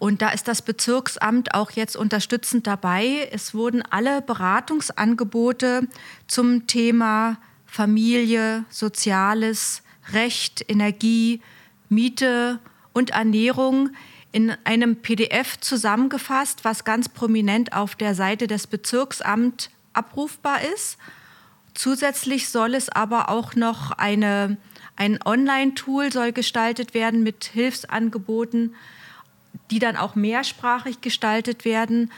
Und 0.00 0.22
da 0.22 0.30
ist 0.30 0.48
das 0.48 0.62
Bezirksamt 0.62 1.54
auch 1.54 1.70
jetzt 1.72 1.94
unterstützend 1.94 2.66
dabei. 2.66 3.28
Es 3.30 3.54
wurden 3.54 3.82
alle 3.82 4.22
Beratungsangebote 4.22 5.86
zum 6.26 6.66
Thema 6.66 7.36
Familie, 7.66 8.64
Soziales, 8.70 9.82
Recht, 10.12 10.64
Energie, 10.66 11.40
Miete 11.89 12.59
und 12.93 13.11
Ernährung 13.11 13.89
in 14.31 14.51
einem 14.65 14.97
PDF 14.97 15.59
zusammengefasst, 15.59 16.65
was 16.65 16.83
ganz 16.83 17.07
prominent 17.07 17.73
auf 17.73 17.95
der 17.95 18.15
Seite 18.15 18.47
des 18.47 18.67
Bezirksamts 18.67 19.69
abrufbar 19.93 20.61
ist. 20.61 20.97
Zusätzlich 21.73 22.49
soll 22.49 22.73
es 22.73 22.89
aber 22.89 23.29
auch 23.29 23.55
noch 23.55 23.91
eine, 23.91 24.57
ein 24.95 25.19
Online-Tool 25.23 26.11
soll 26.11 26.31
gestaltet 26.31 26.93
werden 26.93 27.23
mit 27.23 27.45
Hilfsangeboten, 27.45 28.75
die 29.71 29.79
dann 29.79 29.97
auch 29.97 30.15
mehrsprachig 30.15 31.01
gestaltet 31.01 31.65
werden, 31.65 32.11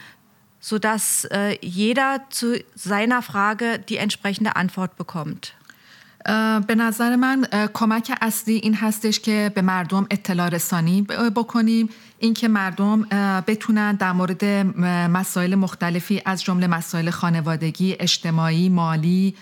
sodass 0.60 1.24
äh, 1.26 1.56
jeder 1.60 2.24
zu 2.30 2.62
seiner 2.74 3.22
Frage 3.22 3.78
die 3.78 3.96
entsprechende 3.96 4.56
Antwort 4.56 4.96
bekommt. 4.96 5.54
به 6.66 6.74
نظر 6.74 7.16
من 7.16 7.44
کمک 7.74 8.12
اصلی 8.20 8.54
این 8.54 8.74
هستش 8.74 9.20
که 9.20 9.52
به 9.54 9.62
مردم 9.62 10.06
اطلاع 10.10 10.48
رسانی 10.48 11.02
بکنیم. 11.36 11.88
اینکه 12.18 12.48
مردم 12.48 13.02
بتونن 13.46 13.94
در 13.94 14.12
مورد 14.12 14.44
مسائل 15.10 15.54
مختلفی 15.54 16.22
از 16.26 16.42
جمله 16.42 16.66
مسائل 16.66 17.10
خانوادگی 17.10 17.96
اجتماعی 18.00 18.68
مالی 18.68 19.34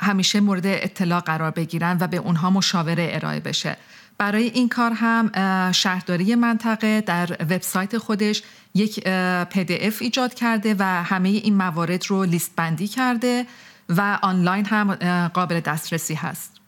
همیشه 0.00 0.40
مورد 0.40 0.66
اطلاع 0.66 1.20
قرار 1.20 1.50
بگیرن 1.50 1.96
و 2.00 2.06
به 2.06 2.16
اونها 2.16 2.50
مشاوره 2.50 3.08
ارائه 3.12 3.40
بشه. 3.40 3.76
برای 4.18 4.44
این 4.44 4.68
کار 4.68 4.92
هم 4.92 5.30
شهرداری 5.72 6.34
منطقه 6.34 7.00
در 7.00 7.36
وبسایت 7.40 7.98
خودش 7.98 8.42
یک 8.74 9.08
پی 9.50 9.66
ایجاد 10.00 10.34
کرده 10.34 10.76
و 10.78 10.84
همه 10.84 11.28
این 11.28 11.54
موارد 11.54 12.06
رو 12.06 12.24
لیست 12.24 12.52
بندی 12.56 12.88
کرده. 12.88 13.46
و 13.88 14.18
آنلاین 14.22 14.66
هم 14.66 14.94
قابل 15.26 15.60
دسترسی 15.60 16.14
هست. 16.14 16.60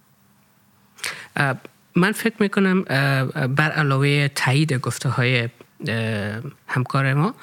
من 1.95 2.13
فکر 2.13 2.35
می‌کنم 2.41 2.83
بر 3.55 3.71
علاوه 3.71 4.29
تایید 4.29 4.73
گفته 4.73 5.09
های 5.09 5.49
همکار 6.69 7.15
ما 7.15 7.35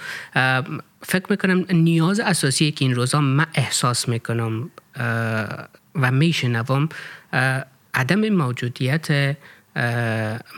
فکر 1.02 1.26
می‌کنم 1.30 1.66
نیاز 1.70 2.20
اساسی 2.20 2.72
که 2.72 2.86
این 2.86 2.96
روزا 2.96 3.22
من 3.22 3.46
احساس 3.54 4.10
می‌کنم 4.10 4.70
و 5.96 6.12
میشنوم 6.12 6.90
عدم 7.94 8.30
موجودیت 8.30 9.38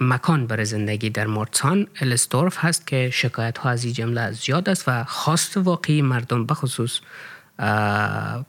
مکان 0.01 0.47
برای 0.47 0.65
زندگی 0.65 1.09
در 1.09 1.27
مورتان 1.27 1.87
الستورف 2.01 2.57
هست 2.59 2.87
که 2.87 3.09
شکایت 3.13 3.57
ها 3.57 3.69
از 3.69 3.83
این 3.83 3.93
جمله 3.93 4.31
زیاد 4.31 4.69
است 4.69 4.83
و 4.87 5.03
خواست 5.03 5.57
واقعی 5.57 6.01
مردم 6.01 6.45
بخصوص 6.45 6.99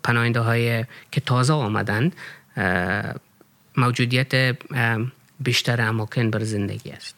پناهنده 0.03 0.39
های 0.39 0.85
که 1.11 1.21
تازه 1.21 1.53
آمدند 1.53 2.15
موجودیت 3.77 4.57
بیشتر 5.39 5.81
اماکن 5.81 6.31
بر 6.31 6.43
زندگی 6.43 6.91
است. 6.91 7.15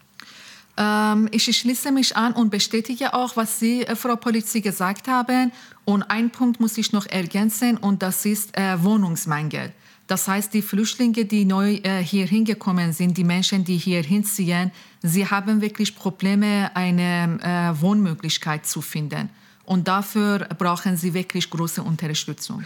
Ähm, 0.77 1.29
ich 1.31 1.55
schließe 1.55 1.91
mich 1.91 2.17
an 2.17 2.33
und 2.33 2.49
bestätige 2.49 3.13
auch, 3.13 3.37
was 3.37 3.59
Sie, 3.59 3.85
Frau 3.95 4.15
Polizei, 4.15 4.59
gesagt 4.59 5.07
haben. 5.07 5.51
Und 5.85 6.03
ein 6.03 6.31
Punkt 6.31 6.59
muss 6.59 6.77
ich 6.77 6.91
noch 6.93 7.05
ergänzen 7.05 7.77
und 7.77 8.01
das 8.01 8.25
ist 8.25 8.57
äh, 8.57 8.81
Wohnungsmangel. 8.83 9.71
Das 10.07 10.27
heißt, 10.27 10.53
die 10.53 10.61
Flüchtlinge, 10.61 11.25
die 11.25 11.45
neu 11.45 11.75
äh, 11.83 12.01
hier 12.01 12.25
hingekommen 12.25 12.91
sind, 12.93 13.17
die 13.17 13.23
Menschen, 13.23 13.63
die 13.63 13.77
hier 13.77 14.03
hinziehen, 14.03 14.71
sie 15.01 15.27
haben 15.27 15.61
wirklich 15.61 15.95
Probleme, 15.95 16.71
eine 16.75 17.39
äh, 17.41 17.81
Wohnmöglichkeit 17.81 18.65
zu 18.65 18.81
finden. 18.81 19.29
Und 19.67 19.87
dafür 19.87 20.39
brauchen 20.57 20.97
sie 20.97 21.13
wirklich 21.13 21.49
große 21.49 21.81
Unterstützung. 21.81 22.63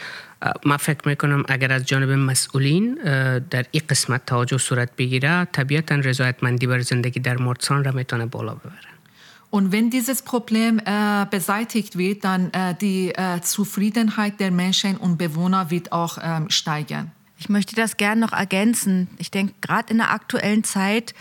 من 0.66 0.78
فکر 0.78 1.08
میکنم 1.08 1.44
اگر 1.48 1.74
از 1.74 1.86
جانب 1.86 2.10
مسئولین 2.10 2.94
در 3.50 3.66
این 3.72 3.84
قسمت 3.90 4.26
توجه 4.26 4.58
صورت 4.58 4.96
بگیره 4.98 5.46
طبیعتا 5.52 5.96
رضایتمندی 5.96 6.68
بر 6.68 6.80
زندگی 6.80 7.20
در 7.20 7.38
مردسان 7.38 7.84
را 7.84 7.92
میتونه 7.92 8.26
بالا 8.26 8.56
ببره 8.56 8.98
Und 9.50 9.72
wenn 9.72 9.90
dieses 9.90 10.22
Problem 10.22 10.80
äh, 10.80 11.26
beseitigt 11.32 11.98
wird, 11.98 12.26
dann 12.26 12.52
äh, 12.52 12.76
die 12.76 13.16
äh, 13.16 13.40
Zufriedenheit 13.42 14.40
der 14.42 14.52
Menschen 14.52 14.98
und 14.98 15.18
Bewohner 15.18 15.72
wird 15.72 15.94
auch 15.94 16.18
ähm, 16.22 16.50
steigen. 16.50 17.12
Ich 17.40 17.48
möchte 17.48 17.76
das 17.76 17.96
gerne 17.96 18.20
noch 18.22 18.34
ergänzen. 18.34 19.08
Ich 19.18 19.32
denke, 19.32 19.54
gerade 19.62 19.92
in 19.92 19.98
der 20.00 20.12
aktuellen 20.12 20.64
Zeit 20.66 21.14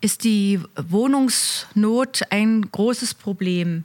ist 0.00 0.24
die 0.24 0.60
Wohnungsnot 0.76 2.22
ein 2.30 2.68
großes 2.70 3.14
Problem. 3.14 3.84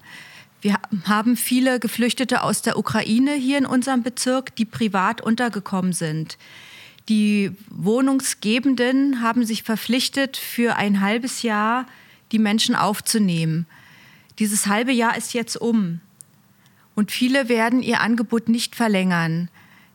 Wir 0.60 0.76
haben 1.04 1.36
viele 1.36 1.78
Geflüchtete 1.78 2.42
aus 2.42 2.62
der 2.62 2.78
Ukraine 2.78 3.34
hier 3.34 3.58
in 3.58 3.66
unserem 3.66 4.02
Bezirk, 4.02 4.56
die 4.56 4.64
privat 4.64 5.20
untergekommen 5.20 5.92
sind. 5.92 6.36
Die 7.08 7.52
Wohnungsgebenden 7.70 9.22
haben 9.22 9.44
sich 9.44 9.62
verpflichtet, 9.62 10.36
für 10.36 10.76
ein 10.76 11.00
halbes 11.00 11.42
Jahr 11.42 11.86
die 12.32 12.38
Menschen 12.38 12.74
aufzunehmen. 12.74 13.66
Dieses 14.38 14.66
halbe 14.66 14.92
Jahr 14.92 15.16
ist 15.16 15.32
jetzt 15.32 15.56
um. 15.56 16.00
Und 16.94 17.12
viele 17.12 17.48
werden 17.48 17.82
ihr 17.82 18.00
Angebot 18.00 18.48
nicht 18.48 18.74
verlängern. 18.74 19.48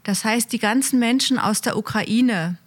Das 0.04 0.24
heißt, 0.24 0.52
die 0.52 0.60
ganzen 0.60 1.00
Menschen 1.00 1.38
aus 1.38 1.62
der 1.62 1.78
Ukraine, 1.78 2.58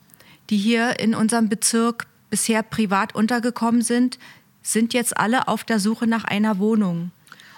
die 0.51 0.59
hier 0.59 1.01
in 1.01 1.15
unserem 1.15 1.49
Bezirk 1.49 2.07
bisher 2.29 2.63
privat 2.63 3.15
untergekommen 3.15 3.83
sind, 3.83 4.19
sind 4.63 4.95
jetzt 4.95 5.17
alle 5.17 5.49
auf 5.49 5.65
der 5.65 5.81
Suche 5.81 6.07
nach 6.07 6.25
einer 6.25 6.59
Wohnung. 6.59 7.11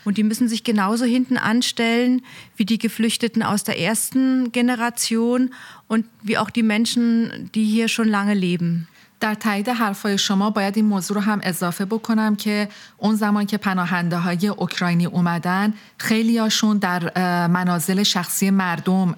Und 0.07 0.17
die 0.17 0.23
müssen 0.23 0.47
sich 0.49 0.63
genauso 0.63 1.05
hinten 1.05 1.37
anstellen 1.37 2.21
wie 2.57 2.65
die 2.65 2.77
Geflüchteten 2.77 3.41
aus 3.41 3.63
der 3.63 3.79
ersten 3.79 4.51
Generation 4.51 5.51
und 5.87 6.05
wie 6.21 6.37
auch 6.37 6.49
die 6.49 6.63
Menschen, 6.63 7.49
die 7.55 7.63
hier 7.63 7.87
schon 7.87 8.09
lange 8.09 8.33
leben. 8.33 8.87
در 9.23 9.33
تایید 9.33 9.69
حرفای 9.69 10.17
شما 10.17 10.49
باید 10.49 10.77
این 10.77 10.85
موضوع 10.85 11.17
رو 11.17 11.23
هم 11.23 11.39
اضافه 11.43 11.85
بکنم 11.85 12.35
که 12.35 12.69
اون 12.97 13.15
زمان 13.15 13.45
که 13.45 13.57
پناهنده 13.57 14.17
های 14.17 14.47
اوکراینی 14.47 15.05
اومدن 15.05 15.73
خیلی 15.97 16.37
هاشون 16.37 16.77
در 16.77 17.11
منازل 17.47 18.03
شخصی 18.03 18.49
مردم 18.49 19.15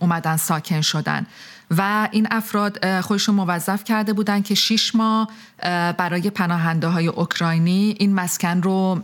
اومدن 0.00 0.36
ساکن 0.36 0.80
شدن 0.80 1.26
و 1.71 2.09
این 2.11 2.27
افراد 2.31 3.01
خودشون 3.01 3.35
موظف 3.35 3.83
کرده 3.83 4.13
بودن 4.13 4.41
که 4.41 4.55
شیش 4.55 4.95
ماه 4.95 5.29
برای 5.97 6.29
پناهنده 6.29 6.87
های 6.87 7.07
اوکراینی 7.07 7.95
این 7.99 8.13
مسکن 8.13 8.61
رو 8.61 9.01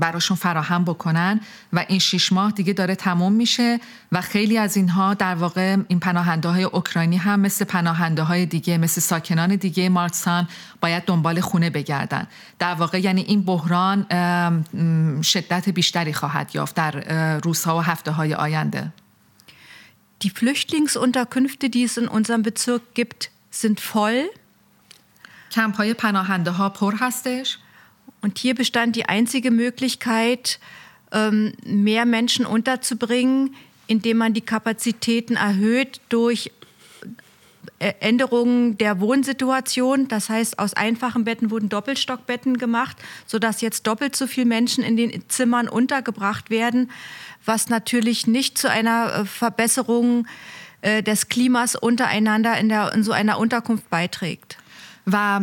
براشون 0.00 0.36
فراهم 0.36 0.84
بکنن 0.84 1.40
و 1.72 1.84
این 1.88 1.98
شیش 1.98 2.32
ماه 2.32 2.50
دیگه 2.50 2.72
داره 2.72 2.94
تموم 2.94 3.32
میشه 3.32 3.80
و 4.12 4.20
خیلی 4.20 4.58
از 4.58 4.76
اینها 4.76 5.14
در 5.14 5.34
واقع 5.34 5.76
این 5.88 6.00
پناهنده 6.00 6.48
های 6.48 6.62
اوکراینی 6.62 7.16
هم 7.16 7.40
مثل 7.40 7.64
پناهنده 7.64 8.22
های 8.22 8.46
دیگه 8.46 8.78
مثل 8.78 9.00
ساکنان 9.00 9.56
دیگه 9.56 9.88
مارسان 9.88 10.48
باید 10.80 11.04
دنبال 11.04 11.40
خونه 11.40 11.70
بگردن. 11.70 12.26
در 12.58 12.74
واقع 12.74 12.98
یعنی 13.00 13.20
این 13.20 13.42
بحران 13.42 14.06
شدت 15.22 15.68
بیشتری 15.68 16.12
خواهد 16.12 16.50
یافت 16.54 16.74
در 16.74 16.90
روزها 17.38 17.78
و 17.78 17.80
هفته 17.80 18.10
های 18.10 18.34
آینده. 18.34 18.92
Die 20.21 20.29
Flüchtlingsunterkünfte, 20.29 21.69
die 21.69 21.83
es 21.83 21.97
in 21.97 22.07
unserem 22.07 22.43
Bezirk 22.43 22.93
gibt, 22.93 23.31
sind 23.51 23.79
voll. 23.79 24.29
پناهنده 25.97 26.51
ها 26.51 26.69
پر 26.69 26.93
هستش. 26.99 27.59
Und 28.21 28.37
hier 28.37 28.53
bestand 28.53 28.95
die 28.95 29.05
einzige 29.05 29.49
Möglichkeit, 29.49 30.59
ähm, 31.11 31.53
mehr 31.65 32.05
Menschen 32.05 32.45
unterzubringen, 32.45 33.55
indem 33.87 34.17
man 34.17 34.33
die 34.33 34.41
Kapazitäten 34.41 35.35
erhöht 35.35 36.01
durch 36.09 36.51
äh, 37.79 37.93
Änderungen 38.01 38.77
der 38.77 38.99
Wohnsituation. 38.99 40.07
Das 40.07 40.29
heißt, 40.29 40.59
aus 40.59 40.73
einfachen 40.73 41.23
Betten 41.23 41.49
wurden 41.49 41.69
Doppelstockbetten 41.69 42.57
gemacht, 42.57 42.97
sodass 43.25 43.61
jetzt 43.61 43.87
doppelt 43.87 44.15
so 44.15 44.27
viele 44.27 44.47
Menschen 44.47 44.83
in 44.83 44.97
den 44.97 45.23
Zimmern 45.29 45.69
untergebracht 45.69 46.49
werden, 46.49 46.91
was 47.45 47.69
natürlich 47.69 48.27
nicht 48.27 48.57
zu 48.57 48.69
einer 48.69 49.13
äh, 49.13 49.25
Verbesserung 49.25 50.27
äh, 50.81 51.03
des 51.03 51.27
Klimas 51.29 51.75
untereinander 51.75 52.57
in, 52.57 52.69
der, 52.69 52.93
in 52.93 53.03
so 53.03 53.11
einer 53.11 53.39
Unterkunft 53.39 53.89
beiträgt. 53.89 54.57
و 55.11 55.39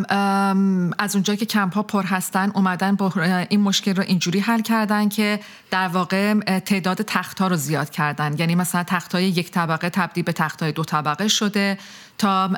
از 0.99 1.15
اونجا 1.15 1.35
که 1.35 1.47
کمپ 1.47 1.75
ها 1.75 1.83
پر 1.83 2.05
هستن 2.05 2.51
اومدن 2.55 2.95
با 2.95 3.13
این 3.49 3.61
مشکل 3.61 3.95
رو 3.95 4.03
اینجوری 4.03 4.41
حل 4.41 4.61
کردن 4.61 5.09
که 5.09 5.41
در 5.71 5.89
واقع 5.89 6.35
تعداد 6.59 7.03
تخت 7.03 7.41
ها 7.41 7.47
رو 7.47 7.57
زیاد 7.57 7.91
کردن 7.91 8.39
یعنی 8.39 8.55
مثلا 8.55 8.83
تخت 8.83 9.15
های 9.15 9.25
یک 9.25 9.51
طبقه 9.51 9.91
تبدیل 9.91 10.25
به 10.25 10.33
تخت 10.33 10.63
های 10.63 10.73
دو 10.73 10.85
طبقه 10.85 11.29
شده 11.29 11.79
تا 12.21 12.51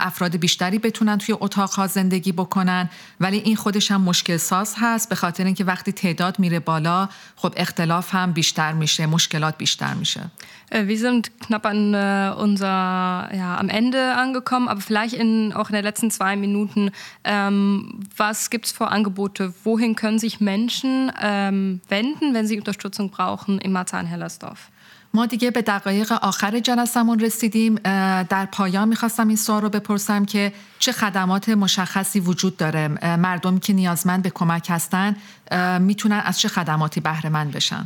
افراد 0.00 0.36
بیشتری 0.36 0.78
بتونن 0.78 1.18
توی 1.18 1.34
اتاق 1.40 1.86
زندگی 1.86 2.32
بکنن 2.32 2.90
ولی 3.20 3.38
این 3.38 3.56
خودش 3.56 3.90
هم 3.90 4.00
مشکل 4.00 4.36
ساز 4.36 4.74
هست 4.78 5.08
به 5.08 5.14
خاطر 5.14 5.44
اینکه 5.44 5.64
وقتی 5.64 5.92
تعداد 5.92 6.38
میره 6.38 6.60
بالا 6.60 7.08
خب 7.36 7.54
اختلاف 7.56 8.14
هم 8.14 8.32
بیشتر 8.32 8.72
میشه 8.72 9.06
مشکلات 9.06 9.58
بیشتر 9.58 9.94
میشه 9.94 10.30
Wir 10.72 10.98
sind 10.98 11.32
knapp 11.40 11.66
an 11.66 11.94
äh, 11.94 12.30
unser, 12.36 13.28
ja, 13.32 13.58
am 13.58 13.68
Ende 13.68 14.14
angekommen, 14.14 14.68
aber 14.68 14.80
vielleicht 14.80 15.14
in, 15.14 15.52
auch 15.52 15.68
in 15.68 15.74
den 15.74 15.82
letzten 15.82 16.12
zwei 16.12 16.36
Minuten. 16.36 16.92
Ähm, 17.24 18.00
was 18.16 18.50
gibt 18.50 18.66
es 18.66 18.72
für 18.72 18.86
Angebote? 18.86 19.52
Wohin 19.64 19.96
können 19.96 20.20
sich 20.20 20.40
Menschen 20.40 21.10
ähm, 21.20 21.80
wenden, 21.88 22.34
wenn 22.34 22.46
sie 22.46 22.56
Unterstützung 22.56 23.10
brauchen 23.10 23.58
im 23.58 23.72
Marzahn-Hellersdorf? 23.72 24.70
ما 25.15 25.25
دیگه 25.25 25.51
به 25.51 25.61
دقایق 25.61 26.11
آخر 26.11 26.59
جلسمون 26.59 27.19
رسیدیم 27.19 27.75
در 28.23 28.45
پایان 28.51 28.87
می‌خواستم 28.87 29.27
این 29.27 29.37
سوال 29.37 29.61
رو 29.61 29.69
بپرسم 29.69 30.25
که 30.25 30.53
چه 30.79 30.91
خدمات 30.91 31.49
مشخصی 31.49 32.19
وجود 32.19 32.57
داره؟ 32.57 32.87
مردمی 33.17 33.59
که 33.59 33.73
نیازمند 33.73 34.23
به 34.23 34.29
کمک 34.29 34.67
هستن 34.69 35.15
می‌تونن 35.79 36.21
از 36.25 36.39
چه 36.39 36.47
خدماتی 36.47 36.99
بهره 36.99 37.29
مند 37.29 37.51
بشن؟ 37.51 37.85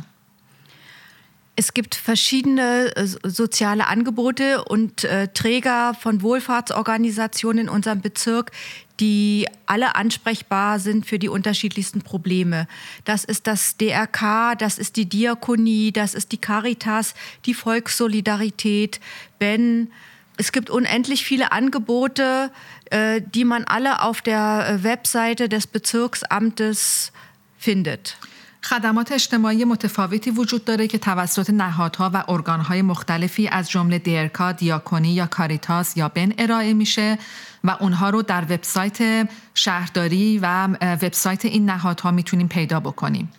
Es 1.60 1.74
gibt 1.74 1.94
verschiedene 1.94 2.96
äh, 2.96 3.06
soziale 3.06 3.86
Angebote 3.86 4.64
und 4.64 5.04
äh, 5.04 5.28
Träger 5.28 5.92
von 5.92 6.22
Wohlfahrtsorganisationen 6.22 7.66
in 7.66 7.68
unserem 7.68 8.00
Bezirk, 8.00 8.50
die 8.98 9.46
alle 9.66 9.94
ansprechbar 9.94 10.78
sind 10.78 11.04
für 11.04 11.18
die 11.18 11.28
unterschiedlichsten 11.28 12.00
Probleme. 12.00 12.66
Das 13.04 13.24
ist 13.24 13.46
das 13.46 13.76
DRK, 13.76 14.54
das 14.56 14.78
ist 14.78 14.96
die 14.96 15.04
Diakonie, 15.04 15.92
das 15.92 16.14
ist 16.14 16.32
die 16.32 16.38
Caritas, 16.38 17.12
die 17.44 17.52
Volkssolidarität, 17.52 18.98
Ben. 19.38 19.92
Es 20.38 20.52
gibt 20.52 20.70
unendlich 20.70 21.26
viele 21.26 21.52
Angebote, 21.52 22.50
äh, 22.86 23.20
die 23.20 23.44
man 23.44 23.64
alle 23.64 24.00
auf 24.00 24.22
der 24.22 24.78
Webseite 24.82 25.50
des 25.50 25.66
Bezirksamtes 25.66 27.12
findet. 27.58 28.16
خدمات 28.63 29.11
اجتماعی 29.11 29.65
متفاوتی 29.65 30.31
وجود 30.31 30.65
داره 30.65 30.87
که 30.87 30.97
توسط 30.97 31.49
نهادها 31.49 32.11
و 32.13 32.23
ارگانهای 32.27 32.81
مختلفی 32.81 33.47
از 33.47 33.69
جمله 33.69 33.99
دیرکا، 33.99 34.51
دیاکونی 34.51 35.13
یا 35.13 35.25
کاریتاس 35.25 35.97
یا 35.97 36.09
بن 36.09 36.33
ارائه 36.37 36.73
میشه 36.73 37.17
و 37.63 37.77
اونها 37.79 38.09
رو 38.09 38.21
در 38.21 38.43
وبسایت 38.43 39.29
شهرداری 39.53 40.39
و 40.41 40.67
وبسایت 40.81 41.45
این 41.45 41.65
نهادها 41.65 42.11
میتونیم 42.11 42.47
پیدا 42.47 42.79
بکنیم. 42.79 43.31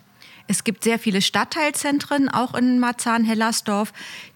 Es 0.49 0.63
gibt 0.63 0.83
sehr 0.83 0.97
viele 0.97 1.21
Stadtteilzentren, 1.21 2.29
auch 2.29 2.53
in 2.55 2.79
Marzahn-Hellersdorf, 2.79 3.91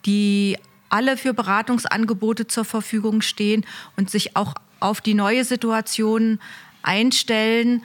die 0.06 0.58
alle 0.90 1.16
für 1.16 1.34
Beratungsangebote 1.34 2.48
zur 2.48 2.66
Verfügung 2.66 3.22
stehen 3.22 3.66
und 3.96 4.10
sich 4.10 4.36
auch 4.36 4.56
auf 4.82 5.00
die 5.00 5.14
neue 5.14 5.46
Situation 5.46 6.40
einstellen 6.84 7.82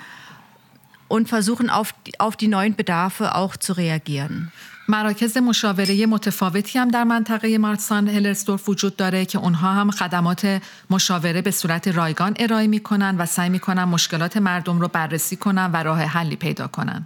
Und 1.16 1.24
versuchen 1.36 1.68
auf 1.80 1.90
die, 2.06 2.20
auf 2.26 2.34
die 2.42 2.48
neuen 2.48 2.74
Bedarfe 2.82 3.26
auch 3.42 3.54
zu 3.66 3.72
reagieren. 3.74 4.52
مراکز 4.88 5.38
مشاوره 5.38 6.06
متفاوتی 6.06 6.80
هم 6.80 6.88
در 6.88 7.04
منطقه 7.04 7.58
مارسان 7.58 8.08
هلرسدورف 8.08 8.70
وجود 8.70 8.96
داره 8.96 9.26
که 9.26 9.38
اونها 9.38 9.74
هم 9.74 9.92
خدمات 9.92 10.62
مشاوره 10.90 11.42
به 11.42 11.52
صورت 11.52 11.88
رایگان 11.88 12.36
ارائه 12.40 12.68
می‌کنن 12.68 13.16
و 13.18 13.26
سعی 13.26 13.50
می‌کنن 13.50 13.84
مشکلات 13.84 14.38
مردم 14.38 14.80
رو 14.80 14.88
بررسی 14.88 15.36
کنن 15.36 15.70
و 15.74 15.84
راه 15.84 16.02
حلی 16.02 16.36
پیدا 16.36 16.68
کنن 16.68 17.06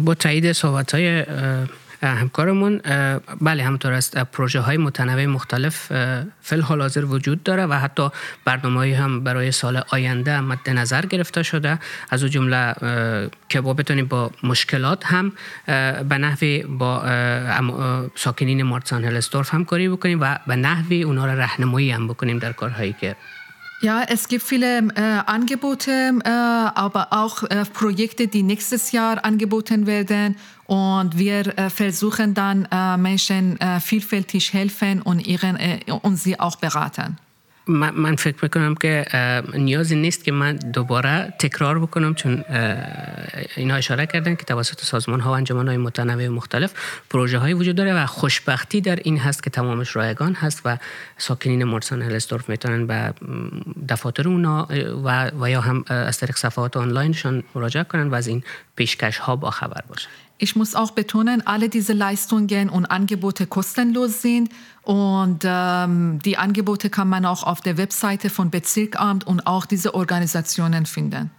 با 0.00 0.14
تایید 0.14 0.52
صحبت 0.52 0.94
های 0.94 1.24
همکارمون 2.02 2.80
بله 3.40 3.62
همطور 3.62 3.92
است 3.92 4.18
پروژه 4.18 4.60
های 4.60 4.76
متنوع 4.76 5.26
مختلف 5.26 5.92
فل 6.40 6.60
حال 6.60 6.80
حاضر 6.80 7.04
وجود 7.04 7.42
داره 7.42 7.66
و 7.66 7.72
حتی 7.72 8.08
برنامه 8.44 8.96
هم 8.96 9.24
برای 9.24 9.52
سال 9.52 9.82
آینده 9.88 10.40
مد 10.40 10.70
نظر 10.70 11.06
گرفته 11.06 11.42
شده. 11.42 11.78
از 12.10 12.22
او 12.22 12.28
جمله 12.28 12.74
که 13.48 13.60
با 13.60 13.74
بتونیم 13.74 14.06
با 14.06 14.30
مشکلات 14.42 15.06
هم 15.06 15.32
به 16.08 16.18
نحوی 16.18 16.62
با 16.62 17.02
ساکنین 18.14 18.62
مارتسان 18.62 19.04
هلستورف 19.04 19.54
همکاری 19.54 19.88
بکنیم 19.88 20.20
و 20.20 20.38
به 20.46 20.56
نحوی 20.56 21.02
اونا 21.02 21.26
را 21.26 21.34
رهنمایی 21.34 21.90
هم 21.90 22.08
بکنیم 22.08 22.38
در 22.38 22.52
کارهایی 22.52 22.92
که 23.00 23.16
Ja, 23.80 24.02
es 24.02 24.26
gibt 24.26 24.42
viele 24.42 24.78
äh, 24.78 25.00
Angebote, 25.26 26.18
äh, 26.24 26.28
aber 26.28 27.12
auch 27.12 27.44
äh, 27.44 27.64
Projekte, 27.64 28.26
die 28.26 28.42
nächstes 28.42 28.90
Jahr 28.90 29.24
angeboten 29.24 29.86
werden. 29.86 30.36
Und 30.66 31.16
wir 31.16 31.56
äh, 31.56 31.70
versuchen 31.70 32.34
dann 32.34 32.66
äh, 32.72 32.96
Menschen 32.96 33.58
äh, 33.60 33.78
vielfältig 33.78 34.52
helfen 34.52 35.00
und, 35.00 35.24
ihren, 35.24 35.58
und 36.02 36.16
sie 36.16 36.40
auch 36.40 36.56
beraten. 36.56 37.18
من 37.68 38.16
فکر 38.16 38.36
می‌کنم 38.42 38.74
که 38.74 39.06
نیازی 39.54 39.96
نیست 39.96 40.24
که 40.24 40.32
من 40.32 40.56
دوباره 40.56 41.34
تکرار 41.38 41.78
بکنم 41.78 42.14
چون 42.14 42.44
اینا 43.56 43.74
اشاره 43.74 44.06
کردن 44.06 44.34
که 44.34 44.44
توسط 44.44 44.80
سازمان 44.80 45.20
ها 45.20 45.30
و 45.30 45.34
انجمن 45.34 45.68
های 45.68 45.76
متنوع 45.76 46.28
مختلف 46.28 46.72
پروژه 47.10 47.38
های 47.38 47.52
وجود 47.52 47.76
داره 47.76 47.94
و 47.94 48.06
خوشبختی 48.06 48.80
در 48.80 48.96
این 48.96 49.18
هست 49.18 49.42
که 49.42 49.50
تمامش 49.50 49.96
رایگان 49.96 50.34
هست 50.34 50.62
و 50.64 50.78
ساکنین 51.18 51.64
مورسان 51.64 52.02
هلستورف 52.02 52.48
می‌تونن 52.48 52.86
به 52.86 53.14
دفاتر 53.88 54.28
اونا 54.28 54.68
و, 55.04 55.30
و 55.40 55.50
یا 55.50 55.60
هم 55.60 55.84
از 55.88 56.18
طریق 56.18 56.36
صفحات 56.36 56.76
آنلاینشان 56.76 57.42
مراجعه 57.54 57.84
کنن 57.84 58.08
و 58.08 58.14
از 58.14 58.26
این 58.26 58.42
پیشکش 58.76 59.18
ها 59.18 59.36
با 59.36 59.50
خبر 59.50 59.82
باشن. 59.88 60.08
Ich 60.40 60.54
muss 60.54 60.76
auch 60.76 60.92
betonen, 60.92 61.44
alle 61.44 61.68
diese 61.68 61.92
Leistungen 61.92 62.70
und 62.70 62.86
Angebote 62.86 63.46
kostenlos 63.46 64.22
sind. 64.22 64.50
Und 64.88 65.40
ähm, 65.44 66.18
die 66.24 66.38
Angebote 66.38 66.88
kann 66.88 67.10
man 67.10 67.26
auch 67.26 67.42
auf 67.42 67.60
der 67.60 67.76
Webseite 67.76 68.30
von 68.30 68.50
Bezirkamt 68.50 69.26
und 69.26 69.46
auch 69.46 69.66
diese 69.66 69.92
Organisationen 69.92 70.86
finden. 70.86 71.30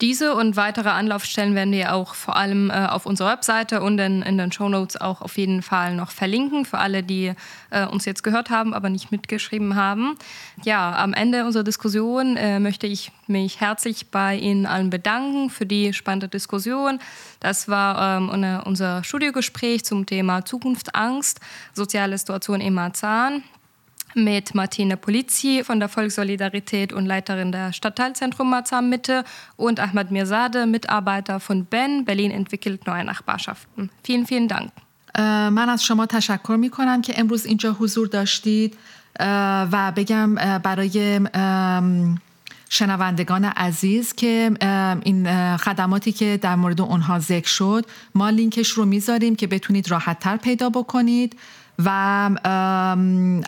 Diese 0.00 0.34
und 0.34 0.56
weitere 0.56 0.88
Anlaufstellen 0.88 1.54
werden 1.54 1.72
wir 1.72 1.94
auch 1.94 2.14
vor 2.14 2.36
allem 2.36 2.68
äh, 2.68 2.86
auf 2.86 3.06
unserer 3.06 3.30
Webseite 3.30 3.80
und 3.80 3.98
in, 4.00 4.22
in 4.22 4.38
den 4.38 4.50
Shownotes 4.50 5.00
auch 5.00 5.20
auf 5.20 5.38
jeden 5.38 5.62
Fall 5.62 5.94
noch 5.94 6.10
verlinken 6.10 6.64
für 6.64 6.78
alle, 6.78 7.04
die 7.04 7.32
äh, 7.70 7.86
uns 7.86 8.04
jetzt 8.04 8.24
gehört 8.24 8.50
haben, 8.50 8.74
aber 8.74 8.90
nicht 8.90 9.12
mitgeschrieben 9.12 9.76
haben. 9.76 10.16
Ja, 10.64 10.96
am 10.96 11.14
Ende 11.14 11.44
unserer 11.44 11.62
Diskussion 11.62 12.36
äh, 12.36 12.58
möchte 12.58 12.88
ich 12.88 13.12
mich 13.28 13.60
herzlich 13.60 14.10
bei 14.10 14.36
Ihnen 14.36 14.66
allen 14.66 14.90
bedanken 14.90 15.48
für 15.48 15.64
die 15.64 15.92
spannende 15.92 16.26
Diskussion. 16.28 16.98
Das 17.38 17.68
war 17.68 18.18
ähm, 18.18 18.62
unser 18.64 19.04
Studiogespräch 19.04 19.84
zum 19.84 20.06
Thema 20.06 20.44
Zukunftsangst, 20.44 21.38
soziale 21.72 22.18
Situation 22.18 22.60
in 22.60 22.74
Marzahn 22.74 23.44
mit 24.14 24.54
Martine 24.54 24.96
Polizzi 24.96 25.62
von 25.64 25.80
der 25.80 25.88
Volkssolidarität 25.88 26.92
und 26.92 27.06
Leiterin 27.06 27.52
der 27.52 27.72
Stadtteilzentrum 27.72 28.50
Marzahn 28.50 28.88
Mitte 28.88 29.24
und 29.56 29.80
Ahmad 29.80 30.10
Mirzade, 30.10 30.66
Mitarbeiter 30.66 31.40
von 31.40 31.64
Ben, 31.64 32.04
Berlin 32.04 32.30
entwickelt 32.30 32.86
neue 32.86 33.04
Nachbarschaften. 33.04 33.90
Vielen, 34.02 34.26
vielen 34.26 34.48
Dank. 34.48 34.70
من 35.50 35.68
از 35.68 35.84
شما 35.84 36.06
تشکر 36.06 36.56
می 36.56 36.70
کنم 36.70 37.02
که 37.02 37.20
امروز 37.20 37.46
اینجا 37.46 37.72
حضور 37.72 38.06
داشتید 38.06 38.76
و 39.72 39.92
بگم 39.96 40.34
برای 40.58 41.20
شنوندگان 42.68 43.44
عزیز 43.44 44.14
که 44.14 44.50
این 45.04 45.56
خدماتی 45.56 46.12
که 46.12 46.38
در 46.42 46.56
مورد 46.56 46.80
اونها 46.80 47.18
ذکر 47.18 47.48
شد 47.48 47.86
ما 48.14 48.30
لینکش 48.30 48.70
رو 48.70 48.84
می‌ذاریم 48.84 49.36
که 49.36 49.46
بتونید 49.46 49.90
راحت 49.90 50.18
تر 50.18 50.36
پیدا 50.36 50.70
بکنید 50.70 51.36
و 51.78 51.88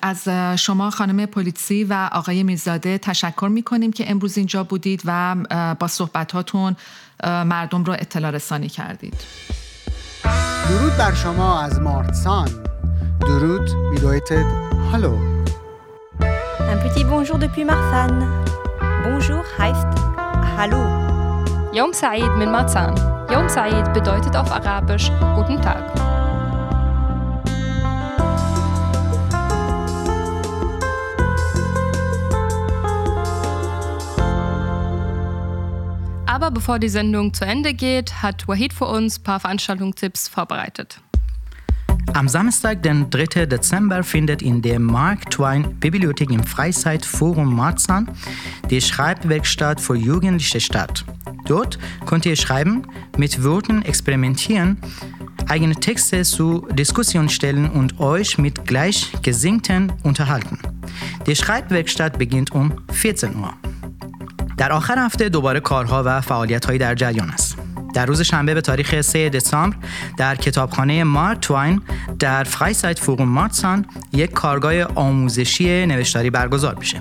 از 0.03 0.29
شما 0.59 0.91
خانم 0.91 1.27
پلیسی 1.27 1.85
و 1.85 2.09
آقای 2.13 2.43
میرزاده 2.43 2.99
تشکر 2.99 3.49
می 3.49 3.63
کنیم 3.63 3.93
که 3.93 4.11
امروز 4.11 4.39
اینجا 4.39 4.65
بودید 4.65 5.03
و 5.05 5.37
با 5.81 5.89
صحبتاتون 5.89 6.77
مردم 7.25 7.85
رو 7.85 7.93
اطلاع 7.93 8.31
رسانی 8.31 8.69
کردید 8.69 9.15
درود 10.69 10.97
بر 10.97 11.15
شما 11.15 11.63
از 11.63 11.81
مارتسان 11.81 12.49
درود 13.21 13.71
bedeutet 13.95 14.47
hallo 14.93 15.13
Un 16.73 16.79
petit 16.85 17.05
bonjour 17.05 17.39
depuis 17.39 17.65
Marsan. 17.65 18.13
Bonjour 19.05 19.43
heißt 19.59 19.93
Hallo. 20.57 20.83
يوم 21.75 21.93
سعيد 21.93 22.31
من 22.31 22.53
مارسان 22.53 22.95
Yom 23.31 23.49
Said 23.49 23.93
bedeutet 23.93 24.37
auf 24.37 24.51
Arabisch 24.53 25.11
Guten 25.37 25.61
Tag. 25.61 26.26
Aber 36.37 36.51
bevor 36.51 36.79
die 36.79 36.91
Sendung 36.91 37.33
zu 37.33 37.47
Ende 37.47 37.73
geht, 37.73 38.23
hat 38.23 38.47
Wahid 38.47 38.75
für 38.75 38.85
uns 38.85 39.19
ein 39.19 39.23
paar 39.23 39.41
Veranstaltungstipps 39.41 40.29
vorbereitet. 40.29 41.01
Am 42.13 42.29
Samstag, 42.29 42.83
den 42.83 43.09
3. 43.09 43.47
Dezember, 43.47 44.03
findet 44.03 44.43
in 44.43 44.61
der 44.61 44.79
Mark 44.79 45.31
Twain 45.31 45.81
Bibliothek 45.81 46.31
im 46.31 46.45
Freizeitforum 46.45 47.55
Marzahn 47.55 48.11
die 48.69 48.83
Schreibwerkstatt 48.83 49.81
für 49.81 49.97
Jugendliche 49.97 50.61
statt. 50.61 51.07
Dort 51.47 51.79
könnt 52.05 52.27
ihr 52.27 52.37
schreiben, 52.37 52.83
mit 53.17 53.43
Worten 53.43 53.81
experimentieren, 53.81 54.77
eigene 55.49 55.77
Texte 55.77 56.23
zu 56.23 56.69
Diskussion 56.71 57.31
stellen 57.31 57.71
und 57.71 57.99
euch 57.99 58.37
mit 58.37 58.67
Gleichgesinnten 58.67 59.91
unterhalten. 60.03 60.59
Die 61.27 61.35
Schreibwerkstatt 61.35 62.19
beginnt 62.19 62.53
um 62.53 62.75
14 62.93 63.37
Uhr. 63.37 63.55
در 64.57 64.73
آخر 64.73 64.99
هفته 64.99 65.29
دوباره 65.29 65.61
کارها 65.61 66.03
و 66.07 66.21
فعالیت‌هایی 66.21 66.79
در 66.79 66.95
جریان 66.95 67.31
است. 67.31 67.57
در 67.95 68.07
روز 68.07 68.21
شنبه 68.21 68.55
به 68.55 68.61
تاریخ 68.61 69.01
3 69.01 69.29
دسامبر 69.29 69.77
در 70.17 70.35
کتابخانه 70.35 71.05
مارک 71.05 71.41
توین 71.41 71.81
در 72.19 72.45
فرایسایت 72.45 72.99
فوقون 72.99 73.29
مارتسان 73.29 73.87
یک 74.13 74.33
کارگاه 74.33 74.83
آموزشی 74.83 75.87
نوشتاری 75.87 76.31
برگزار 76.31 76.75
میشه. 76.75 77.01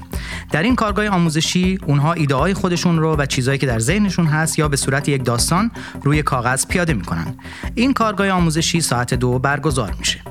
در 0.52 0.64
این 0.64 0.76
کارگاه 0.76 1.08
آموزشی 1.08 1.80
اونها 1.86 2.14
ایده 2.14 2.36
های 2.36 2.54
خودشون 2.54 3.00
رو 3.00 3.16
و 3.16 3.26
چیزهایی 3.26 3.60
که 3.60 3.66
در 3.66 3.80
ذهنشون 3.80 4.26
هست 4.26 4.60
یا 4.60 4.68
به 4.68 4.78
صورت 4.78 5.10
یک 5.10 5.26
داستان 5.26 5.72
روی 6.04 6.24
کاغذ 6.24 6.66
پیاده 6.66 6.94
می‌کنن. 6.94 7.36
این 7.76 7.94
کارگاه 7.94 8.30
آموزشی 8.30 8.82
ساعت 8.82 9.14
دو 9.14 9.40
برگزار 9.40 9.96
میشه. 10.00 10.22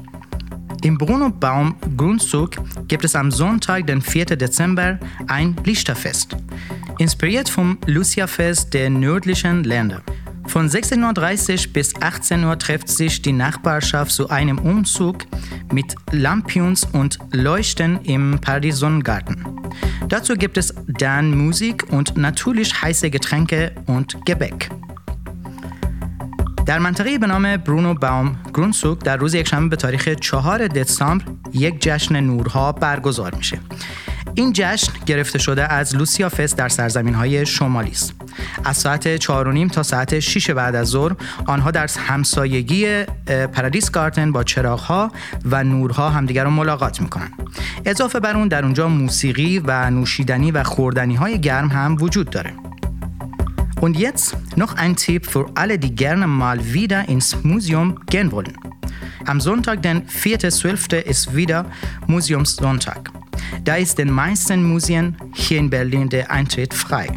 Im 0.85 0.99
Bruno 0.99 1.31
Baum 1.31 1.77
Grundzug 1.97 2.57
gibt 2.89 3.07
es 3.07 3.17
am 3.17 3.31
Sonntag, 3.31 3.87
den 3.87 4.03
4. 4.03 4.37
Dezember, 4.37 4.99
ein 5.29 5.57
Lichterfest. 5.65 6.37
Inspiriert 6.99 7.49
vom 7.49 7.79
Lucia-Fest 7.87 8.75
der 8.75 8.91
nördlichen 8.91 9.65
Länder. 9.65 10.03
Von 10.47 10.69
16.30 10.69 11.69
Uhr 11.69 11.73
bis 11.73 11.95
18 12.03 12.45
Uhr 12.45 12.59
trifft 12.59 12.91
sich 12.91 13.23
die 13.23 13.33
Nachbarschaft 13.33 14.11
zu 14.11 14.29
einem 14.29 14.59
Umzug 14.59 15.25
mit 15.73 15.95
Lampions 16.13 16.85
und 16.93 17.19
Leuchten 17.33 18.03
im 18.03 18.39
Paradies-Sonnengarten. 18.39 19.43
Dazu 20.11 20.35
gibt 20.35 20.59
es 20.59 20.75
dann 20.87 21.35
Musik 21.35 21.87
und 21.89 22.19
natürlich 22.19 22.83
heiße 22.83 23.09
Getränke 23.09 23.73
und 23.87 24.19
Gebäck. 24.27 24.69
در 26.67 26.79
منطقه 26.79 27.19
به 27.19 27.27
نام 27.27 27.57
برونو 27.57 27.95
باوم 27.95 28.37
گرونسوک 28.55 28.99
در 28.99 29.17
روز 29.17 29.35
یکشنبه 29.35 29.69
به 29.69 29.77
تاریخ 29.77 30.09
4 30.09 30.67
دسامبر 30.67 31.25
یک 31.53 31.81
جشن 31.81 32.21
نورها 32.21 32.73
برگزار 32.73 33.35
میشه. 33.35 33.59
این 34.35 34.53
جشن 34.55 34.93
گرفته 35.07 35.39
شده 35.39 35.73
از 35.73 35.97
لوسیا 35.97 36.29
فست 36.29 36.57
در 36.57 36.69
سرزمین 36.69 37.15
های 37.15 37.47
شمالی 37.47 37.91
است. 37.91 38.15
از 38.65 38.77
ساعت 38.77 39.17
4 39.17 39.69
تا 39.69 39.83
ساعت 39.83 40.19
6 40.19 40.51
بعد 40.51 40.75
از 40.75 40.89
ظهر 40.89 41.13
آنها 41.47 41.71
در 41.71 41.91
همسایگی 41.99 43.05
پرادیس 43.53 43.91
گارتن 43.91 44.33
با 44.33 44.45
چراغها 44.45 45.13
و 45.45 45.65
نورها 45.65 46.11
همدیگر 46.11 46.45
رو 46.45 46.51
ملاقات 46.51 47.01
می‌کنن. 47.01 47.33
اضافه 47.85 48.21
بر 48.21 48.37
اون 48.37 48.49
در 48.49 48.65
اونجا 48.65 48.89
موسیقی 48.89 49.59
و 49.59 49.91
نوشیدنی 49.91 50.51
و 50.51 50.63
خوردنی 50.63 51.15
های 51.15 51.41
گرم 51.41 51.69
هم 51.69 51.97
وجود 52.01 52.31
داره. 52.31 52.53
Und 53.81 53.99
jetzt 53.99 54.37
noch 54.57 54.75
ein 54.75 54.97
Tipp 54.97 55.27
für 55.27 55.47
alle, 55.55 55.79
die 55.79 55.95
gerne 55.95 56.27
mal 56.27 56.73
wieder 56.73 57.09
ins 57.09 57.43
Museum 57.43 57.99
gehen 58.07 58.33
wollen. 58.33 58.57
Am 59.27 59.41
Sonntag, 59.41 59.83
den 59.83 60.07
4.12. 60.07 60.97
ist 60.97 61.35
wieder 61.35 61.67
Museumssonntag. 62.07 63.11
Da 63.65 63.77
ist 63.77 63.99
den 63.99 64.11
meisten 64.11 64.63
Museen 64.65 65.17
hier 65.35 65.59
in 65.59 65.71
Berlin 65.71 66.09
der 66.09 66.31
Eintritt 66.31 66.75
frei. 66.75 67.09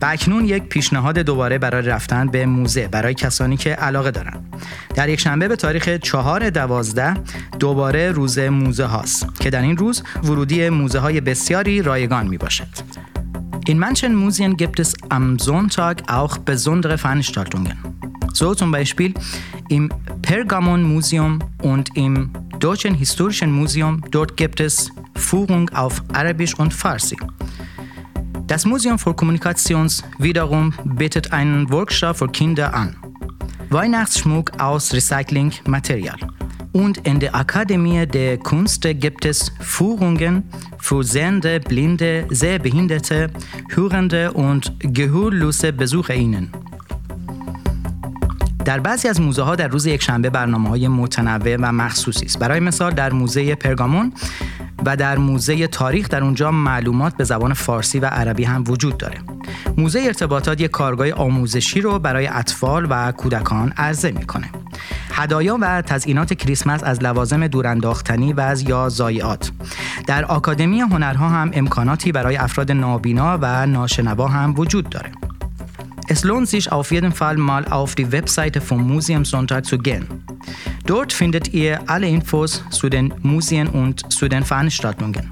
و 0.00 0.04
اکنون 0.04 0.44
یک 0.44 0.62
پیشنهاد 0.62 1.18
دوباره 1.18 1.58
برای 1.58 1.82
رفتن 1.82 2.26
به 2.26 2.46
موزه 2.46 2.88
برای 2.88 3.14
کسانی 3.14 3.56
که 3.56 3.70
علاقه 3.70 4.10
دارن 4.10 4.44
در 4.94 5.08
یک 5.08 5.20
شنبه 5.20 5.48
به 5.48 5.56
تاریخ 5.56 5.88
چهار 5.88 6.50
دوازده 6.50 7.14
دوباره 7.58 8.10
روز 8.10 8.38
موزه 8.38 8.84
هاست 8.84 9.26
که 9.40 9.50
در 9.50 9.62
این 9.62 9.76
روز 9.76 10.02
ورودی 10.24 10.68
موزه 10.68 10.98
های 10.98 11.20
بسیاری 11.20 11.82
رایگان 11.82 12.28
می 12.28 12.38
باشد 12.38 12.68
In 13.66 13.80
manchen 13.80 14.14
Museen 14.14 14.56
gibt 14.56 14.78
es 14.78 14.94
am 15.08 15.40
Sonntag 15.40 16.04
auch 16.08 16.38
besondere 16.38 16.96
Veranstaltungen. 16.96 17.76
So 18.32 18.54
zum 18.54 18.70
Beispiel 18.70 19.12
im 19.68 19.90
Pergamon 20.22 20.84
Museum 20.84 21.40
und 21.62 21.96
im 21.96 22.30
Deutschen 22.60 22.94
Historischen 22.94 23.50
Museum. 23.50 24.02
Dort 24.12 24.36
gibt 24.36 24.60
es 24.60 24.88
Führung 25.16 25.68
auf 25.70 26.00
Arabisch 26.12 26.54
und 26.54 26.72
Farsi. 26.72 27.16
Das 28.46 28.64
Museum 28.64 29.00
für 29.00 29.14
Kommunikation 29.14 29.90
wiederum 30.18 30.72
bietet 30.84 31.32
einen 31.32 31.68
Workshop 31.68 32.18
für 32.18 32.28
Kinder 32.28 32.72
an. 32.72 32.94
Weihnachtsschmuck 33.70 34.62
aus 34.62 34.94
Recyclingmaterial. 34.94 36.18
Und 36.82 36.94
in 37.10 37.16
der 37.20 37.34
Akademie 37.34 38.04
der 38.06 38.36
Künste 38.36 38.94
gibt 38.94 39.24
es 39.24 39.38
Führungen 39.60 40.34
für 40.86 41.02
sehende, 41.14 41.52
blinde, 41.70 42.26
sehbehinderte, 42.40 43.18
hörende 43.74 44.22
und 44.32 44.62
gehörlose 44.98 45.72
BesucherInnen. 45.72 46.46
در 48.64 48.80
بعضی 48.80 49.08
از 49.08 49.20
موزه 49.20 49.42
ها 49.42 49.56
در 49.56 49.68
روز 49.68 49.86
یکشنبه 49.86 50.30
برنامه 50.30 50.68
های 50.68 50.88
متنوع 50.88 51.56
و 51.56 51.72
مخصوصی 51.72 52.24
است. 52.24 52.38
برای 52.38 52.60
مثال 52.60 52.94
در 52.94 53.12
موزه 53.12 53.54
پرگامون 53.54 54.12
و 54.86 54.96
در 54.96 55.18
موزه 55.18 55.66
تاریخ 55.66 56.08
در 56.08 56.24
اونجا 56.24 56.50
معلومات 56.50 57.16
به 57.16 57.24
زبان 57.24 57.52
فارسی 57.52 57.98
و 57.98 58.06
عربی 58.06 58.44
هم 58.44 58.64
وجود 58.66 58.98
داره. 58.98 59.18
موزه 59.76 60.00
ارتباطات 60.00 60.60
یک 60.60 60.70
کارگاه 60.70 61.12
آموزشی 61.12 61.80
رو 61.80 61.98
برای 61.98 62.26
اطفال 62.26 62.86
و 62.90 63.12
کودکان 63.12 63.72
عرضه 63.76 64.10
می‌کنه. 64.10 64.50
هدایا 65.15 65.57
و 65.61 65.81
تزئینات 65.81 66.33
کریسمس 66.33 66.83
از 66.83 67.03
لوازم 67.03 67.47
دورانداختنی 67.47 68.33
و 68.33 68.39
از 68.39 68.61
یا 68.61 68.89
زایعات. 68.89 69.51
در 70.07 70.25
آکادمی 70.25 70.81
هنرها 70.81 71.29
هم 71.29 71.51
امکاناتی 71.53 72.11
برای 72.11 72.37
افراد 72.37 72.71
نابینا 72.71 73.39
و 73.41 73.65
ناشنوا 73.65 74.27
هم 74.27 74.53
وجود 74.57 74.89
داره. 74.89 75.11
Es 76.11 76.23
lohnt 76.25 76.49
sich 76.49 76.73
auf 76.73 76.91
jeden 76.91 77.13
Fall 77.13 77.37
mal 77.37 77.65
auf 77.69 77.95
die 77.95 78.11
Webseite 78.11 78.59
vom 78.59 78.85
Museum 78.85 79.23
Sonntag 79.23 79.65
zu 79.65 79.77
gehen. 79.77 80.25
Dort 80.85 81.13
findet 81.13 81.53
ihr 81.53 81.79
alle 81.87 82.07
Infos 82.07 82.65
zu 82.69 82.89
den 82.89 83.13
Museen 83.21 83.67
und 83.67 84.11
zu 84.11 84.27
den 84.27 84.43
Veranstaltungen, 84.43 85.31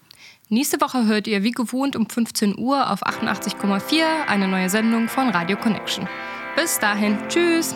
Nächste 0.51 0.77
Woche 0.81 1.07
hört 1.07 1.25
ihr 1.27 1.41
wie 1.43 1.51
gewohnt 1.51 1.95
um 1.95 2.05
15 2.07 2.55
Uhr 2.57 2.91
auf 2.91 3.01
88,4 3.01 4.27
eine 4.27 4.47
neue 4.47 4.69
Sendung 4.69 5.07
von 5.09 5.29
Radio 5.29 5.57
Connection. 5.57 6.07
Bis 6.55 6.79
dahin, 6.79 7.17
tschüss! 7.29 7.75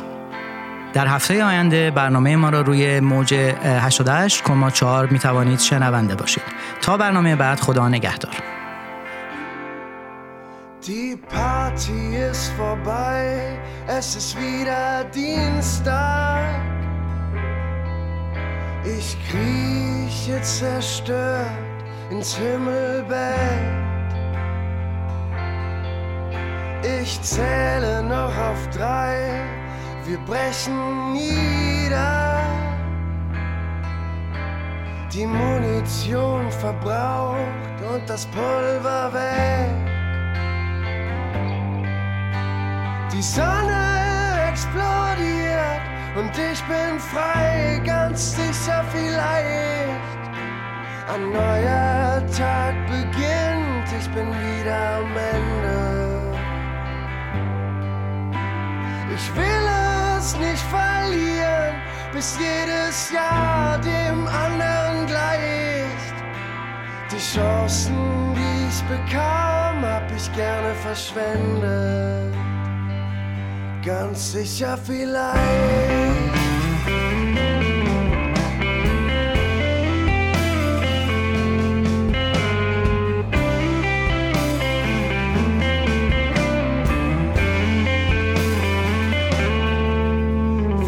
در 0.93 1.08
هفته 1.08 1.43
آینده 1.43 1.91
برنامه 1.91 2.36
ما 2.36 2.49
را 2.49 2.62
روی 2.62 2.99
موج 2.99 3.53
88,4 3.88 5.12
می 5.12 5.20
توانید 5.20 5.60
شنونده 5.60 6.16
باشید. 6.16 6.43
تا 6.82 6.97
برنامه 6.97 7.36
بعد 7.36 7.60
خدا 7.60 7.89
نگهدار. 7.89 8.57
Die 10.88 11.17
Party 11.17 12.15
ist 12.15 12.49
vorbei, 12.53 13.59
es 13.88 14.15
ist 14.15 14.38
wieder 14.39 15.03
Dienstag. 15.13 16.45
Ich 18.85 19.17
krieche 19.29 20.41
zerstört 20.41 21.49
ins 22.09 22.38
Himmelbett. 22.38 23.35
Ich 27.01 27.21
zähle 27.21 28.01
noch 28.03 28.38
auf 28.38 28.69
drei, 28.73 29.41
wir 30.05 30.19
brechen 30.19 31.11
nieder. 31.11 32.39
Die 35.11 35.25
Munition 35.25 36.49
verbraucht 36.49 37.35
und 37.93 38.09
das 38.09 38.25
Pulver 38.27 39.11
weg. 39.11 39.96
Die 43.18 43.24
Sonne 43.24 44.45
explodiert 44.47 45.82
und 46.15 46.30
ich 46.38 46.61
bin 46.65 46.99
frei, 46.99 47.82
ganz 47.84 48.36
sicher 48.36 48.86
vielleicht. 48.91 50.22
Ein 51.11 51.32
neuer 51.32 52.22
Tag 52.38 52.76
beginnt, 52.86 53.88
ich 53.99 54.07
bin 54.11 54.28
wieder 54.28 54.97
am 54.97 55.18
Ende. 55.34 56.38
Ich 59.15 59.36
will 59.36 59.68
es 60.15 60.38
nicht 60.38 60.63
verlieren, 60.70 61.74
bis 62.13 62.38
jedes 62.38 63.11
Jahr 63.11 63.80
dem 63.80 64.28
anderen 64.28 65.07
gleicht. 65.07 66.13
Die 67.11 67.18
Chancen, 67.18 68.36
die 68.36 68.68
ich 68.70 68.84
bekam, 68.84 69.84
hab 69.84 70.05
ich 70.15 70.32
gerne 70.34 70.76
verschwendet. 70.76 72.38
Ganz 73.88 74.33
sicher 74.33 74.77
vielleicht. 74.77 75.38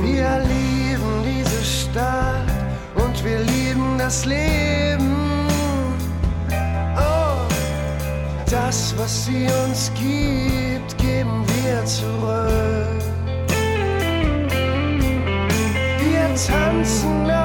Wir 0.01 0.41
lieben 0.41 1.23
diese 1.23 1.63
Stadt 1.63 2.43
und 2.95 3.23
wir 3.23 3.39
lieben 3.39 3.97
das 3.97 4.25
Leben. 4.25 5.47
Oh, 6.97 7.47
das, 8.51 8.93
was 8.97 9.25
sie 9.25 9.47
uns 9.63 9.89
gibt, 9.95 10.97
geben 10.97 11.45
wir 11.47 11.48
bliver 11.59 11.85
til 11.85 12.07
rød. 12.07 13.01
Vi 15.99 16.13
er 16.15 16.35
tansen 16.35 17.38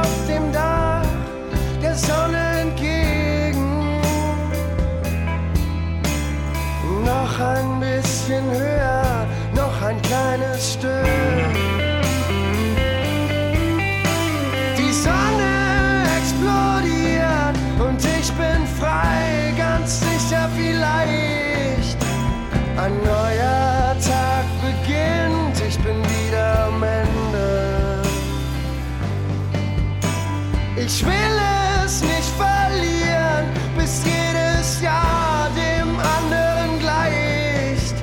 Ich 30.87 31.03
will 31.03 31.41
es 31.82 32.03
nicht 32.03 32.30
verlieren, 32.37 33.47
bis 33.74 34.03
jedes 34.05 34.82
Jahr 34.82 35.49
dem 35.57 35.99
anderen 35.99 36.78
gleicht. 36.78 37.95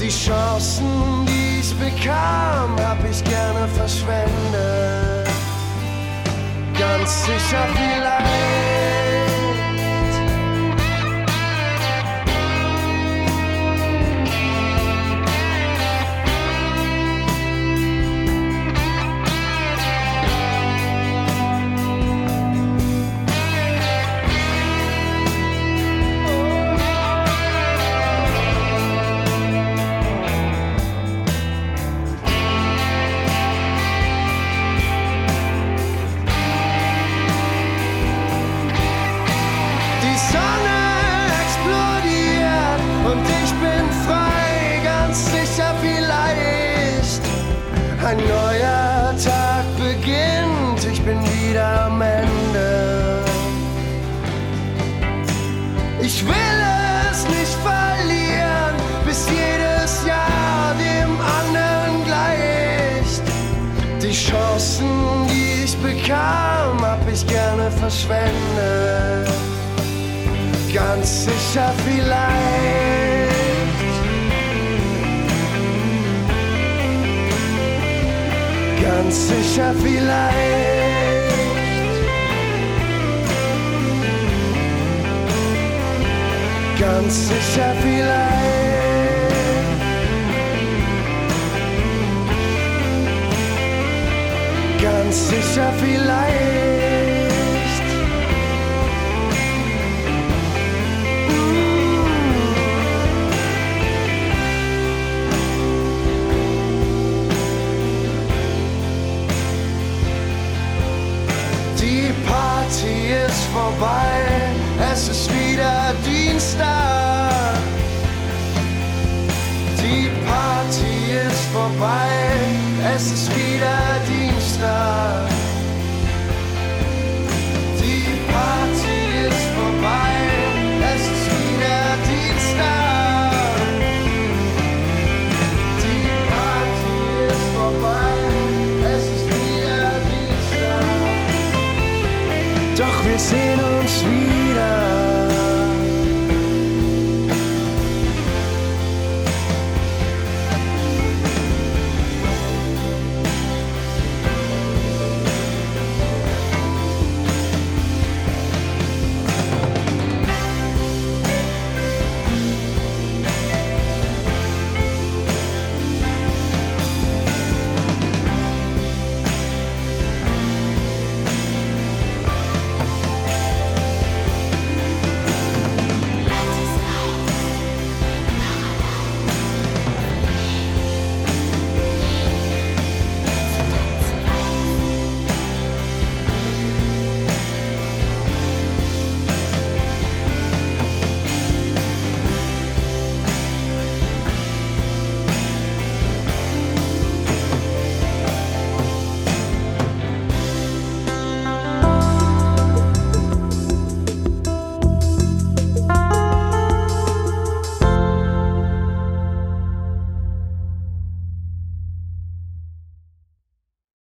Die 0.00 0.08
Chancen, 0.08 1.26
die 1.26 1.58
ich 1.60 1.74
bekam, 1.74 2.76
hab 2.80 2.98
ich 3.10 3.24
gerne 3.24 3.66
verschwendet. 3.74 5.28
Ganz 6.78 7.24
sicher 7.24 7.66
vielleicht. 7.74 8.65
Ganz 79.06 79.28
sicher 79.28 79.72
vielleicht. 79.84 80.34
Ganz 86.80 87.28
sicher 87.28 87.72
vielleicht. 87.82 88.26
Ganz 94.82 95.28
sicher 95.28 95.72
vielleicht. 95.78 96.55